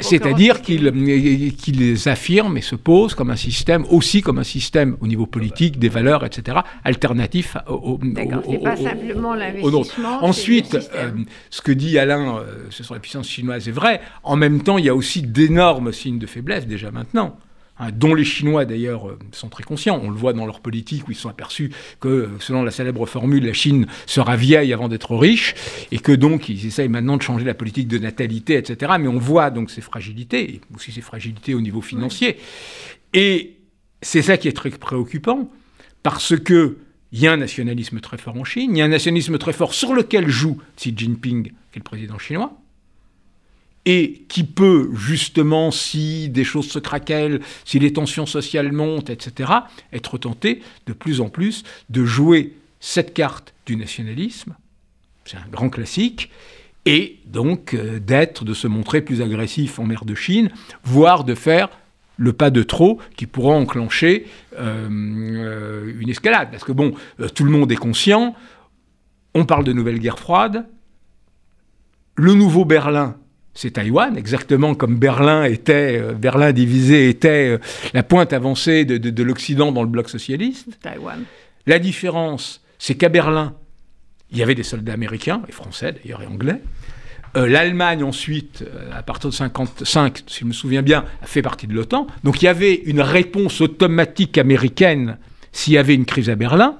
c'est-à-dire 0.00 0.62
qu'ils 0.62 2.08
affirment 2.08 2.56
et 2.56 2.62
se 2.62 2.76
posent 2.76 3.16
comme 3.16 3.30
un 3.30 3.36
système, 3.36 3.84
aussi 3.90 4.22
comme 4.22 4.38
un 4.38 4.44
système 4.44 4.96
au 5.00 5.08
niveau 5.08 5.26
politique, 5.26 5.80
des 5.80 5.88
valeurs, 5.88 6.24
etc., 6.24 6.58
alternatif 6.84 7.56
au, 7.66 7.98
au, 7.98 8.58
pas 8.58 8.76
simplement 8.76 9.34
l'investissement. 9.34 10.24
Ensuite, 10.24 10.78
euh, 10.94 11.10
ce 11.50 11.60
que 11.60 11.72
dit 11.72 11.98
Alain, 11.98 12.36
euh, 12.38 12.66
ce 12.70 12.84
sont 12.84 12.94
les 12.94 13.00
puissances 13.00 13.28
chinoises, 13.28 13.68
est 13.68 13.72
vrai. 13.72 14.00
En 14.22 14.36
même 14.36 14.62
temps, 14.62 14.78
il 14.78 14.84
y 14.84 14.88
a 14.88 14.94
aussi 14.94 15.22
d'énormes 15.22 15.92
signes 15.92 16.18
de 16.18 16.26
faiblesse 16.36 16.66
déjà 16.66 16.90
maintenant. 16.90 17.38
Hein, 17.78 17.90
dont 17.92 18.14
les 18.14 18.24
Chinois 18.24 18.64
d'ailleurs 18.64 19.08
euh, 19.08 19.18
sont 19.32 19.48
très 19.48 19.62
conscients. 19.62 20.00
On 20.02 20.08
le 20.08 20.16
voit 20.16 20.32
dans 20.32 20.46
leur 20.46 20.60
politique 20.60 21.08
où 21.08 21.10
ils 21.10 21.16
sont 21.16 21.28
aperçus 21.28 21.70
que, 22.00 22.30
selon 22.40 22.62
la 22.62 22.70
célèbre 22.70 23.04
formule, 23.04 23.44
la 23.44 23.52
Chine 23.52 23.86
sera 24.06 24.34
vieille 24.36 24.72
avant 24.72 24.88
d'être 24.88 25.14
riche, 25.14 25.54
et 25.92 25.98
que 25.98 26.12
donc 26.12 26.48
ils 26.48 26.66
essayent 26.66 26.88
maintenant 26.88 27.18
de 27.18 27.22
changer 27.22 27.44
la 27.44 27.52
politique 27.52 27.86
de 27.86 27.98
natalité, 27.98 28.56
etc. 28.56 28.92
Mais 28.98 29.08
on 29.08 29.18
voit 29.18 29.50
donc 29.50 29.70
ces 29.70 29.82
fragilités, 29.82 30.54
et 30.54 30.60
aussi 30.74 30.90
ces 30.90 31.02
fragilités 31.02 31.54
au 31.54 31.60
niveau 31.60 31.82
financier. 31.82 32.38
Et 33.12 33.58
c'est 34.00 34.22
ça 34.22 34.38
qui 34.38 34.48
est 34.48 34.56
très 34.56 34.70
préoccupant, 34.70 35.50
parce 36.02 36.34
que 36.38 36.78
il 37.12 37.20
y 37.20 37.26
a 37.28 37.32
un 37.32 37.36
nationalisme 37.36 38.00
très 38.00 38.16
fort 38.16 38.36
en 38.36 38.44
Chine, 38.44 38.70
il 38.74 38.78
y 38.78 38.82
a 38.82 38.86
un 38.86 38.88
nationalisme 38.88 39.36
très 39.36 39.52
fort 39.52 39.74
sur 39.74 39.92
lequel 39.92 40.28
joue 40.28 40.58
Xi 40.76 40.94
Jinping, 40.96 41.44
qui 41.44 41.50
est 41.74 41.78
le 41.78 41.82
président 41.82 42.18
chinois, 42.18 42.58
et 43.86 44.24
qui 44.28 44.42
peut 44.42 44.90
justement, 44.94 45.70
si 45.70 46.28
des 46.28 46.44
choses 46.44 46.68
se 46.68 46.80
craquellent, 46.80 47.40
si 47.64 47.78
les 47.78 47.92
tensions 47.92 48.26
sociales 48.26 48.72
montent, 48.72 49.10
etc., 49.10 49.52
être 49.92 50.18
tenté 50.18 50.60
de 50.86 50.92
plus 50.92 51.20
en 51.20 51.28
plus 51.28 51.62
de 51.88 52.04
jouer 52.04 52.54
cette 52.80 53.14
carte 53.14 53.54
du 53.64 53.76
nationalisme, 53.76 54.56
c'est 55.24 55.36
un 55.36 55.48
grand 55.50 55.70
classique, 55.70 56.30
et 56.84 57.18
donc 57.26 57.74
euh, 57.74 57.98
d'être, 57.98 58.44
de 58.44 58.54
se 58.54 58.66
montrer 58.66 59.00
plus 59.02 59.22
agressif 59.22 59.78
en 59.78 59.84
mer 59.84 60.04
de 60.04 60.14
Chine, 60.14 60.50
voire 60.84 61.24
de 61.24 61.34
faire 61.34 61.68
le 62.16 62.32
pas 62.32 62.50
de 62.50 62.62
trop 62.62 62.98
qui 63.16 63.26
pourra 63.26 63.54
enclencher 63.54 64.26
euh, 64.58 64.88
euh, 64.88 66.00
une 66.00 66.08
escalade. 66.08 66.48
Parce 66.50 66.64
que 66.64 66.72
bon, 66.72 66.94
tout 67.34 67.44
le 67.44 67.50
monde 67.50 67.70
est 67.70 67.76
conscient, 67.76 68.34
on 69.34 69.44
parle 69.44 69.64
de 69.64 69.72
nouvelle 69.72 69.98
guerre 69.98 70.18
froide, 70.18 70.66
le 72.14 72.34
nouveau 72.34 72.64
Berlin, 72.64 73.16
c'est 73.56 73.72
Taïwan, 73.72 74.16
exactement 74.16 74.74
comme 74.74 74.98
Berlin 74.98 75.44
était, 75.44 76.00
Berlin 76.14 76.52
divisé 76.52 77.08
était 77.08 77.58
la 77.94 78.02
pointe 78.02 78.32
avancée 78.32 78.84
de, 78.84 78.98
de 78.98 79.22
l'Occident 79.22 79.72
dans 79.72 79.82
le 79.82 79.88
bloc 79.88 80.08
socialiste. 80.08 80.78
Taïwan. 80.82 81.24
La 81.66 81.78
différence, 81.80 82.62
c'est 82.78 82.94
qu'à 82.94 83.08
Berlin, 83.08 83.54
il 84.30 84.38
y 84.38 84.42
avait 84.42 84.54
des 84.54 84.62
soldats 84.62 84.92
américains, 84.92 85.42
et 85.48 85.52
français 85.52 85.92
d'ailleurs, 85.92 86.22
et 86.22 86.26
anglais. 86.26 86.60
Euh, 87.36 87.46
L'Allemagne, 87.46 88.02
ensuite, 88.02 88.62
euh, 88.62 88.90
à 88.92 89.02
partir 89.02 89.30
de 89.30 89.34
1955, 89.34 90.22
si 90.26 90.40
je 90.40 90.44
me 90.46 90.52
souviens 90.52 90.82
bien, 90.82 91.04
a 91.22 91.26
fait 91.26 91.42
partie 91.42 91.66
de 91.66 91.74
l'OTAN. 91.74 92.06
Donc 92.24 92.42
il 92.42 92.46
y 92.46 92.48
avait 92.48 92.74
une 92.74 93.00
réponse 93.00 93.60
automatique 93.60 94.38
américaine 94.38 95.18
s'il 95.52 95.74
y 95.74 95.78
avait 95.78 95.94
une 95.94 96.06
crise 96.06 96.30
à 96.30 96.34
Berlin, 96.34 96.76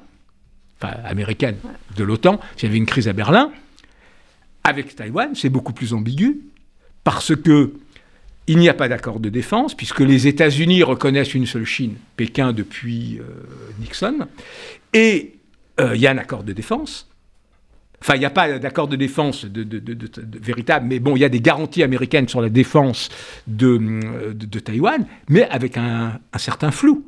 enfin 0.81 0.95
américaine 1.05 1.57
de 1.97 2.05
l'OTAN, 2.05 2.41
s'il 2.57 2.69
y 2.69 2.71
avait 2.71 2.79
une 2.79 2.87
crise 2.87 3.09
à 3.09 3.13
Berlin. 3.13 3.51
Avec 4.65 4.95
Taïwan, 4.97 5.35
c'est 5.35 5.49
beaucoup 5.49 5.73
plus 5.73 5.93
ambigu, 5.93 6.41
parce 7.07 7.37
que 7.37 7.73
il 8.49 8.59
n'y 8.59 8.69
a 8.69 8.75
pas 8.75 8.89
d'accord 8.89 9.21
de 9.21 9.29
défense, 9.29 9.77
puisque 9.77 10.01
les 10.01 10.27
États-Unis 10.27 10.83
reconnaissent 10.83 11.35
une 11.35 11.47
seule 11.47 11.65
Chine, 11.65 11.95
Pékin 12.17 12.53
depuis 12.53 13.21
euh, 13.21 13.23
Nixon, 13.79 14.27
et 14.93 15.35
il 15.79 16.01
y 16.01 16.07
a 16.07 16.11
un 16.11 16.19
accord 16.19 16.43
de 16.43 16.53
défense. 16.53 17.09
Enfin, 18.01 18.15
il 18.15 18.21
n'y 18.21 18.25
a 18.25 18.31
pas 18.31 18.59
d'accord 18.59 18.89
de 18.89 18.97
défense 18.97 19.45
véritable, 19.45 20.87
mais 20.89 20.99
bon, 20.99 21.15
il 21.17 21.21
y 21.21 21.25
a 21.25 21.29
des 21.29 21.41
garanties 21.41 21.83
américaines 21.83 22.29
sur 22.29 22.41
la 22.41 22.49
défense 22.49 23.09
de, 23.47 24.59
Taïwan, 24.59 25.07
mais 25.29 25.49
avec 25.49 25.77
un, 25.77 26.19
certain 26.39 26.73
flou. 26.73 27.05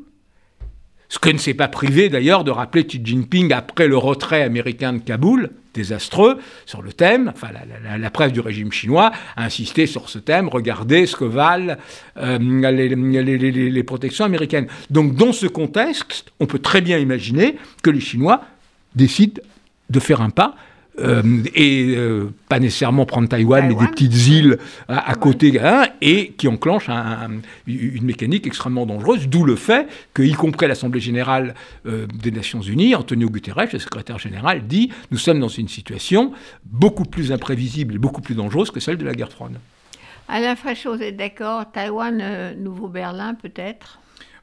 Ce 1.08 1.18
que 1.18 1.30
ne 1.30 1.38
s'est 1.38 1.54
pas 1.54 1.68
privé 1.68 2.10
d'ailleurs 2.10 2.44
de 2.44 2.50
rappeler 2.50 2.86
Xi 2.86 3.00
Jinping 3.02 3.52
après 3.52 3.88
le 3.88 3.96
retrait 3.96 4.42
américain 4.42 4.92
de 4.92 4.98
Kaboul, 4.98 5.50
désastreux, 5.72 6.38
sur 6.66 6.82
le 6.82 6.92
thème, 6.92 7.32
enfin 7.34 7.48
la, 7.98 8.10
presse 8.10 8.32
du 8.32 8.40
régime 8.40 8.72
chinois 8.72 9.12
a 9.36 9.44
insisté 9.44 9.86
sur 9.86 10.10
ce 10.10 10.18
thème, 10.18 10.48
regardez 10.48 11.06
ce 11.06 11.16
que 11.16 11.24
valent 11.24 11.76
euh, 12.18 12.38
les, 12.38 12.88
les 12.90 13.82
protections 13.84 14.24
américaines. 14.24 14.66
Donc 14.90 15.14
dans 15.14 15.32
ce 15.32 15.46
contexte, 15.46 16.32
on 16.40 16.46
peut 16.46 16.58
très 16.58 16.82
bien 16.82 16.98
imaginer 16.98 17.56
que 17.82 17.90
les 17.90 18.00
Chinois 18.00 18.42
décident 18.94 19.40
de 19.88 20.00
faire 20.00 20.20
un 20.20 20.30
pas 20.30 20.56
euh, 21.00 21.22
et 21.54 21.94
euh, 21.96 22.32
pas 22.48 22.58
nécessairement 22.58 23.06
prendre 23.06 23.28
Taïwan, 23.28 23.66
mais 23.68 23.74
des 23.74 23.86
petites 23.86 24.26
îles 24.28 24.58
à, 24.88 25.14
côté, 25.14 25.60
hein, 25.60 25.86
et 26.00 26.32
qui 26.32 26.48
enclenche 26.48 26.88
une 27.66 28.04
mécanique 28.04 28.46
extrêmement 28.46 28.86
dangereuse, 28.86 29.28
d'où 29.28 29.44
le 29.44 29.56
fait 29.56 29.86
que, 30.14 30.22
y 30.22 30.32
compris 30.32 30.66
l'Assemblée 30.66 31.00
générale 31.00 31.54
euh, 31.86 32.06
des 32.22 32.30
Nations 32.30 32.60
Unies, 32.60 32.94
Antonio 32.94 33.28
Guterres, 33.28 33.68
le 33.72 33.78
secrétaire 33.78 34.18
général, 34.18 34.66
dit 34.66 34.90
nous 35.10 35.18
sommes 35.18 35.40
dans 35.40 35.48
une 35.48 35.68
situation 35.68 36.32
beaucoup 36.64 37.04
plus 37.04 37.32
imprévisible 37.32 37.94
et 37.94 37.98
beaucoup 37.98 38.20
plus 38.20 38.34
dangereuse 38.34 38.70
que 38.70 38.80
celle 38.80 38.96
de 38.96 39.04
la 39.04 39.14
guerre 39.14 39.32
froide. 39.32 39.58
Alain 40.28 40.56
Fréchot, 40.56 40.96
est 40.96 41.12
d'accord? 41.12 41.70
Taïwan, 41.72 42.54
Nouveau 42.58 42.88
Berlin 42.88 43.34
peut-être? 43.34 43.98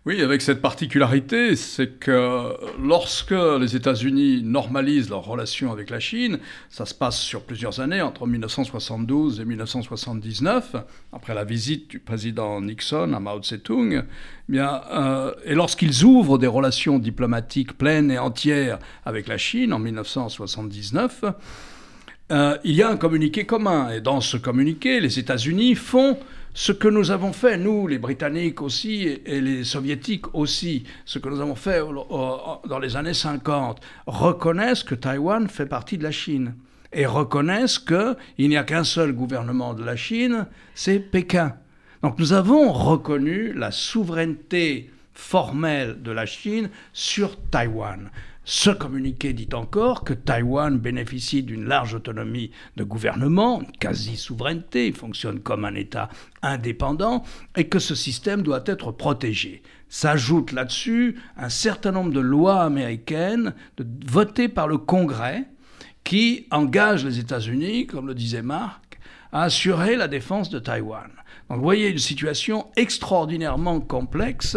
Oui, 0.05 0.21
avec 0.21 0.43
cette 0.43 0.61
particularité, 0.61 1.55
c'est 1.55 1.99
que 1.99 2.53
lorsque 2.79 3.31
les 3.31 3.75
États-Unis 3.75 4.43
normalisent 4.43 5.09
leurs 5.09 5.25
relations 5.25 5.71
avec 5.71 5.89
la 5.89 5.99
Chine, 5.99 6.37
ça 6.69 6.85
se 6.85 6.93
passe 6.93 7.19
sur 7.19 7.41
plusieurs 7.41 7.79
années, 7.79 8.03
entre 8.03 8.27
1972 8.27 9.41
et 9.41 9.45
1979, 9.45 10.75
après 11.11 11.33
la 11.33 11.43
visite 11.43 11.89
du 11.89 11.97
président 11.97 12.61
Nixon 12.61 13.13
à 13.13 13.19
Mao 13.19 13.39
Tse-tung, 13.39 14.03
eh 14.03 14.51
bien, 14.51 14.81
euh, 14.91 15.33
et 15.43 15.55
lorsqu'ils 15.55 16.03
ouvrent 16.03 16.37
des 16.37 16.45
relations 16.45 16.99
diplomatiques 16.99 17.75
pleines 17.75 18.11
et 18.11 18.19
entières 18.19 18.77
avec 19.05 19.27
la 19.27 19.39
Chine 19.39 19.73
en 19.73 19.79
1979, 19.79 21.23
euh, 22.31 22.57
il 22.63 22.75
y 22.75 22.83
a 22.83 22.89
un 22.89 22.97
communiqué 22.97 23.45
commun. 23.45 23.89
Et 23.89 24.01
dans 24.01 24.21
ce 24.21 24.37
communiqué, 24.37 24.99
les 24.99 25.17
États-Unis 25.17 25.73
font 25.73 26.19
ce 26.57 26.71
que 26.71 26.87
nous 26.87 27.11
avons 27.11 27.33
fait, 27.33 27.57
nous, 27.57 27.85
les 27.85 27.99
Britanniques 27.99 28.61
aussi, 28.61 29.19
et 29.25 29.41
les 29.41 29.65
Soviétiques 29.65 30.33
aussi, 30.33 30.85
ce 31.03 31.19
que 31.19 31.27
nous 31.27 31.41
avons 31.41 31.53
fait 31.53 31.81
dans 31.81 32.79
les 32.79 32.95
années 32.95 33.13
50, 33.13 33.81
reconnaissent 34.07 34.83
que 34.83 34.95
Taïwan 34.95 35.49
fait 35.49 35.65
partie 35.65 35.97
de 35.97 36.03
la 36.03 36.11
Chine 36.11 36.55
et 36.93 37.05
reconnaissent 37.05 37.77
qu'il 37.77 38.15
n'y 38.47 38.55
a 38.55 38.63
qu'un 38.63 38.85
seul 38.85 39.11
gouvernement 39.11 39.73
de 39.73 39.83
la 39.83 39.97
Chine, 39.97 40.47
c'est 40.73 40.99
Pékin. 40.99 41.57
Donc 42.01 42.17
nous 42.19 42.31
avons 42.31 42.71
reconnu 42.71 43.51
la 43.51 43.71
souveraineté 43.71 44.89
formelle 45.13 46.01
de 46.01 46.11
la 46.11 46.25
Chine 46.25 46.69
sur 46.93 47.37
Taïwan. 47.49 48.09
Ce 48.47 48.69
communiqué 48.69 49.33
dit 49.33 49.49
encore 49.53 50.03
que 50.03 50.13
Taïwan 50.13 50.77
bénéficie 50.77 51.41
d'une 51.41 51.65
large 51.65 51.95
autonomie 51.95 52.51
de 52.75 52.83
gouvernement, 52.83 53.63
quasi-souveraineté, 53.79 54.91
fonctionne 54.91 55.39
comme 55.39 55.65
un 55.65 55.73
État 55.73 56.09
indépendant, 56.43 57.23
et 57.55 57.67
que 57.67 57.79
ce 57.79 57.95
système 57.95 58.43
doit 58.43 58.63
être 58.67 58.91
protégé. 58.91 59.63
S'ajoute 59.89 60.51
là-dessus 60.51 61.19
un 61.37 61.49
certain 61.49 61.91
nombre 61.91 62.11
de 62.11 62.19
lois 62.19 62.61
américaines 62.61 63.55
votées 64.05 64.47
par 64.47 64.67
le 64.67 64.77
Congrès 64.77 65.45
qui 66.03 66.45
engagent 66.51 67.05
les 67.05 67.17
États-Unis, 67.17 67.87
comme 67.87 68.05
le 68.05 68.13
disait 68.13 68.43
Marc, 68.43 68.99
à 69.31 69.41
assurer 69.43 69.95
la 69.95 70.07
défense 70.07 70.51
de 70.51 70.59
Taïwan. 70.59 71.09
Donc 71.49 71.57
vous 71.57 71.63
voyez 71.63 71.89
une 71.89 71.97
situation 71.97 72.67
extraordinairement 72.75 73.79
complexe 73.81 74.55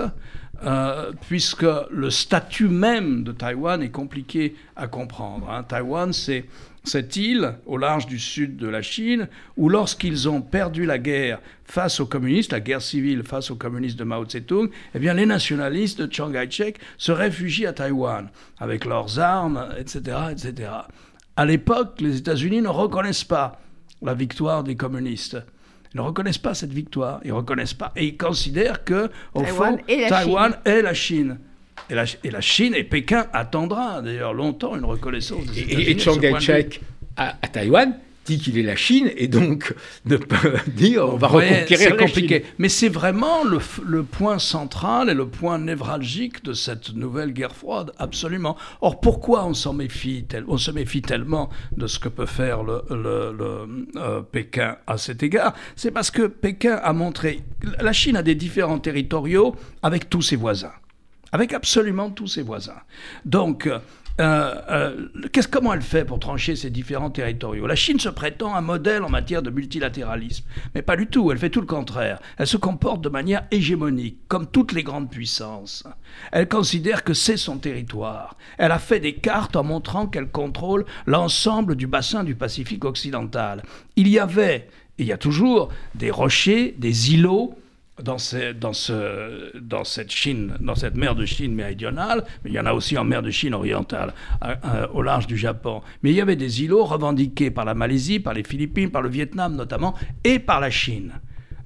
euh, 0.64 1.12
puisque 1.29 1.66
le 1.90 2.11
statut 2.11 2.68
même 2.68 3.23
de 3.23 3.33
Taïwan 3.33 3.83
est 3.83 3.90
compliqué 3.90 4.57
à 4.75 4.88
comprendre. 4.88 5.49
Hein. 5.51 5.62
Taïwan, 5.62 6.12
c'est 6.12 6.47
cette 6.85 7.16
île 7.16 7.55
au 7.66 7.77
large 7.77 8.07
du 8.07 8.18
sud 8.18 8.57
de 8.57 8.66
la 8.66 8.83
Chine, 8.83 9.29
où 9.57 9.68
lorsqu'ils 9.68 10.29
ont 10.29 10.40
perdu 10.40 10.85
la 10.85 10.99
guerre 10.99 11.40
face 11.64 12.01
aux 12.01 12.07
communistes, 12.07 12.53
la 12.53 12.61
guerre 12.61 12.83
civile 12.83 13.23
face 13.23 13.51
aux 13.51 13.57
communistes 13.57 13.99
de 13.99 14.05
Mao 14.05 14.25
Tse-tung, 14.25 14.71
eh 14.94 14.99
bien 14.99 15.14
les 15.14 15.27
nationalistes 15.27 16.01
de 16.01 16.12
Chiang 16.12 16.33
Kai-shek 16.33 16.79
se 16.97 17.12
réfugient 17.12 17.66
à 17.66 17.73
Taïwan 17.73 18.29
avec 18.59 18.85
leurs 18.85 19.18
armes, 19.21 19.68
etc., 19.79 20.16
etc. 20.33 20.71
À 21.37 21.44
l'époque, 21.44 22.01
les 22.01 22.16
États-Unis 22.16 22.62
ne 22.62 22.68
reconnaissent 22.68 23.23
pas 23.23 23.61
la 24.03 24.14
victoire 24.14 24.64
des 24.64 24.77
communistes. 24.77 25.38
Ils 25.94 25.98
ne 25.98 26.03
reconnaissent 26.03 26.38
pas 26.38 26.55
cette 26.55 26.72
victoire. 26.72 27.20
Ils 27.24 27.33
reconnaissent 27.33 27.74
pas. 27.74 27.92
Et 27.96 28.07
ils 28.07 28.16
considèrent 28.16 28.85
que, 28.85 29.11
au 29.35 29.44
fond, 29.44 29.79
Taïwan 30.09 30.57
est 30.64 30.83
la 30.83 30.94
Chine. 30.94 31.38
Et 31.90 31.94
la, 31.94 32.05
et 32.24 32.31
la, 32.31 32.40
Chine 32.40 32.74
et 32.74 32.85
Pékin 32.85 33.27
attendra 33.33 34.03
d'ailleurs 34.03 34.35
longtemps 34.35 34.77
une 34.77 34.85
reconnaissance. 34.85 35.46
Des 35.46 35.61
et, 35.61 35.90
et 35.92 35.98
Chiang 35.98 36.18
Kai-shek 36.18 36.81
à, 37.16 37.37
à 37.40 37.48
Taïwan 37.48 37.94
dit 38.28 38.38
qu'il 38.38 38.58
est 38.58 38.62
la 38.62 38.76
Chine 38.76 39.10
et 39.16 39.26
donc 39.26 39.74
ne 40.04 40.16
peut 40.16 40.54
dire 40.68 41.06
on 41.06 41.16
va 41.16 41.28
reconquérir 41.28 41.96
la 41.96 42.06
Chine. 42.06 42.40
Mais 42.58 42.68
c'est 42.68 42.90
vraiment 42.90 43.42
le, 43.42 43.58
le, 43.86 44.02
point 44.02 44.38
central 44.38 45.08
et 45.08 45.14
le 45.14 45.26
point 45.26 45.58
névralgique 45.58 46.44
de 46.44 46.52
cette 46.52 46.94
nouvelle 46.94 47.32
guerre 47.32 47.54
froide, 47.54 47.92
absolument. 47.98 48.56
Or, 48.82 49.00
pourquoi 49.00 49.46
on 49.46 49.54
s'en 49.54 49.72
méfie 49.72 50.26
On 50.46 50.58
se 50.58 50.70
méfie 50.70 51.02
tellement 51.02 51.48
de 51.76 51.86
ce 51.86 51.98
que 51.98 52.08
peut 52.08 52.26
faire 52.26 52.62
le, 52.62 52.82
le, 52.90 53.66
euh, 53.96 54.20
Pékin 54.20 54.76
à 54.86 54.98
cet 54.98 55.22
égard? 55.22 55.54
C'est 55.74 55.90
parce 55.90 56.10
que 56.10 56.26
Pékin 56.26 56.78
a 56.82 56.92
montré... 56.92 57.40
La 57.80 57.92
Chine 57.92 58.16
a 58.16 58.22
des 58.22 58.34
différents 58.34 58.78
territoriaux 58.78 59.56
avec 59.82 60.10
tous 60.10 60.22
ses 60.22 60.36
voisins 60.36 60.72
avec 61.32 61.52
absolument 61.52 62.10
tous 62.10 62.26
ses 62.26 62.42
voisins. 62.42 62.80
Donc, 63.24 63.68
euh, 64.20 64.54
euh, 64.68 65.09
comment 65.50 65.72
elle 65.72 65.83
fait 65.83 66.04
pour 66.04 66.18
trancher 66.18 66.57
ces 66.57 66.70
différents 66.70 67.11
territoriaux? 67.11 67.66
La 67.66 67.76
Chine 67.76 68.00
se 68.00 68.09
prétend 68.09 68.54
un 68.54 68.61
modèle 68.61 69.04
en 69.04 69.09
matière 69.09 69.42
de 69.42 69.50
multilatéralisme, 69.50 70.44
mais 70.75 70.83
pas 70.83 70.96
du 70.96 71.06
tout, 71.06 71.31
elle 71.31 71.38
fait 71.38 71.50
tout 71.50 71.60
le 71.60 71.66
contraire. 71.66 72.19
Elle 72.37 72.46
se 72.46 72.56
comporte 72.56 73.00
de 73.00 73.08
manière 73.08 73.46
hégémonique, 73.50 74.19
comme 74.29 74.46
toutes 74.46 74.73
les 74.73 74.83
grandes 74.83 75.10
puissances. 75.10 75.85
Elle 76.33 76.48
considère 76.48 77.04
que 77.04 77.14
c'est 77.14 77.37
son 77.37 77.58
territoire. 77.58 78.37
Elle 78.58 78.73
a 78.73 78.79
fait 78.79 79.00
des 79.00 79.14
cartes 79.14 79.56
en 79.56 79.64
montrant 79.64 80.06
qu'elle 80.06 80.31
contrôle 80.31 80.85
l'ensemble 81.06 81.77
du 81.77 81.87
bassin 81.87 82.25
du 82.25 82.35
Pacifique 82.35 82.85
occidental. 82.85 83.62
Il 83.96 84.08
y 84.08 84.19
avait, 84.19 84.69
et 84.98 85.02
il 85.02 85.06
y 85.06 85.12
a 85.12 85.19
toujours, 85.19 85.69
des 85.94 86.10
rochers, 86.10 86.75
des 86.79 87.14
îlots 87.14 87.56
dans, 88.03 88.17
dans, 88.61 88.73
ce, 88.73 89.59
dans, 89.59 89.85
cette 89.85 90.11
Chine, 90.11 90.55
dans 90.61 90.75
cette 90.75 90.96
mer 90.96 91.15
de 91.15 91.25
Chine 91.25 91.55
méridionale, 91.55 92.25
mais 92.44 92.51
il 92.51 92.55
y 92.55 92.61
en 92.61 92.67
a 92.67 92.73
aussi 92.73 92.96
en 92.99 93.05
mer 93.05 93.23
de 93.23 93.31
Chine 93.31 93.55
orientale, 93.55 94.15
au 94.92 95.03
large 95.03 95.27
du 95.27 95.37
Japon. 95.37 95.83
Mais 96.03 96.11
il 96.11 96.17
y 96.17 96.21
avait 96.21 96.37
des 96.37 96.63
îlots 96.63 96.85
revendiqués 96.85 97.51
par 97.51 97.65
la 97.65 97.75
Malaisie, 97.75 98.21
par 98.21 98.35
les 98.35 98.44
Philippines, 98.44 98.90
par 98.90 99.03
le 99.03 99.09
Vietnam 99.09 99.57
notamment, 99.57 99.94
et 100.25 100.38
par 100.38 100.61
la 100.61 100.71
Chine. 100.71 101.13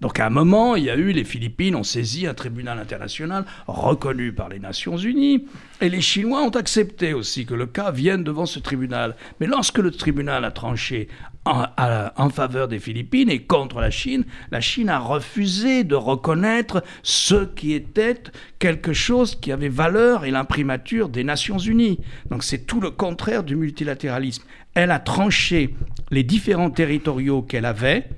Donc 0.02 0.18
à 0.18 0.26
un 0.26 0.30
moment, 0.30 0.74
il 0.74 0.82
y 0.82 0.90
a 0.90 0.96
eu, 0.96 1.12
les 1.12 1.22
Philippines 1.22 1.76
ont 1.76 1.84
saisi 1.84 2.26
un 2.26 2.34
tribunal 2.34 2.76
international 2.80 3.44
reconnu 3.68 4.32
par 4.32 4.48
les 4.48 4.58
Nations 4.58 4.96
Unies, 4.96 5.46
et 5.80 5.88
les 5.88 6.00
Chinois 6.00 6.42
ont 6.42 6.50
accepté 6.50 7.14
aussi 7.14 7.46
que 7.46 7.54
le 7.54 7.66
cas 7.66 7.92
vienne 7.92 8.24
devant 8.24 8.44
ce 8.44 8.58
tribunal. 8.58 9.14
Mais 9.38 9.46
lorsque 9.46 9.78
le 9.78 9.92
tribunal 9.92 10.44
a 10.44 10.50
tranché 10.50 11.06
en, 11.44 12.30
faveur 12.30 12.68
des 12.68 12.78
Philippines 12.78 13.28
et 13.28 13.42
contre 13.42 13.80
la 13.80 13.90
Chine, 13.90 14.24
la 14.50 14.60
Chine 14.60 14.88
a 14.88 14.98
refusé 14.98 15.82
de 15.84 15.96
reconnaître 15.96 16.84
ce 17.02 17.44
qui 17.44 17.72
était 17.72 18.22
quelque 18.58 18.92
chose 18.92 19.34
qui 19.34 19.50
avait 19.50 19.68
valeur 19.68 20.24
et 20.24 20.30
l'imprimature 20.30 21.08
des 21.08 21.24
Nations 21.24 21.58
Unies. 21.58 21.98
Donc 22.30 22.44
c'est 22.44 22.66
tout 22.66 22.80
le 22.80 22.90
contraire 22.90 23.42
du 23.42 23.56
multilatéralisme. 23.56 24.44
Elle 24.74 24.90
a 24.90 25.00
tranché 25.00 25.74
les 26.10 26.22
différents 26.22 26.70
territoriaux 26.70 27.42
qu'elle 27.42 27.66
avait, 27.66 28.08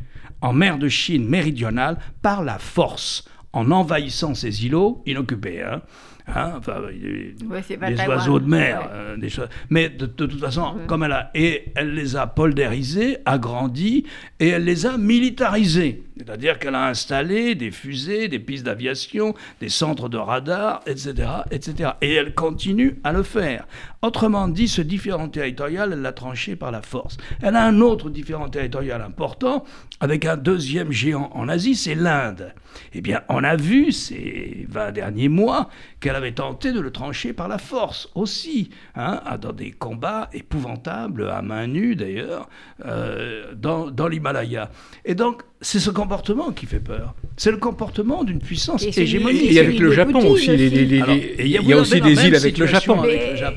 en 0.40 0.52
mer 0.52 0.78
de 0.78 0.88
Chine 0.88 1.26
méridionale 1.26 1.98
par 2.20 2.44
la 2.44 2.58
force, 2.58 3.24
en 3.54 3.70
envahissant 3.70 4.34
ces 4.34 4.66
îlots 4.66 5.02
inoccupés. 5.06 5.62
Hein. 5.62 5.80
Hein, 6.26 6.54
enfin, 6.56 6.80
des 6.90 8.06
oiseaux 8.08 8.38
de 8.38 8.48
mer, 8.48 8.88
euh, 8.90 9.16
des 9.16 9.28
choses. 9.28 9.48
Mais 9.68 9.90
de, 9.90 10.06
toute 10.06 10.40
façon, 10.40 10.76
comme 10.86 11.02
elle 11.02 11.12
a 11.12 11.30
et 11.34 11.66
elle 11.74 11.92
les 11.92 12.16
a 12.16 12.26
poldérisés, 12.26 13.18
agrandis 13.26 14.04
et 14.40 14.48
elle 14.48 14.64
les 14.64 14.86
a 14.86 14.96
militarisés. 14.96 16.02
C'est-à-dire 16.16 16.58
qu'elle 16.58 16.76
a 16.76 16.86
installé 16.86 17.54
des 17.54 17.70
fusées, 17.70 18.28
des 18.28 18.38
pistes 18.38 18.64
d'aviation, 18.64 19.34
des 19.60 19.68
centres 19.68 20.08
de 20.08 20.16
radar, 20.16 20.80
etc., 20.86 21.28
etc. 21.50 21.90
Et 22.00 22.12
elle 22.14 22.34
continue 22.34 23.00
à 23.02 23.12
le 23.12 23.22
faire. 23.22 23.66
Autrement 24.00 24.48
dit, 24.48 24.68
ce 24.68 24.80
différent 24.82 25.28
territorial, 25.28 25.92
elle 25.92 26.02
l'a 26.02 26.12
tranché 26.12 26.56
par 26.56 26.70
la 26.70 26.82
force. 26.82 27.16
Elle 27.42 27.56
a 27.56 27.64
un 27.64 27.80
autre 27.80 28.10
différent 28.10 28.48
territorial 28.48 29.02
important, 29.02 29.64
avec 30.00 30.24
un 30.24 30.36
deuxième 30.36 30.92
géant 30.92 31.30
en 31.34 31.48
Asie, 31.48 31.74
c'est 31.74 31.94
l'Inde. 31.94 32.54
Eh 32.92 33.00
bien, 33.00 33.22
on 33.28 33.42
a 33.42 33.56
vu 33.56 33.92
ces 33.92 34.66
20 34.68 34.92
derniers 34.92 35.28
mois 35.28 35.68
qu'elle 36.00 36.16
avait 36.16 36.32
tenté 36.32 36.72
de 36.72 36.80
le 36.80 36.90
trancher 36.90 37.32
par 37.32 37.48
la 37.48 37.58
force 37.58 38.08
aussi, 38.14 38.70
hein, 38.94 39.20
dans 39.40 39.52
des 39.52 39.70
combats 39.70 40.28
épouvantables, 40.32 41.28
à 41.30 41.42
main 41.42 41.66
nue 41.66 41.96
d'ailleurs, 41.96 42.48
euh, 42.84 43.54
dans, 43.54 43.90
dans 43.90 44.08
l'Himalaya. 44.08 44.70
Et 45.04 45.14
donc, 45.14 45.42
c'est 45.64 45.80
ce 45.80 45.90
comportement 45.90 46.52
qui 46.52 46.66
fait 46.66 46.78
peur. 46.78 47.14
C'est 47.36 47.50
le 47.50 47.56
comportement 47.56 48.22
d'une 48.22 48.38
puissance 48.38 48.84
hégémonique. 48.84 49.50
Et 49.50 49.58
avec 49.58 49.78
le 49.78 49.90
Japon 49.90 50.24
aussi. 50.26 50.52
il 50.52 51.46
y 51.46 51.72
a, 51.72 51.76
aussi 51.76 52.00
des 52.00 52.26
îles 52.26 52.36
avec 52.36 52.58
le 52.58 52.66
Japon. 52.66 53.02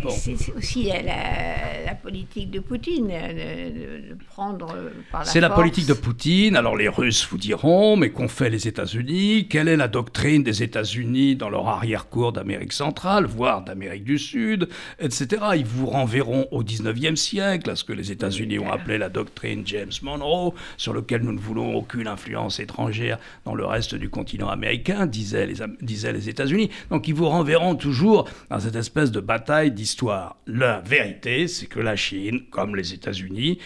C'est 0.10 0.56
aussi 0.56 0.86
la, 0.86 1.94
politique 2.02 2.50
de 2.52 2.60
Poutine, 2.60 3.08
de, 3.08 4.16
prendre 4.30 4.68
par 5.12 5.22
la 5.22 5.26
C'est 5.26 5.42
la 5.42 5.50
politique 5.50 5.86
de 5.86 5.94
Poutine. 5.94 6.56
Alors 6.56 6.78
les 6.78 6.88
Russes 6.88 7.28
vous 7.30 7.38
diront, 7.38 7.98
mais 7.98 8.10
qu'ont 8.12 8.30
fait 8.30 8.50
les 8.50 8.68
États-Unis? 8.68 9.48
Quelle 9.50 9.68
est 9.68 9.76
la 9.76 9.90
doctrine 9.90 10.44
des 10.44 10.64
États-Unis 10.64 11.36
dans 11.36 11.50
leur 11.50 11.68
arrière-cour 11.68 12.32
d'Amérique 12.32 12.74
centrale, 12.74 13.26
voire 13.26 13.64
d'Amérique 13.64 14.06
du 14.06 14.18
Sud, 14.18 14.70
etc. 15.00 15.28
Ils 15.58 15.66
vous 15.66 15.88
renverront 15.88 16.48
au 16.52 16.64
19e 16.64 17.18
siècle, 17.18 17.70
à 17.70 17.76
ce 17.76 17.84
que 17.84 17.94
les 17.94 18.12
États-Unis 18.12 18.60
ont 18.60 18.72
appelé 18.72 18.98
la 18.98 19.10
doctrine 19.10 19.64
James 19.66 19.92
Monroe, 20.02 20.54
sur 20.78 20.94
lequel 20.94 21.22
nous 21.24 21.34
ne 21.34 21.40
voulons 21.40 21.76
aucune 21.76 21.97
l'influence 22.04 22.60
étrangère 22.60 23.18
dans 23.46 23.56
le 23.56 23.66
reste 23.66 23.96
du 23.96 24.10
continent 24.10 24.50
américain, 24.50 25.06
disaient 25.06 25.48
les, 25.48 25.56
disaient 25.82 26.14
les 26.14 26.30
États-Unis. 26.30 26.70
Donc 26.90 27.08
ils 27.08 27.14
vous 27.14 27.30
renverront 27.30 27.76
toujours 27.76 28.30
dans 28.50 28.60
cette 28.60 28.76
espèce 28.76 29.12
de 29.12 29.20
bataille 29.20 29.72
d'histoire. 29.72 30.38
La 30.48 30.80
vérité, 30.80 31.48
c'est 31.48 31.68
que 31.68 31.80
la 31.80 31.96
Chine, 31.96 32.42
comme 32.50 32.76
les 32.76 32.94
États-Unis, 32.94 33.60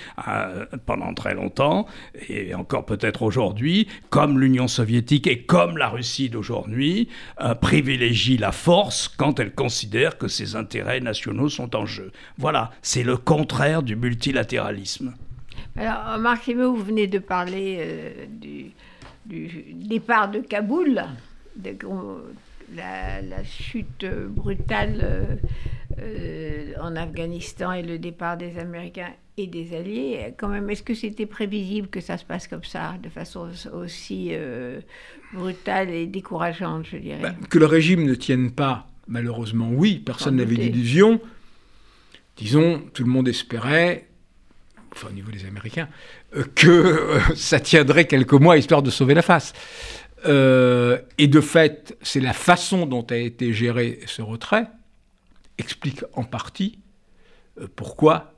pendant 0.86 1.14
très 1.14 1.34
longtemps, 1.34 1.86
et 2.30 2.54
encore 2.56 2.86
peut-être 2.86 3.22
aujourd'hui, 3.22 3.88
comme 4.10 4.40
l'Union 4.40 4.68
soviétique 4.68 5.28
et 5.28 5.44
comme 5.44 5.78
la 5.78 5.90
Russie 5.90 6.30
d'aujourd'hui, 6.30 7.10
euh, 7.42 7.56
privilégie 7.56 8.38
la 8.38 8.52
force 8.52 9.08
quand 9.08 9.40
elle 9.40 9.54
considère 9.54 10.18
que 10.18 10.28
ses 10.28 10.56
intérêts 10.56 11.00
nationaux 11.00 11.50
sont 11.50 11.76
en 11.76 11.86
jeu. 11.86 12.12
Voilà, 12.38 12.72
c'est 12.82 13.04
le 13.04 13.18
contraire 13.18 13.84
du 13.84 13.96
multilatéralisme. 13.96 15.14
Alors, 15.78 16.20
Marc 16.20 16.50
vous 16.50 16.76
venez 16.76 17.08
de 17.08 17.20
parler 17.20 17.78
euh, 17.80 18.26
du, 18.30 18.72
départ 19.74 20.30
de 20.30 20.40
Kaboul, 20.40 21.02
de, 21.56 21.76
la, 22.76 23.44
chute 23.44 24.06
brutale 24.06 25.40
euh, 26.00 26.74
en 26.82 26.96
Afghanistan 26.96 27.72
et 27.72 27.84
le 27.84 28.00
départ 28.00 28.38
des 28.38 28.58
Américains 28.58 29.12
et 29.38 29.48
des 29.48 29.74
Alliés. 29.76 30.34
Quand 30.38 30.50
même, 30.50 30.70
est-ce 30.70 30.84
que 30.84 30.94
c'était 30.94 31.26
prévisible 31.26 31.88
que 31.88 32.02
ça 32.02 32.18
se 32.18 32.26
passe 32.26 32.48
comme 32.48 32.64
ça, 32.64 32.96
de 33.02 33.10
façon 33.10 33.50
aussi 33.74 34.30
euh, 34.32 34.82
brutale 35.34 35.90
et 35.90 36.06
décourageante, 36.06 36.86
je 36.86 36.98
dirais? 36.98 37.22
Bah, 37.22 37.34
Que 37.50 37.60
le 37.60 37.66
régime 37.66 38.06
ne 38.06 38.16
tienne 38.16 38.52
pas, 38.52 38.88
malheureusement, 39.08 39.70
oui, 39.72 40.00
personne 40.00 40.36
n'avait 40.36 40.56
d'illusion. 40.56 41.22
Disons, 42.36 42.82
tout 42.94 43.04
le 43.04 43.10
monde 43.10 43.28
espérait 43.28 44.11
enfin 44.94 45.08
au 45.10 45.14
niveau 45.14 45.32
des 45.32 45.46
Américains, 45.46 45.90
euh, 46.36 46.44
que 46.56 46.70
euh, 46.70 47.20
ça 47.36 47.60
tiendrait 47.60 48.06
quelques 48.06 48.34
mois 48.34 48.58
histoire 48.58 48.82
de 48.82 48.90
sauver 48.90 49.14
la 49.14 49.22
face. 49.22 49.54
Euh, 50.28 51.00
et 51.18 51.28
de 51.28 51.42
fait, 51.42 51.98
c'est 52.02 52.20
la 52.20 52.34
façon 52.34 52.86
dont 52.86 53.06
a 53.10 53.16
été 53.16 53.54
géré 53.54 54.00
ce 54.06 54.22
retrait 54.22 54.68
explique 55.58 56.04
en 56.14 56.24
partie 56.24 56.80
pourquoi 57.76 58.31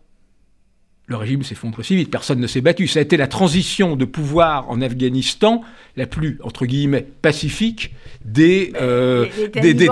le 1.05 1.17
régime 1.17 1.43
s'effondre 1.43 1.83
si 1.83 1.95
vite. 1.95 2.09
Personne 2.09 2.39
ne 2.39 2.47
s'est 2.47 2.61
battu. 2.61 2.87
Ça 2.87 2.99
a 2.99 3.01
été 3.01 3.17
la 3.17 3.27
transition 3.27 3.97
de 3.97 4.05
pouvoir 4.05 4.69
en 4.69 4.81
Afghanistan 4.81 5.61
la 5.97 6.07
plus, 6.07 6.39
entre 6.43 6.65
guillemets, 6.65 7.05
pacifique 7.21 7.93
des, 8.23 8.71
euh, 8.81 9.27
des, 9.53 9.73
des, 9.73 9.87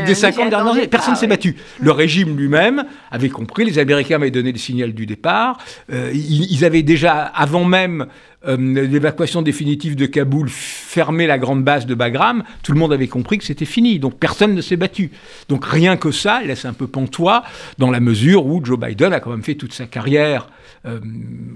des, 0.00 0.14
50 0.14 0.50
dernières 0.50 0.72
années. 0.74 0.88
Personne 0.88 1.14
ne 1.14 1.18
s'est 1.18 1.26
battu. 1.26 1.56
Le 1.80 1.90
régime 1.90 2.36
lui-même 2.36 2.84
avait 3.10 3.30
compris, 3.30 3.64
les 3.64 3.78
Américains 3.78 4.16
avaient 4.16 4.30
donné 4.30 4.52
le 4.52 4.58
signal 4.58 4.92
du 4.92 5.06
départ. 5.06 5.58
Euh, 5.90 6.12
ils, 6.12 6.64
avaient 6.66 6.82
déjà, 6.82 7.22
avant 7.22 7.64
même 7.64 8.06
euh, 8.46 8.56
l'évacuation 8.56 9.42
définitive 9.42 9.96
de 9.96 10.06
Kaboul, 10.06 10.48
fermé 10.48 11.26
la 11.26 11.38
grande 11.38 11.64
base 11.64 11.86
de 11.86 11.94
Bagram. 11.94 12.44
Tout 12.62 12.72
le 12.72 12.78
monde 12.78 12.92
avait 12.92 13.08
compris 13.08 13.38
que 13.38 13.44
c'était 13.44 13.64
fini. 13.64 13.98
Donc 13.98 14.18
personne 14.18 14.54
ne 14.54 14.60
s'est 14.60 14.76
battu. 14.76 15.10
Donc 15.48 15.64
rien 15.64 15.96
que 15.96 16.12
ça 16.12 16.40
laisse 16.42 16.64
un 16.64 16.72
peu 16.72 16.86
pantois 16.86 17.42
dans 17.78 17.90
la 17.90 17.98
mesure 17.98 18.46
où 18.46 18.64
Joe 18.64 18.78
Biden 18.78 19.12
a 19.12 19.18
quand 19.18 19.30
même 19.30 19.42
fait 19.42 19.56
toute 19.56 19.72
sa 19.72 19.86
carrière 19.86 20.48
euh, 20.86 21.00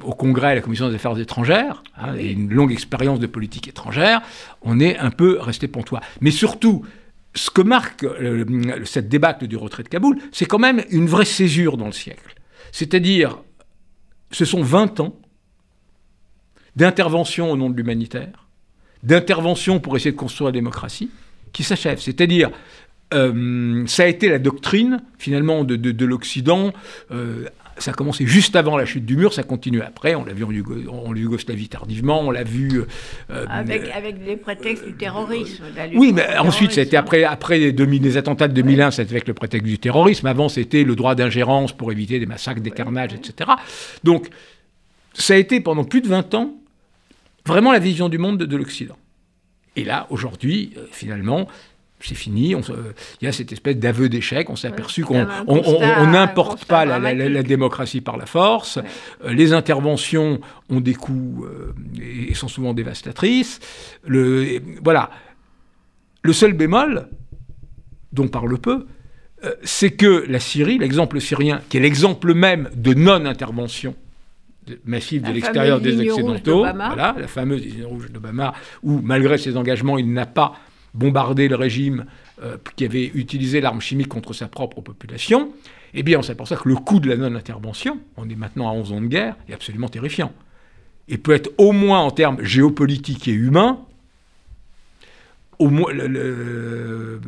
au 0.03 0.13
Congrès 0.13 0.49
à 0.49 0.55
la 0.57 0.61
Commission 0.61 0.89
des 0.89 0.97
Affaires 0.97 1.17
étrangères, 1.19 1.85
hein, 1.97 2.17
et 2.19 2.33
une 2.33 2.53
longue 2.53 2.73
expérience 2.73 3.21
de 3.21 3.29
politique 3.29 3.69
étrangère, 3.69 4.21
on 4.63 4.81
est 4.81 4.99
un 4.99 5.11
peu 5.11 5.39
resté 5.39 5.69
pontois. 5.69 6.01
Mais 6.21 6.33
surtout, 6.33 6.85
ce 7.35 7.51
que 7.51 7.63
marque 7.63 8.03
euh, 8.03 8.45
cette 8.85 9.09
débâcle 9.09 9.47
du 9.47 9.57
retrait 9.57 9.85
de 9.85 9.89
Kaboul, 9.89 10.19
c'est 10.33 10.47
quand 10.47 10.59
même 10.59 10.83
une 10.91 11.07
vraie 11.07 11.25
césure 11.25 11.77
dans 11.77 11.87
le 11.87 11.93
siècle. 11.93 12.35
C'est-à-dire, 12.73 13.39
ce 14.33 14.45
sont 14.45 14.63
20 14.63 14.99
ans 14.99 15.15
d'intervention 16.77 17.51
au 17.51 17.57
nom 17.57 17.71
de 17.71 17.77
l'humanitaire, 17.77 18.47
d'intervention 19.03 19.81
pour 19.81 19.97
essayer 19.97 20.13
de 20.13 20.17
construire 20.17 20.49
la 20.49 20.53
démocratie, 20.53 21.11
qui 21.53 21.65
s'achèvent. 21.65 22.01
C'est-à-dire, 22.01 22.51
euh, 23.13 23.85
ça 23.87 24.05
a 24.05 24.07
été 24.07 24.29
la 24.29 24.39
doctrine, 24.39 25.03
finalement, 25.19 25.65
de, 25.65 26.05
l'Occident, 26.05 26.73
ça 27.79 27.91
a 27.91 27.95
commencé 27.95 28.27
juste 28.27 28.57
avant 28.57 28.77
la 28.77 28.85
chute 28.85 29.05
du 29.05 29.17
mur, 29.17 29.33
ça 29.33 29.43
continue 29.43 29.83
après. 29.83 30.15
On 30.15 30.25
l'a 30.25 30.33
vu 30.33 30.45
en, 30.89 31.15
Yougoslavie 31.15 31.69
tardivement, 31.69 32.21
on 32.21 32.31
l'a 32.31 32.45
vu. 32.45 32.81
Euh, 32.81 32.87
euh, 33.31 33.47
avec, 33.49 33.91
avec 33.91 34.17
les 34.25 34.37
prétextes 34.37 34.85
du 34.85 34.95
terrorisme. 34.95 35.65
Oui, 35.95 36.13
mais 36.13 36.37
ensuite, 36.39 36.73
c'était 36.73 36.97
après, 36.97 37.25
après 37.25 37.59
les, 37.59 37.73
les, 37.73 38.17
attentats 38.17 38.49
de 38.49 38.55
2001, 38.55 38.93
c'était 38.93 39.13
avec 39.13 39.29
le 39.29 39.35
prétexte 39.35 39.67
du 39.67 39.79
terrorisme. 39.79 40.27
Avant, 40.27 40.49
c'était 40.49 40.85
le 40.85 40.95
droit 40.95 41.15
d'ingérence 41.15 41.73
pour 41.73 41.93
éviter 41.93 42.19
des 42.19 42.27
massacres, 42.27 42.61
des 42.61 42.71
carnages, 42.71 43.15
etc. 43.15 43.51
Donc, 44.05 44.29
ça 45.15 45.35
a 45.35 45.37
été 45.37 45.61
pendant 45.61 45.85
plus 45.85 46.01
de 46.01 46.09
20 46.09 46.35
ans 46.35 46.55
vraiment 47.47 47.73
la 47.73 47.79
vision 47.79 48.09
du 48.09 48.19
monde 48.19 48.39
de, 48.39 48.47
de 48.47 48.57
l'Occident. 48.57 48.97
Et 49.77 49.85
là, 49.85 50.07
aujourd'hui, 50.11 50.75
euh, 50.77 50.87
finalement, 50.91 51.49
c'est 52.01 52.15
fini. 52.15 52.55
Il 53.21 53.25
y 53.25 53.27
a 53.29 53.33
cette 53.33 53.53
espèce 53.53 53.77
d'aveu 53.77 54.09
d'échec. 54.09 54.51
On 54.51 54.57
s'est 54.57 54.69
aperçu 54.69 55.05
qu'on 55.05 55.25
n'importe 56.07 56.65
pas 56.65 56.85
la, 56.85 57.43
démocratie 57.43 58.01
par 58.01 58.17
la 58.17 58.27
force. 58.27 58.79
Euh, 59.25 59.33
les 59.33 59.53
interventions 59.53 60.41
ont 60.69 60.81
des 60.81 60.95
coûts 60.95 61.47
euh, 61.47 61.73
et 62.29 62.35
sont 62.35 62.49
souvent 62.49 62.75
dévastatrices. 62.75 63.61
Le, 64.05 64.61
voilà. 64.83 65.11
Le 66.23 66.33
seul 66.33 66.53
bémol, 66.53 67.09
dont 68.13 68.29
parle 68.29 68.59
peu, 68.59 68.87
c'est 69.65 69.91
que 69.91 70.25
la 70.29 70.39
Syrie, 70.39 70.79
l'exemple 70.79 71.21
syrien, 71.21 71.61
qui 71.69 71.79
est 71.79 71.81
l'exemple 71.81 72.33
même 72.33 72.71
de 72.77 72.95
non-intervention 72.95 73.97
massive 74.85 75.23
de 75.23 75.33
l'extérieur 75.33 75.81
des 75.81 76.09
Occidentaux, 76.09 76.61
voilà, 76.61 77.15
la 77.19 77.29
fameuse 77.29 77.65
ligne 77.65 77.85
rouge 77.85 78.11
d'Obama, 78.11 78.55
où 78.83 79.01
malgré 79.03 79.39
ses 79.39 79.57
engagements, 79.57 79.99
il 79.99 80.13
n'a 80.13 80.27
pas 80.27 80.55
bombardé 80.95 81.49
le 81.49 81.57
régime 81.57 82.05
euh, 82.43 82.57
qui 82.77 82.85
avait 82.85 83.11
utilisé 83.15 83.61
l'arme 83.61 83.81
chimique 83.81 84.09
contre 84.09 84.33
sa 84.33 84.49
propre 84.49 84.81
population. 84.81 85.53
Eh 85.95 86.03
bien, 86.03 86.23
c'est 86.23 86.35
pour 86.35 86.49
ça 86.49 86.57
que 86.57 86.69
le 86.69 86.77
coût 86.77 87.01
de 87.01 87.09
la 87.09 87.17
non-intervention, 87.17 87.99
on 88.17 88.29
est 88.29 88.35
maintenant 88.35 88.69
à 88.69 88.73
11 88.73 88.93
ans 88.93 89.01
de 89.01 89.07
guerre, 89.07 89.37
est 89.49 89.55
absolument 89.55 89.89
terrifiant. 89.89 90.33
Et 91.09 91.19
peut 91.19 91.33
être 91.33 91.51
au 91.59 91.73
moins 91.73 92.01
en 92.01 92.11
termes 92.11 92.43
géopolitiques 92.43 93.29
et 93.29 93.33
humains 93.33 93.81
au 95.63 95.71
moins 95.71 95.93
le, 95.93 97.21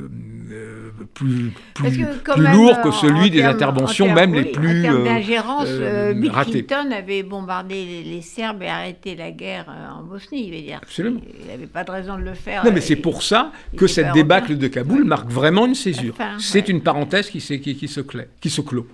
plus, 1.15 1.53
plus, 1.75 1.99
lourd 2.37 2.81
que 2.83 2.91
celui 2.91 3.31
des 3.31 3.43
interventions 3.43 4.13
même 4.13 4.35
les 4.35 4.45
plus 4.45 4.81
en 4.81 4.83
termes 4.83 5.05
d'ingérence, 5.05 5.69
euh, 5.69 6.13
euh, 6.15 6.45
Clinton 6.45 6.91
avait 6.91 7.23
bombardé 7.23 8.03
les, 8.05 8.21
Serbes 8.23 8.63
et 8.63 8.69
arrêté 8.69 9.15
la 9.15 9.31
guerre 9.31 9.67
euh, 9.69 10.01
en 10.01 10.03
Bosnie. 10.03 10.49
Il, 10.49 10.65
dire. 10.65 10.79
Absolument. 10.83 11.21
il 11.41 11.47
n'avait 11.47 11.67
pas 11.67 11.85
de 11.85 11.91
raison 11.91 12.17
de 12.17 12.23
le 12.23 12.35
faire. 12.35 12.65
Non, 12.65 12.73
mais 12.73 12.81
c'est 12.81 12.97
pour 12.97 13.23
ça 13.23 13.53
que 13.77 13.87
cette 13.87 14.13
débâcle 14.13 14.57
de 14.57 14.67
Kaboul 14.69 15.05
marque 15.05 15.31
vraiment 15.31 15.67
une 15.67 15.75
césure. 15.75 16.15
c'est 16.39 16.69
une 16.69 16.83
parenthèse 16.83 17.31
qui, 17.31 17.39
qui, 17.39 17.77
qui, 17.77 17.89
se 17.89 18.01
qui 18.41 18.51
se 18.51 18.61
clôt. 18.61 18.87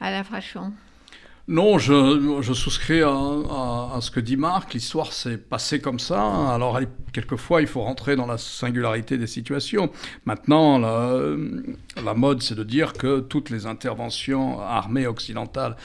la 0.00 0.24
Frachon. 0.24 0.72
Non, 1.48 1.76
je, 1.76 2.52
souscris 2.54 3.02
à, 3.02 3.98
ce 4.00 4.10
que 4.12 4.20
dit 4.20 4.36
Marc. 4.36 4.74
L'histoire 4.74 5.12
s'est 5.12 5.38
passée 5.38 5.80
comme 5.80 5.98
ça. 5.98 6.54
Alors, 6.54 6.78
quelquefois, 7.12 7.60
il 7.60 7.66
faut 7.66 7.82
rentrer 7.82 8.14
dans 8.14 8.26
la 8.26 8.38
singularité 8.38 9.18
des 9.18 9.26
situations. 9.26 9.90
Maintenant, 10.24 10.78
la, 10.78 12.14
mode, 12.14 12.42
c'est 12.42 12.54
de 12.54 12.62
dire 12.62 12.92
que 12.92 13.18
toutes 13.20 13.50
les 13.50 13.66
interventions 13.66 14.60
armées 14.60 15.08
occidentales 15.08 15.76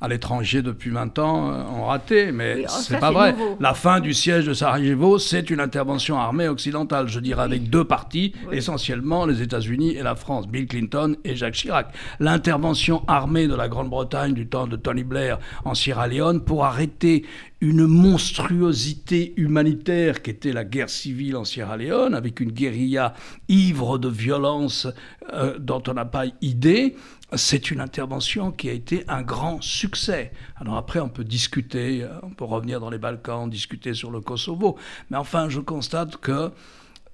à 0.00 0.08
l'étranger 0.08 0.62
depuis 0.62 0.90
20 0.90 1.18
ans 1.18 1.50
euh, 1.50 1.62
ont 1.64 1.86
raté, 1.86 2.32
mais 2.32 2.64
oh, 2.64 2.68
c'est 2.68 2.98
pas 2.98 3.10
vrai. 3.10 3.34
La 3.60 3.74
fin 3.74 4.00
du 4.00 4.12
siège 4.12 4.46
de 4.46 4.54
Sarajevo, 4.54 5.18
c'est 5.18 5.50
une 5.50 5.60
intervention 5.60 6.18
armée 6.18 6.48
occidentale, 6.48 7.08
je 7.08 7.20
dirais, 7.20 7.42
avec 7.42 7.70
deux 7.70 7.84
parties, 7.84 8.32
essentiellement 8.52 9.26
les 9.26 9.42
États-Unis 9.42 9.96
et 9.96 10.02
la 10.02 10.14
France, 10.14 10.46
Bill 10.48 10.66
Clinton 10.66 11.16
et 11.24 11.36
Jacques 11.36 11.54
Chirac. 11.54 11.94
L'intervention 12.20 13.02
armée 13.06 13.48
de 13.48 13.54
la 13.54 13.68
Grande-Bretagne 13.68 14.34
du 14.34 14.46
temps 14.46 14.66
de 14.66 14.76
Tony 14.76 15.04
Blair 15.04 15.38
en 15.64 15.74
Sierra 15.74 16.08
Leone 16.08 16.40
pour 16.40 16.64
arrêter 16.64 17.24
une 17.62 17.86
monstruosité 17.86 19.32
humanitaire 19.36 20.20
qui 20.20 20.30
était 20.30 20.52
la 20.52 20.64
guerre 20.64 20.90
civile 20.90 21.36
en 21.36 21.44
Sierra 21.44 21.76
Leone, 21.78 22.14
avec 22.14 22.40
une 22.40 22.52
guérilla 22.52 23.14
ivre 23.48 23.98
de 23.98 24.08
violence 24.08 24.86
euh, 25.32 25.58
dont 25.58 25.82
on 25.88 25.94
n'a 25.94 26.04
pas 26.04 26.26
idée, 26.42 26.96
c'est 27.34 27.70
une 27.70 27.80
intervention 27.80 28.52
qui 28.52 28.68
a 28.68 28.72
été 28.72 29.04
un 29.08 29.22
grand 29.22 29.60
succès. 29.60 30.32
Alors 30.56 30.76
après, 30.76 31.00
on 31.00 31.08
peut 31.08 31.24
discuter, 31.24 32.02
euh, 32.02 32.08
on 32.22 32.30
peut 32.30 32.44
revenir 32.44 32.80
dans 32.80 32.90
les 32.90 32.98
Balkans, 32.98 33.50
discuter 33.50 33.94
sur 33.94 34.10
le 34.10 34.20
Kosovo, 34.20 34.76
mais 35.10 35.16
enfin, 35.16 35.48
je 35.48 35.60
constate 35.60 36.18
que 36.18 36.52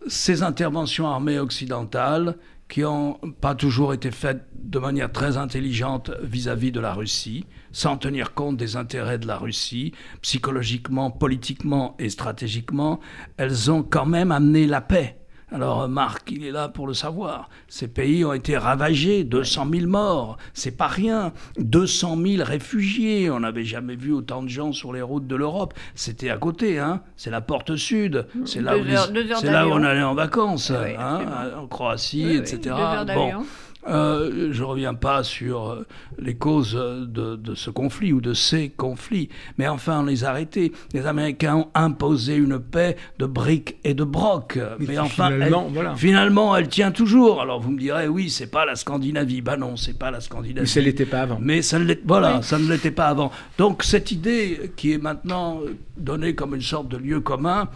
ces 0.07 0.43
interventions 0.43 1.07
armées 1.07 1.39
occidentales, 1.39 2.37
qui 2.69 2.81
n'ont 2.81 3.19
pas 3.43 3.55
toujours 3.55 3.93
été 3.93 4.11
faites 4.11 4.47
de 4.55 4.79
manière 4.79 5.13
très 5.13 5.37
intelligente 5.37 6.11
vis-à-vis 6.23 6.73
de 6.73 6.81
la 6.81 6.95
Russie, 6.95 7.45
sans 7.71 7.99
tenir 7.99 8.33
compte 8.33 8.57
des 8.57 8.77
intérêts 8.77 9.19
de 9.19 9.27
la 9.27 9.37
Russie, 9.37 9.93
psychologiquement, 10.23 11.11
politiquement 11.11 11.95
et 11.99 12.09
stratégiquement, 12.09 12.99
elles 13.37 13.71
ont 13.71 13.83
quand 13.83 14.07
même 14.07 14.33
amené 14.33 14.67
la 14.67 14.81
paix 14.81 15.22
alors 15.53 15.89
Marc, 15.89 16.31
il 16.31 16.45
est 16.45 16.51
là 16.51 16.69
pour 16.69 16.87
le 16.87 16.95
savoir. 16.95 17.49
Ces 17.69 17.89
pays 17.89 18.25
ont 18.25 18.33
été 18.33 18.57
ravagés, 18.57 19.25
200 19.25 19.67
000 19.73 19.87
morts, 19.87 20.39
c'est 20.55 20.77
pas 20.77 20.87
rien. 20.87 21.33
200 21.59 22.17
000 22.25 22.45
réfugiés, 22.45 23.31
on 23.31 23.41
n'avait 23.41 23.65
jamais 23.65 23.97
vu 23.97 24.13
autant 24.13 24.43
de 24.43 24.49
gens 24.49 24.73
sur 24.73 24.93
les 24.93 25.03
routes 25.03 25.27
de 25.27 25.37
l'Europe. 25.37 25.75
C'était 25.95 26.31
à 26.31 26.39
côté, 26.39 26.79
hein. 26.79 27.03
C'est 27.17 27.31
la 27.31 27.41
porte 27.41 27.77
sud, 27.77 28.27
c'est 28.45 28.61
là, 28.63 28.77
où, 28.77 28.85
là 28.85 29.67
où 29.69 29.71
on 29.71 29.83
allait 29.83 30.03
en 30.03 30.15
vacances, 30.15 30.71
hein, 30.71 31.21
en 31.57 31.67
Croatie, 31.67 32.35
etc. 32.35 32.75
Bon. 33.15 33.45
Euh, 33.89 34.51
je 34.53 34.61
ne 34.61 34.67
reviens 34.67 34.95
pas 34.95 35.25
sur 35.25 35.71
euh, 35.71 35.87
les 36.19 36.35
causes 36.35 36.75
de, 36.75 37.55
ce 37.55 37.71
conflit 37.71 38.13
ou 38.13 38.21
de 38.21 38.33
ces 38.33 38.69
conflits, 38.69 39.29
mais 39.59 39.67
enfin, 39.67 40.01
on 40.01 40.05
les 40.05 40.25
a 40.25 40.31
arrêtés. 40.31 40.73
Les 40.93 41.07
Américains 41.07 41.57
ont 41.57 41.69
imposé 41.75 42.37
une 42.37 42.61
paix 42.61 42.97
de 43.19 43.27
briques 43.27 43.77
et 43.85 43.95
de 43.95 44.05
broc. 44.05 44.59
Mais, 44.79 44.99
enfin, 44.99 45.31
finalement, 45.31 45.65
elle, 45.67 45.75
voilà. 45.75 45.95
finalement, 45.97 46.57
elle 46.57 46.69
tient 46.69 46.93
toujours. 46.93 47.41
Alors 47.41 47.61
vous 47.61 47.73
me 47.73 47.79
direz, 47.79 48.09
oui, 48.09 48.31
c'est 48.31 48.51
pas 48.51 48.65
la 48.65 48.77
Scandinavie. 48.77 49.41
Ben 49.41 49.57
non, 49.57 49.77
c'est 49.77 49.99
pas 49.99 50.11
la 50.11 50.21
Scandinavie. 50.21 50.61
Mais 50.61 50.67
ça 50.67 50.81
ne 50.81 50.85
l'était 50.85 51.07
pas 51.07 51.21
avant. 51.23 51.39
Mais 51.41 51.63
ça 51.63 51.79
ne 51.79 51.95
voilà, 52.05 52.43
ça 52.43 52.59
ne 52.59 52.69
l'était 52.69 52.91
pas 52.91 53.09
avant. 53.09 53.33
Donc 53.59 53.83
cette 53.83 54.13
idée 54.13 54.73
qui 54.77 54.93
est 54.93 54.99
maintenant 54.99 55.61
donnée 55.97 56.35
comme 56.35 56.55
une 56.55 56.63
sorte 56.63 56.89
de 56.89 56.97
lieu 56.97 57.21
commun, 57.21 57.69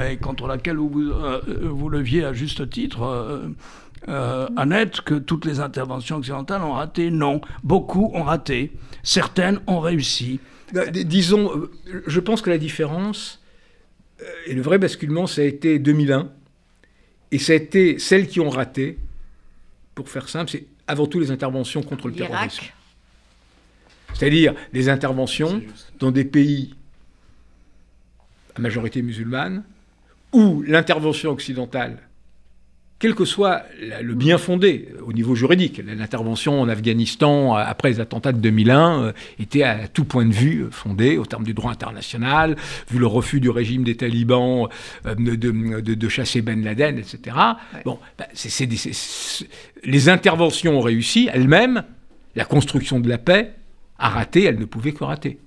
et 0.00 0.16
contre 0.16 0.46
laquelle 0.46 0.76
vous, 0.76 1.10
euh, 1.10 1.40
vous 1.62 1.88
leviez 1.88 2.24
à 2.24 2.32
juste 2.32 2.68
titre, 2.70 3.02
euh, 3.02 3.48
Annette, 4.08 5.00
que 5.02 5.14
toutes 5.14 5.44
les 5.44 5.60
interventions 5.60 6.16
occidentales 6.16 6.62
ont 6.62 6.72
raté 6.72 7.10
Non, 7.10 7.40
beaucoup 7.62 8.10
ont 8.14 8.24
raté. 8.24 8.72
Certaines 9.02 9.60
ont 9.66 9.80
réussi. 9.80 10.40
Bah, 10.72 10.86
disons, 10.86 11.54
euh, 11.56 11.70
je 12.06 12.20
pense 12.20 12.40
que 12.40 12.50
la 12.50 12.58
différence 12.58 13.42
euh, 14.20 14.24
et 14.46 14.54
le 14.54 14.62
vrai 14.62 14.78
basculement, 14.78 15.26
ça 15.26 15.42
a 15.42 15.44
été 15.44 15.78
2001. 15.78 16.30
Et 17.30 17.38
ça 17.38 17.52
a 17.52 17.56
été 17.56 17.98
celles 17.98 18.26
qui 18.28 18.40
ont 18.40 18.50
raté, 18.50 18.98
pour 19.94 20.08
faire 20.08 20.28
simple, 20.28 20.50
c'est 20.50 20.66
avant 20.86 21.06
tout 21.06 21.20
les 21.20 21.30
interventions 21.30 21.82
contre 21.82 22.08
le 22.08 22.14
terrorisme. 22.14 22.64
C'est-à-dire 24.14 24.54
les 24.72 24.88
interventions 24.88 25.62
dans 25.98 26.10
des 26.10 26.24
pays 26.24 26.74
à 28.54 28.60
majorité 28.60 29.00
musulmane, 29.00 29.64
où 30.32 30.62
l'intervention 30.62 31.30
occidentale 31.30 31.98
quel 33.02 33.16
que 33.16 33.24
soit 33.24 33.64
le 34.00 34.14
bien 34.14 34.38
fondé 34.38 34.86
au 35.04 35.12
niveau 35.12 35.34
juridique. 35.34 35.82
L'intervention 35.84 36.60
en 36.60 36.68
Afghanistan 36.68 37.56
euh, 37.58 37.64
après 37.66 37.90
les 37.90 37.98
attentats 37.98 38.30
de 38.30 38.38
2001 38.38 39.02
euh, 39.02 39.12
était 39.40 39.64
à 39.64 39.88
tout 39.88 40.04
point 40.04 40.24
de 40.24 40.32
vue 40.32 40.60
euh, 40.60 40.70
fondée 40.70 41.18
au 41.18 41.26
terme 41.26 41.42
du 41.42 41.52
droit 41.52 41.72
international, 41.72 42.54
vu 42.88 43.00
le 43.00 43.08
refus 43.08 43.40
du 43.40 43.50
régime 43.50 43.82
des 43.82 43.96
talibans 43.96 44.68
de, 45.04 46.08
chasser 46.08 46.42
Ben 46.42 46.62
Laden, 46.62 46.96
etc. 46.96 47.36
Bon, 47.84 47.98
bah, 48.16 48.26
les 49.82 50.08
interventions 50.08 50.78
ont 50.78 50.80
réussi 50.80 51.28
elles-mêmes, 51.32 51.82
la 52.36 52.44
construction 52.44 53.00
de 53.00 53.08
la 53.08 53.18
paix 53.18 53.54
a 53.98 54.10
raté, 54.10 54.44
elle 54.44 54.60
ne 54.60 54.64
pouvait 54.64 54.92
que 54.92 55.02
rater 55.02 55.40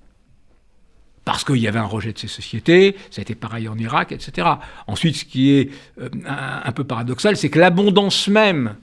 parce 1.25 1.43
qu'il 1.43 1.57
y 1.57 1.67
avait 1.67 1.79
un 1.79 1.85
rejet 1.85 2.13
de 2.13 2.19
ces 2.19 2.27
sociétés, 2.27 2.95
ça 3.09 3.19
a 3.19 3.23
été 3.23 3.35
pareil 3.35 3.67
en 3.67 3.77
Irak, 3.77 4.11
etc. 4.11 4.47
Ensuite, 4.87 5.17
ce 5.17 5.25
qui 5.25 5.51
est 5.51 5.71
euh, 5.99 6.09
un, 6.25 6.71
peu 6.71 6.83
paradoxal, 6.83 7.35
c'est 7.35 7.49
que 7.49 7.59
l'abondance 7.59 8.27
même 8.27 8.75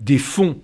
des 0.00 0.18
fonds 0.18 0.58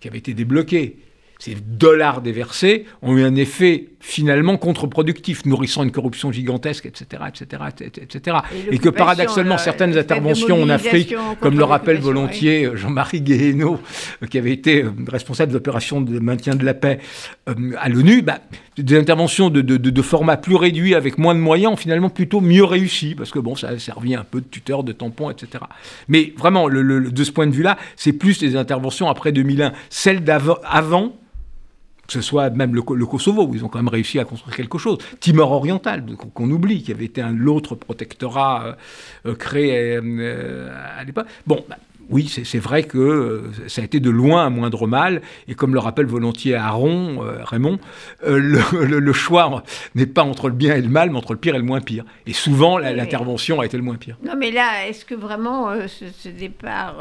qui 0.00 0.08
avaient 0.08 0.18
été 0.18 0.34
débloqués 0.34 0.98
ces 1.38 1.54
dollars 1.54 2.20
déversés 2.20 2.84
ont 3.00 3.16
eu 3.16 3.22
un 3.22 3.36
effet 3.36 3.90
finalement 4.08 4.56
contre-productif, 4.56 5.44
nourrissant 5.44 5.82
une 5.82 5.90
corruption 5.90 6.32
gigantesque, 6.32 6.86
etc., 6.86 7.24
etc., 7.28 7.62
etc. 8.00 8.38
Et, 8.72 8.78
que 8.78 8.88
paradoxalement, 8.88 9.56
euh, 9.56 9.58
certaines 9.58 9.98
interventions 9.98 10.62
en 10.62 10.70
Afrique, 10.70 11.14
comme 11.40 11.58
le 11.58 11.64
rappelle 11.64 11.98
volontiers 11.98 12.64
euh, 12.64 12.74
Jean-Marie 12.74 13.20
Guéhenno, 13.20 13.78
euh, 14.22 14.26
qui 14.26 14.38
avait 14.38 14.52
été 14.52 14.82
responsable 15.08 15.52
de 15.52 15.58
l'opération 15.58 16.00
de 16.00 16.18
maintien 16.20 16.56
de 16.56 16.64
la 16.64 16.72
paix 16.72 17.00
à 17.46 17.88
l'ONU, 17.90 18.22
bah, 18.22 18.38
des 18.78 18.98
interventions 18.98 19.50
de, 19.50 19.60
de, 19.60 20.02
format 20.02 20.38
plus 20.38 20.56
réduit, 20.56 20.94
avec 20.94 21.18
moins 21.18 21.34
de 21.34 21.40
moyens, 21.40 21.74
ont 21.74 21.76
finalement 21.76 22.08
plutôt 22.08 22.40
mieux 22.40 22.64
réussi, 22.64 23.14
parce 23.14 23.30
que 23.30 23.38
bon, 23.38 23.56
ça 23.56 23.68
a 23.68 23.78
servi 23.78 24.14
un 24.14 24.24
peu 24.24 24.40
de 24.40 24.46
tuteur, 24.46 24.84
de 24.84 24.92
tampon, 24.92 25.28
etc. 25.30 25.64
Mais 26.08 26.32
vraiment, 26.34 26.66
le, 26.66 27.10
de 27.10 27.24
ce 27.24 27.30
point 27.30 27.46
de 27.46 27.52
vue-là, 27.52 27.76
c'est 27.94 28.14
plus 28.14 28.40
les 28.40 28.56
interventions 28.56 29.10
après 29.10 29.32
2001. 29.32 29.74
Celles 29.90 30.24
d'avant, 30.24 31.12
que 32.08 32.14
ce 32.14 32.22
soit 32.22 32.48
même 32.48 32.74
le, 32.74 32.82
Kosovo, 32.82 33.46
où 33.46 33.54
ils 33.54 33.64
ont 33.64 33.68
quand 33.68 33.78
même 33.78 33.88
réussi 33.88 34.18
à 34.18 34.24
construire 34.24 34.56
quelque 34.56 34.78
chose. 34.78 34.96
Timor 35.20 35.52
oriental, 35.52 36.04
qu'on 36.32 36.50
oublie, 36.50 36.82
qui 36.82 36.90
avait 36.90 37.04
été 37.04 37.20
un 37.20 37.32
l'autre 37.32 37.74
protectorat 37.74 38.64
euh, 38.64 38.72
euh, 39.26 39.34
créé 39.34 40.00
euh, 40.02 40.70
à 40.98 41.04
l'époque. 41.04 41.26
Bon, 41.46 41.62
bah, 41.68 41.76
oui, 42.10 42.28
c'est 42.28 42.58
vrai 42.58 42.84
que 42.84 42.98
euh, 42.98 43.68
ça 43.68 43.82
a 43.82 43.84
été 43.84 44.00
de 44.00 44.08
loin 44.08 44.44
un 44.44 44.50
moindre 44.50 44.86
mal, 44.86 45.20
et 45.46 45.54
comme 45.54 45.74
le 45.74 45.78
rappelle 45.78 46.06
volontiers 46.06 46.54
Aaron, 46.54 47.22
euh, 47.22 47.44
Raymond, 47.44 47.78
euh, 48.26 48.38
le, 48.38 49.12
choix 49.18 49.62
n'est 49.94 50.06
pas 50.06 50.22
entre 50.22 50.48
le 50.48 50.54
bien 50.54 50.74
et 50.76 50.80
le 50.80 50.88
mal, 50.88 51.10
mais 51.10 51.18
entre 51.18 51.34
le 51.34 51.38
pire 51.38 51.54
et 51.54 51.58
le 51.58 51.64
moins 51.64 51.80
pire. 51.80 52.04
Et 52.26 52.32
souvent, 52.32 52.78
l'intervention 52.78 53.60
a 53.60 53.66
été 53.66 53.76
le 53.76 53.82
moins 53.82 53.96
pire. 53.96 54.16
Non, 54.24 54.34
mais 54.38 54.50
là, 54.50 54.86
est-ce 54.86 55.04
que 55.04 55.14
vraiment 55.14 55.70
ce, 55.86 56.28
départ 56.28 56.96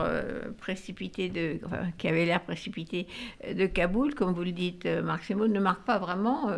précipité, 0.60 1.30
de, 1.30 1.60
qui 1.98 2.08
avait 2.08 2.26
l'air 2.26 2.42
précipité 2.42 3.08
de 3.54 3.66
Kaboul, 3.66 4.14
comme 4.14 4.34
vous 4.34 4.44
le 4.44 4.52
dites, 4.52 4.88
Marc 5.04 5.26
Semo, 5.26 5.48
ne 5.48 5.60
marque 5.60 5.84
pas 5.84 6.00
vraiment 6.00 6.50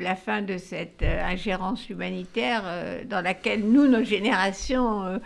la 0.00 0.16
fin 0.16 0.42
de 0.42 0.56
cette 0.58 1.02
ingérence 1.02 1.88
humanitaire 1.90 2.62
dans 3.08 3.20
laquelle 3.20 3.64
nous, 3.64 3.86
notre 3.86 4.06
génération, 4.06 5.20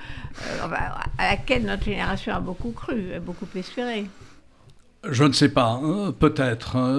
à 0.63 1.31
laquelle 1.31 1.65
notre 1.65 1.85
génération 1.85 2.35
a 2.35 2.41
beaucoup 2.41 2.66
cru, 2.73 3.21
beaucoup 3.21 3.49
espéré. 3.55 4.11
Je 5.11 5.25
ne 5.25 5.33
sais 5.33 5.49
pas, 5.49 5.81
hein, 5.83 6.13
peut-être. 6.19 6.77
Hein. 6.77 6.97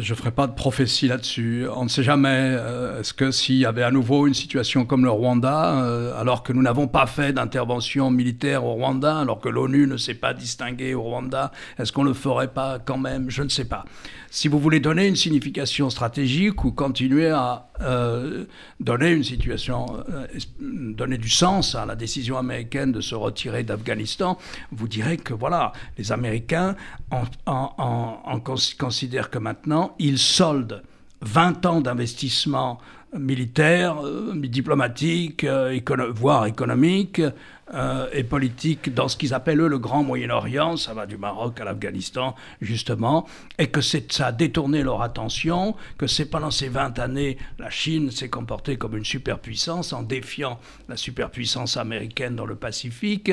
je 0.00 0.12
ne 0.12 0.16
ferai 0.16 0.30
pas 0.30 0.46
de 0.46 0.54
prophétie 0.54 1.08
là-dessus. 1.08 1.66
On 1.74 1.84
ne 1.84 1.88
sait 1.88 2.02
jamais. 2.02 2.28
Euh, 2.30 3.00
est-ce 3.00 3.12
que 3.12 3.30
s'il 3.30 3.56
y 3.56 3.66
avait 3.66 3.82
à 3.82 3.90
nouveau 3.90 4.26
une 4.26 4.34
situation 4.34 4.86
comme 4.86 5.04
le 5.04 5.10
Rwanda, 5.10 5.82
euh, 5.82 6.18
alors 6.18 6.42
que 6.42 6.52
nous 6.52 6.62
n'avons 6.62 6.88
pas 6.88 7.06
fait 7.06 7.32
d'intervention 7.32 8.10
militaire 8.10 8.64
au 8.64 8.74
Rwanda, 8.74 9.18
alors 9.18 9.40
que 9.40 9.48
l'ONU 9.48 9.86
ne 9.86 9.96
s'est 9.96 10.14
pas 10.14 10.32
distinguée 10.32 10.94
au 10.94 11.02
Rwanda, 11.02 11.52
est-ce 11.78 11.92
qu'on 11.92 12.04
ne 12.04 12.08
le 12.08 12.14
ferait 12.14 12.48
pas 12.48 12.78
quand 12.78 12.98
même? 12.98 13.28
Je 13.28 13.42
ne 13.42 13.48
sais 13.48 13.66
pas. 13.66 13.84
Si 14.30 14.48
vous 14.48 14.58
voulez 14.58 14.80
donner 14.80 15.06
une 15.06 15.16
signification 15.16 15.90
stratégique 15.90 16.64
ou 16.64 16.72
continuer 16.72 17.30
à 17.30 17.68
euh, 17.80 18.44
donner 18.78 19.10
une 19.10 19.24
situation, 19.24 19.86
donner 20.60 21.16
du 21.16 21.30
sens 21.30 21.74
à 21.74 21.86
la 21.86 21.94
décision 21.94 22.36
américaine 22.36 22.92
de 22.92 23.00
se 23.00 23.14
retirer 23.14 23.62
d'Afghanistan, 23.62 24.36
vous 24.70 24.86
direz 24.86 25.16
que 25.16 25.32
voilà, 25.32 25.72
les 25.96 26.12
Américains 26.12 26.76
on, 27.46 28.40
considère 28.78 29.30
que 29.30 29.38
maintenant, 29.38 29.94
ils 29.98 30.18
soldent 30.18 30.82
20 31.22 31.66
ans 31.66 31.80
d'investissement 31.80 32.78
militaire, 33.16 34.04
euh, 34.04 34.34
diplomatique, 34.34 35.44
euh, 35.44 35.78
voire 36.14 36.46
économique, 36.46 37.22
euh, 37.74 38.08
et 38.12 38.24
politique 38.24 38.94
dans 38.94 39.08
ce 39.08 39.16
qu'ils 39.16 39.34
appellent 39.34 39.60
eux 39.60 39.68
le 39.68 39.78
Grand 39.78 40.02
Moyen-Orient, 40.02 40.76
ça 40.76 40.94
va 40.94 41.06
du 41.06 41.16
Maroc 41.16 41.60
à 41.60 41.64
l'Afghanistan 41.64 42.34
justement, 42.60 43.26
et 43.58 43.68
que 43.68 43.80
ça 43.80 44.26
a 44.26 44.32
détourné 44.32 44.82
leur 44.82 45.02
attention, 45.02 45.76
que 45.98 46.06
c'est 46.06 46.26
pendant 46.26 46.50
ces 46.50 46.68
20 46.68 46.98
années, 46.98 47.38
la 47.58 47.70
Chine 47.70 48.10
s'est 48.10 48.28
comportée 48.28 48.76
comme 48.76 48.96
une 48.96 49.04
superpuissance 49.04 49.92
en 49.92 50.02
défiant 50.02 50.58
la 50.88 50.96
superpuissance 50.96 51.76
américaine 51.76 52.36
dans 52.36 52.46
le 52.46 52.56
Pacifique, 52.56 53.30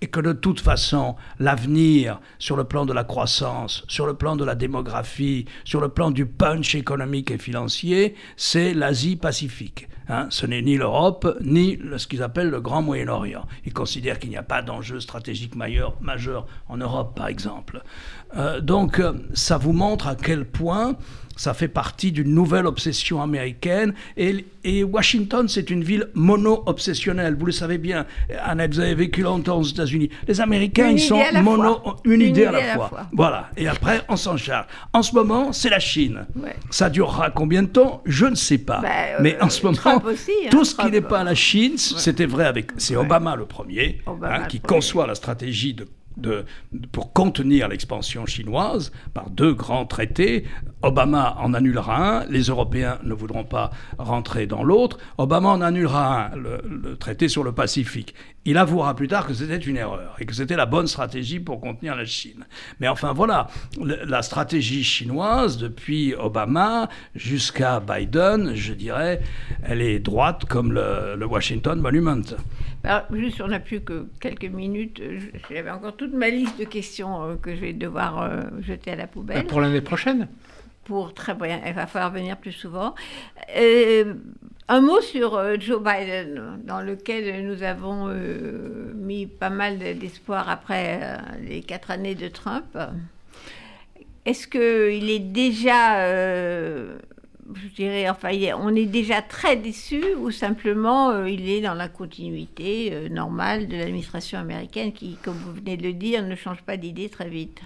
et 0.00 0.06
que 0.08 0.20
de 0.20 0.32
toute 0.32 0.60
façon, 0.60 1.16
l'avenir 1.38 2.20
sur 2.38 2.56
le 2.56 2.64
plan 2.64 2.86
de 2.86 2.92
la 2.92 3.04
croissance, 3.04 3.84
sur 3.88 4.06
le 4.06 4.14
plan 4.14 4.36
de 4.36 4.44
la 4.44 4.54
démographie, 4.54 5.46
sur 5.64 5.80
le 5.80 5.88
plan 5.88 6.10
du 6.10 6.26
punch 6.26 6.74
économique 6.74 7.30
et 7.30 7.38
financier, 7.38 8.14
c'est 8.36 8.74
l'Asie-Pacifique. 8.74 9.88
Hein. 10.08 10.26
ce 10.30 10.46
n'est 10.46 10.62
ni 10.62 10.76
l'Europe, 10.76 11.38
ni 11.42 11.78
ce 11.96 12.06
qu'ils 12.06 12.22
appellent 12.22 12.50
le 12.50 12.60
Grand 12.60 12.82
Moyen-Orient. 12.82 13.46
Ils 13.64 13.72
considèrent 13.72 14.18
qu'il 14.18 14.30
n'y 14.30 14.36
a 14.36 14.42
pas 14.42 14.62
d'enjeu 14.62 15.00
stratégique 15.00 15.54
majeur, 15.56 16.46
en 16.68 16.76
Europe, 16.76 17.16
par 17.16 17.28
exemple. 17.28 17.82
Euh, 18.36 18.60
donc, 18.60 19.00
euh, 19.00 19.14
ça 19.34 19.58
vous 19.58 19.72
montre 19.72 20.06
à 20.06 20.14
quel 20.14 20.44
point 20.44 20.96
ça 21.36 21.54
fait 21.54 21.68
partie 21.68 22.12
d'une 22.12 22.34
nouvelle 22.34 22.66
obsession 22.66 23.22
américaine. 23.22 23.94
Et, 24.16 24.44
et 24.64 24.82
Washington, 24.82 25.48
c'est 25.48 25.70
une 25.70 25.84
ville 25.84 26.08
mono-obsessionnelle. 26.14 27.36
Vous 27.38 27.46
le 27.46 27.52
savez 27.52 27.78
bien. 27.78 28.06
Annette, 28.42 28.74
vous 28.74 28.80
avez 28.80 28.94
vécu 28.94 29.22
longtemps 29.22 29.58
aux 29.58 29.64
États-Unis. 29.64 30.10
Les 30.26 30.40
Américains, 30.40 30.88
ils 30.88 31.00
sont 31.00 31.20
mono, 31.42 31.80
une, 32.04 32.22
idée, 32.22 32.46
à 32.46 32.52
la, 32.52 32.74
fois. 32.74 33.06
Voilà. 33.12 33.50
Et 33.56 33.68
après, 33.68 34.02
on 34.08 34.16
s'en 34.16 34.36
charge. 34.36 34.66
En 34.92 35.02
ce 35.02 35.14
moment, 35.14 35.52
c'est 35.52 35.70
la 35.70 35.78
Chine. 35.78 36.26
Ça 36.70 36.90
durera 36.90 37.30
combien 37.30 37.62
de 37.62 37.68
temps? 37.68 38.02
Je 38.06 38.26
ne 38.26 38.34
sais 38.34 38.58
pas. 38.58 38.80
Bah, 38.80 38.88
euh, 38.88 39.18
Mais 39.20 39.40
en 39.40 39.50
ce 39.50 39.64
moment, 39.64 39.78
hein, 39.84 40.02
tout 40.50 40.64
ce 40.64 40.74
qui 40.74 40.90
n'est 40.90 41.00
pas 41.00 41.22
la 41.22 41.34
Chine, 41.34 41.76
c'était 41.76 42.26
vrai 42.26 42.46
avec. 42.46 42.70
C'est 42.78 42.96
Obama 42.96 43.36
le 43.36 43.44
premier, 43.44 44.00
hein, 44.06 44.44
qui 44.48 44.60
conçoit 44.60 45.06
la 45.06 45.14
stratégie 45.14 45.74
de 45.74 45.86
pour 46.92 47.12
contenir 47.12 47.68
l'expansion 47.68 48.26
chinoise 48.26 48.92
par 49.14 49.30
deux 49.30 49.52
grands 49.52 49.86
traités. 49.86 50.44
Obama 50.82 51.36
en 51.40 51.52
annulera 51.54 52.20
un, 52.20 52.26
les 52.26 52.44
Européens 52.44 52.98
ne 53.04 53.14
voudront 53.14 53.44
pas 53.44 53.70
rentrer 53.98 54.46
dans 54.46 54.62
l'autre. 54.62 54.98
Obama 55.18 55.48
en 55.48 55.60
annulera 55.60 56.32
un, 56.32 56.36
le, 56.36 56.96
traité 56.96 57.28
sur 57.28 57.44
le 57.44 57.52
Pacifique. 57.52 58.14
Il 58.46 58.58
avouera 58.58 58.94
plus 58.94 59.08
tard 59.08 59.26
que 59.26 59.34
c'était 59.34 59.56
une 59.56 59.76
erreur 59.76 60.16
et 60.20 60.24
que 60.24 60.32
c'était 60.32 60.56
la 60.56 60.66
bonne 60.66 60.86
stratégie 60.86 61.40
pour 61.40 61.60
contenir 61.60 61.96
la 61.96 62.04
Chine. 62.04 62.46
Mais 62.80 62.86
enfin 62.86 63.12
voilà, 63.12 63.48
la 63.82 64.22
stratégie 64.22 64.84
chinoise 64.84 65.58
depuis 65.58 66.14
Obama 66.14 66.88
jusqu'à 67.16 67.80
Biden, 67.80 68.54
je 68.54 68.72
dirais, 68.72 69.20
elle 69.64 69.82
est 69.82 69.98
droite 69.98 70.44
comme 70.44 70.72
le, 70.72 71.16
le 71.18 71.26
Washington 71.26 71.80
Monument. 71.80 72.22
Alors, 72.84 73.02
juste, 73.12 73.40
on 73.40 73.48
n'a 73.48 73.58
plus 73.58 73.80
que 73.80 74.06
quelques 74.20 74.44
minutes. 74.44 75.02
J'avais 75.50 75.70
encore 75.70 75.96
toute 75.96 76.14
ma 76.14 76.28
liste 76.28 76.56
de 76.56 76.64
questions 76.64 77.24
euh, 77.24 77.34
que 77.34 77.52
je 77.56 77.60
vais 77.60 77.72
devoir 77.72 78.22
euh, 78.22 78.42
jeter 78.60 78.92
à 78.92 78.96
la 78.96 79.08
poubelle. 79.08 79.44
Pour 79.46 79.60
l'année 79.60 79.80
prochaine? 79.80 80.28
Pour 80.84 81.12
très 81.12 81.34
bien, 81.34 81.60
il 81.66 81.74
va 81.74 81.88
falloir 81.88 82.12
venir 82.12 82.36
plus 82.36 82.52
souvent. 82.52 82.94
Euh, 83.56 84.14
un 84.68 84.80
mot 84.80 85.00
sur 85.00 85.60
Joe 85.60 85.80
Biden, 85.80 86.60
dans 86.64 86.80
lequel 86.80 87.46
nous 87.46 87.62
avons 87.62 88.08
mis 88.94 89.26
pas 89.26 89.50
mal 89.50 89.78
d'espoir 89.78 90.48
après 90.48 91.18
les 91.40 91.62
quatre 91.62 91.90
années 91.90 92.16
de 92.16 92.28
Trump. 92.28 92.76
Est-ce 94.24 94.48
qu'il 94.48 95.08
est 95.08 95.20
déjà 95.20 96.02
je 97.54 97.68
dirais, 97.74 98.08
enfin, 98.08 98.30
on 98.58 98.74
est 98.74 98.86
déjà 98.86 99.22
très 99.22 99.56
déçu 99.56 100.02
ou 100.18 100.30
simplement 100.30 101.10
euh, 101.10 101.28
il 101.28 101.48
est 101.48 101.60
dans 101.60 101.74
la 101.74 101.88
continuité 101.88 102.90
euh, 102.92 103.08
normale 103.08 103.68
de 103.68 103.76
l'administration 103.76 104.38
américaine 104.38 104.92
qui, 104.92 105.16
comme 105.22 105.34
vous 105.34 105.52
venez 105.52 105.76
de 105.76 105.82
le 105.82 105.92
dire, 105.92 106.22
ne 106.22 106.34
change 106.34 106.62
pas 106.62 106.76
d'idée 106.76 107.08
très 107.08 107.28
vite? 107.28 107.60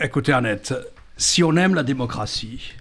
Écoutez, 0.00 0.32
Annette, 0.32 0.74
si 1.16 1.42
on 1.42 1.56
aime 1.56 1.74
la 1.74 1.82
démocratie, 1.82 2.72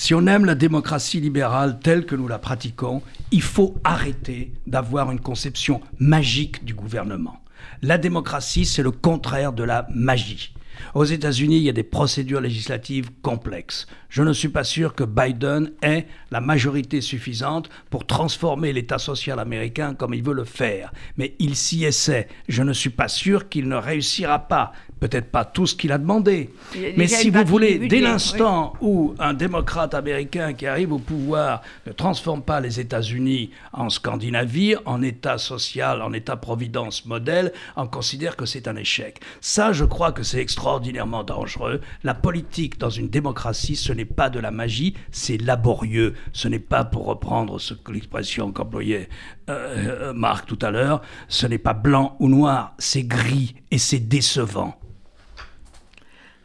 si 0.00 0.14
on 0.14 0.28
aime 0.28 0.44
la 0.44 0.54
démocratie 0.54 1.18
libérale 1.20 1.80
telle 1.80 2.06
que 2.06 2.14
nous 2.14 2.28
la 2.28 2.38
pratiquons, 2.38 3.02
il 3.32 3.42
faut 3.42 3.74
arrêter 3.82 4.52
d'avoir 4.68 5.10
une 5.10 5.18
conception 5.18 5.80
magique 5.98 6.64
du 6.64 6.72
gouvernement. 6.72 7.42
La 7.82 7.98
démocratie, 7.98 8.64
c'est 8.64 8.84
le 8.84 8.92
contraire 8.92 9.52
de 9.52 9.64
la 9.64 9.88
magie. 9.92 10.54
Aux 10.94 11.04
États-Unis, 11.04 11.56
il 11.56 11.62
y 11.64 11.68
a 11.68 11.72
des 11.72 11.82
procédures 11.82 12.40
législatives 12.40 13.10
complexes. 13.22 13.88
Je 14.08 14.22
ne 14.22 14.32
suis 14.32 14.48
pas 14.48 14.62
sûr 14.62 14.94
que 14.94 15.02
Biden 15.02 15.72
ait 15.82 16.06
la 16.30 16.40
majorité 16.40 17.00
suffisante 17.00 17.68
pour 17.90 18.06
transformer 18.06 18.72
l'État 18.72 18.98
social 18.98 19.40
américain 19.40 19.94
comme 19.94 20.14
il 20.14 20.22
veut 20.22 20.32
le 20.32 20.44
faire. 20.44 20.92
Mais 21.16 21.34
il 21.40 21.56
s'y 21.56 21.84
essaie. 21.84 22.28
Je 22.48 22.62
ne 22.62 22.72
suis 22.72 22.90
pas 22.90 23.08
sûr 23.08 23.48
qu'il 23.48 23.68
ne 23.68 23.76
réussira 23.76 24.38
pas 24.46 24.72
peut-être 24.98 25.30
pas 25.30 25.44
tout 25.44 25.66
ce 25.66 25.74
qu'il 25.74 25.92
a 25.92 25.98
demandé. 25.98 26.50
Mais 26.96 27.06
si 27.06 27.30
vous 27.30 27.44
voulez, 27.44 27.78
dès 27.88 28.00
l'instant 28.00 28.74
où 28.80 29.14
un 29.18 29.34
démocrate 29.34 29.94
américain 29.94 30.52
qui 30.52 30.66
arrive 30.66 30.92
au 30.92 30.98
pouvoir 30.98 31.62
ne 31.86 31.92
transforme 31.92 32.42
pas 32.42 32.60
les 32.60 32.80
États-Unis 32.80 33.50
en 33.72 33.90
Scandinavie, 33.90 34.76
en 34.84 35.02
État 35.02 35.38
social, 35.38 36.02
en 36.02 36.12
État-providence 36.12 37.06
modèle, 37.06 37.52
on 37.76 37.86
considère 37.86 38.36
que 38.36 38.46
c'est 38.46 38.68
un 38.68 38.76
échec. 38.76 39.20
Ça, 39.40 39.72
je 39.72 39.84
crois 39.84 40.12
que 40.12 40.22
c'est 40.22 40.40
extraordinairement 40.40 41.24
dangereux. 41.24 41.80
La 42.02 42.14
politique 42.14 42.78
dans 42.78 42.90
une 42.90 43.08
démocratie, 43.08 43.76
ce 43.76 43.92
n'est 43.92 44.04
pas 44.04 44.30
de 44.30 44.40
la 44.40 44.50
magie, 44.50 44.94
c'est 45.10 45.38
laborieux. 45.38 46.14
Ce 46.32 46.48
n'est 46.48 46.58
pas, 46.58 46.84
pour 46.84 47.06
reprendre 47.06 47.58
l'expression 47.90 48.52
qu'employait 48.52 49.08
euh, 49.48 50.10
euh, 50.10 50.12
Marc 50.12 50.46
tout 50.46 50.58
à 50.62 50.70
l'heure, 50.70 51.02
ce 51.28 51.46
n'est 51.46 51.58
pas 51.58 51.74
blanc 51.74 52.16
ou 52.18 52.28
noir, 52.28 52.74
c'est 52.78 53.04
gris 53.04 53.54
et 53.70 53.78
c'est 53.78 54.00
décevant. 54.00 54.78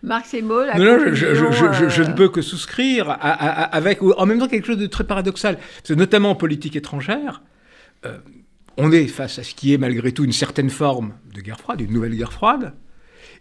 Marc 0.04 0.26
Semo, 0.26 0.66
la 0.66 0.78
non, 0.78 1.00
je, 1.14 1.34
je, 1.34 2.04
ne 2.04 2.12
peux 2.12 2.28
que 2.28 2.42
souscrire 2.42 3.18
avec 3.22 4.02
en 4.04 4.26
même 4.26 4.38
temps 4.38 4.50
quelque 4.50 4.68
chose 4.68 4.78
de 4.78 4.86
très 4.86 5.06
paradoxal. 5.06 5.58
notamment 5.90 6.32
en 6.32 6.36
politique 6.36 6.76
étrangère, 6.76 7.42
euh, 8.06 8.18
on 8.76 8.92
est 8.92 9.08
face 9.08 9.40
à 9.40 9.44
ce 9.44 9.56
qui 9.56 9.74
est 9.74 9.78
malgré 9.78 10.12
tout 10.12 10.26
une 10.26 10.34
certaine 10.34 10.70
forme 10.70 11.14
de 11.34 11.40
guerre 11.40 11.60
froide, 11.60 11.80
une 11.80 11.94
nouvelle 11.94 12.16
guerre 12.16 12.34
froide. 12.34 12.74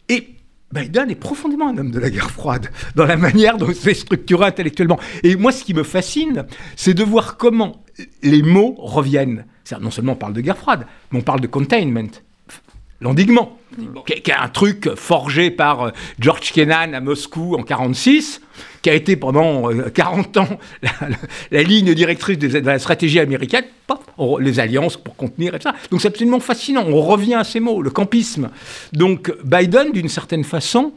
Et 0.09 0.37
Biden 0.73 1.11
est 1.11 1.17
profondément 1.17 1.69
un 1.69 1.77
homme 1.79 1.91
de 1.91 1.99
la 1.99 2.11
guerre 2.11 2.31
froide, 2.31 2.71
dans 2.95 3.07
la 3.07 3.17
manière 3.17 3.59
dont 3.59 3.73
c'est 3.75 3.95
structuré 3.95 4.47
intellectuellement. 4.47 5.01
Et 5.25 5.35
moi, 5.35 5.51
ce 5.51 5.65
qui 5.65 5.75
me 5.75 5.83
fascine, 5.83 6.47
c'est 6.77 6.95
de 6.95 7.03
voir 7.03 7.39
comment 7.39 7.85
les 8.23 8.43
mots 8.43 8.77
reviennent. 8.79 9.47
Non 9.81 9.91
seulement 9.91 10.13
on 10.13 10.17
parle 10.17 10.33
de 10.33 10.41
guerre 10.41 10.59
froide, 10.59 10.87
mais 11.11 11.19
on 11.19 11.23
parle 11.23 11.41
de 11.41 11.47
containment, 11.49 12.11
l'endiguement, 13.01 13.59
qui, 14.07 14.13
est 14.13 14.33
un 14.33 14.49
truc 14.49 14.95
forgé 14.95 15.51
par 15.51 15.83
euh, 15.83 15.91
George 16.19 16.53
Kennan 16.53 16.95
à 16.95 17.01
Moscou 17.01 17.57
en 17.57 17.63
46, 17.63 18.41
qui 18.83 18.91
a 18.91 18.95
été 18.95 19.17
pendant 19.17 19.69
40 19.95 20.37
euh, 20.37 20.41
ans 20.41 20.59
la, 21.51 21.63
ligne 21.63 21.95
directrice 21.95 22.39
de, 22.39 22.59
la 22.59 22.79
stratégie 22.79 23.21
américaine, 23.21 23.65
les 24.41 24.61
alliances 24.61 24.97
pour 24.97 25.17
contenir 25.17 25.55
et 25.55 25.61
ça. 25.61 25.75
Donc 25.91 26.01
c'est 26.01 26.09
absolument 26.09 26.41
fascinant. 26.41 26.85
On 26.87 27.01
revient 27.01 27.35
à 27.35 27.45
ces 27.45 27.61
mots, 27.61 27.83
le 27.83 27.91
campisme. 27.91 28.51
Donc 28.93 29.33
Biden, 29.45 29.93
d'une 29.93 30.09
certaine 30.09 30.45
façon, 30.45 30.93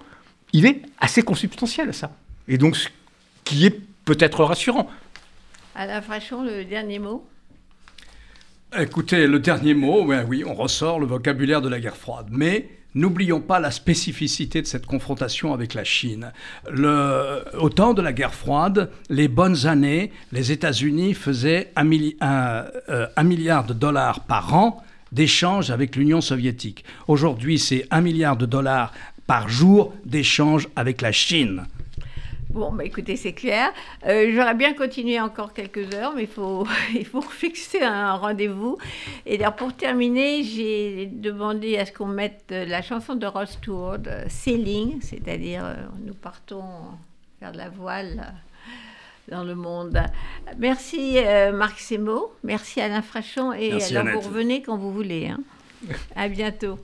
il 0.54 0.66
est 0.66 0.82
assez 1.00 1.22
consubstantiel 1.22 1.90
à 1.90 1.94
ça. 1.94 2.12
Et 2.48 2.58
donc, 2.58 2.76
ce 2.76 2.88
qui 3.44 3.66
est 3.66 3.80
peut-être 4.06 4.44
rassurant. 4.44 4.90
Alain 5.76 6.02
Frachon, 6.02 6.44
le 6.44 6.64
dernier 6.64 7.00
mot 7.00 7.28
Écoutez, 8.78 9.28
le 9.28 9.40
dernier 9.40 9.74
mot, 9.74 10.06
oui, 10.28 10.44
on 10.46 10.54
ressort 10.54 11.00
le 11.00 11.06
vocabulaire 11.06 11.62
de 11.62 11.70
la 11.70 11.80
guerre 11.80 11.96
froide. 11.96 12.28
Mais 12.30 12.68
n'oublions 12.94 13.40
pas 13.40 13.60
la 13.60 13.72
spécificité 13.72 14.62
de 14.62 14.68
cette 14.68 14.86
confrontation 14.86 15.54
avec 15.54 15.74
la 15.74 15.84
Chine. 15.84 16.34
au 16.68 17.70
temps 17.70 17.94
de 17.94 18.02
la 18.02 18.12
guerre 18.12 18.34
froide, 18.34 18.92
les 19.10 19.28
bonnes 19.28 19.66
années, 19.66 20.12
les 20.32 20.52
États-Unis 20.52 21.14
faisaient 21.14 21.72
un, 21.78 21.88
euh, 22.90 23.08
un 23.16 23.24
milliard 23.24 23.66
de 23.66 23.74
dollars 23.74 24.22
par 24.22 24.54
an 24.54 24.84
d'échanges 25.12 25.72
avec 25.72 25.96
l'Union 25.96 26.20
soviétique. 26.20 26.84
Aujourd'hui, 27.08 27.60
c'est 27.60 27.88
un 27.92 28.02
milliard 28.02 28.36
de 28.36 28.46
dollars 28.46 28.92
par 29.28 29.48
jour 29.48 29.94
d'échanges 30.06 30.68
avec 30.76 31.02
la 31.02 31.14
Chine. 31.14 31.66
Bon, 32.56 32.72
bah 32.72 32.86
écoutez, 32.86 33.18
c'est 33.18 33.34
clair. 33.34 33.74
Euh, 34.08 34.32
j'aurais 34.34 34.54
bien 34.54 34.74
continué 34.74 35.20
encore 35.20 35.52
quelques 35.52 35.94
heures, 35.94 36.14
mais 36.16 36.22
il 36.22 36.30
faut, 36.30 36.66
il 36.96 37.06
faut 37.06 37.20
fixer 37.20 37.82
un 37.82 38.14
rendez-vous. 38.14 38.78
Et 39.26 39.38
d'ailleurs, 39.38 39.58
pour 39.58 39.74
terminer, 39.76 40.42
j'ai 40.42 41.06
demandé 41.08 41.78
à 41.78 41.86
ce 41.86 41.92
qu'on 41.92 42.06
mette 42.08 42.46
la 42.52 42.82
chanson 42.82 43.16
de 43.16 43.26
Ross 43.26 43.60
Tour, 43.62 43.98
Sailing, 44.30 45.02
c'est-à-dire 45.02 45.66
euh, 45.66 45.76
nous 46.06 46.14
partons 46.14 46.64
de 47.42 47.58
la 47.58 47.68
voile 47.68 48.34
dans 49.30 49.44
le 49.44 49.56
monde. 49.56 50.02
Merci 50.58 51.18
euh, 51.18 51.52
Marc 51.52 51.78
Semo, 51.80 52.34
merci 52.46 52.80
Alain 52.80 53.02
Frachon, 53.02 53.52
et 53.52 53.84
alors 53.84 54.14
vous 54.14 54.22
revenez 54.22 54.62
quand 54.62 54.78
vous 54.78 54.94
voulez. 54.94 55.28
Hein. 55.28 55.42
à 56.16 56.30
bientôt. 56.30 56.80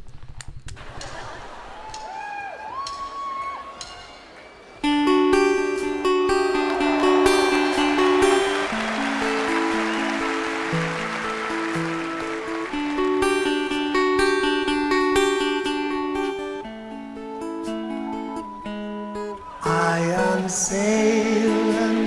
I 19.72 19.99
am 19.99 20.49
sailing, 20.49 21.99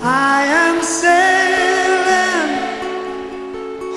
I 0.00 0.44
am 0.64 0.82
sailing 0.82 2.50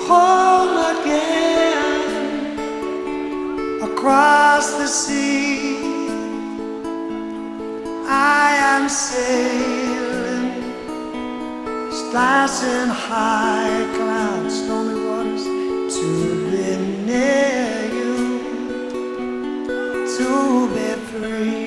home 0.09 0.75
again 0.93 2.01
across 3.89 4.73
the 4.79 4.87
sea. 4.87 5.77
I 8.05 8.49
am 8.73 8.89
sailing, 8.89 10.51
splashing 12.01 12.91
high 13.07 13.87
clouds, 13.95 14.55
stormy 14.61 14.97
waters 15.05 15.45
to 15.95 16.07
be 16.51 16.67
near 17.07 17.87
you, 17.97 18.13
to 20.17 20.29
be 20.75 20.89
free. 21.07 21.62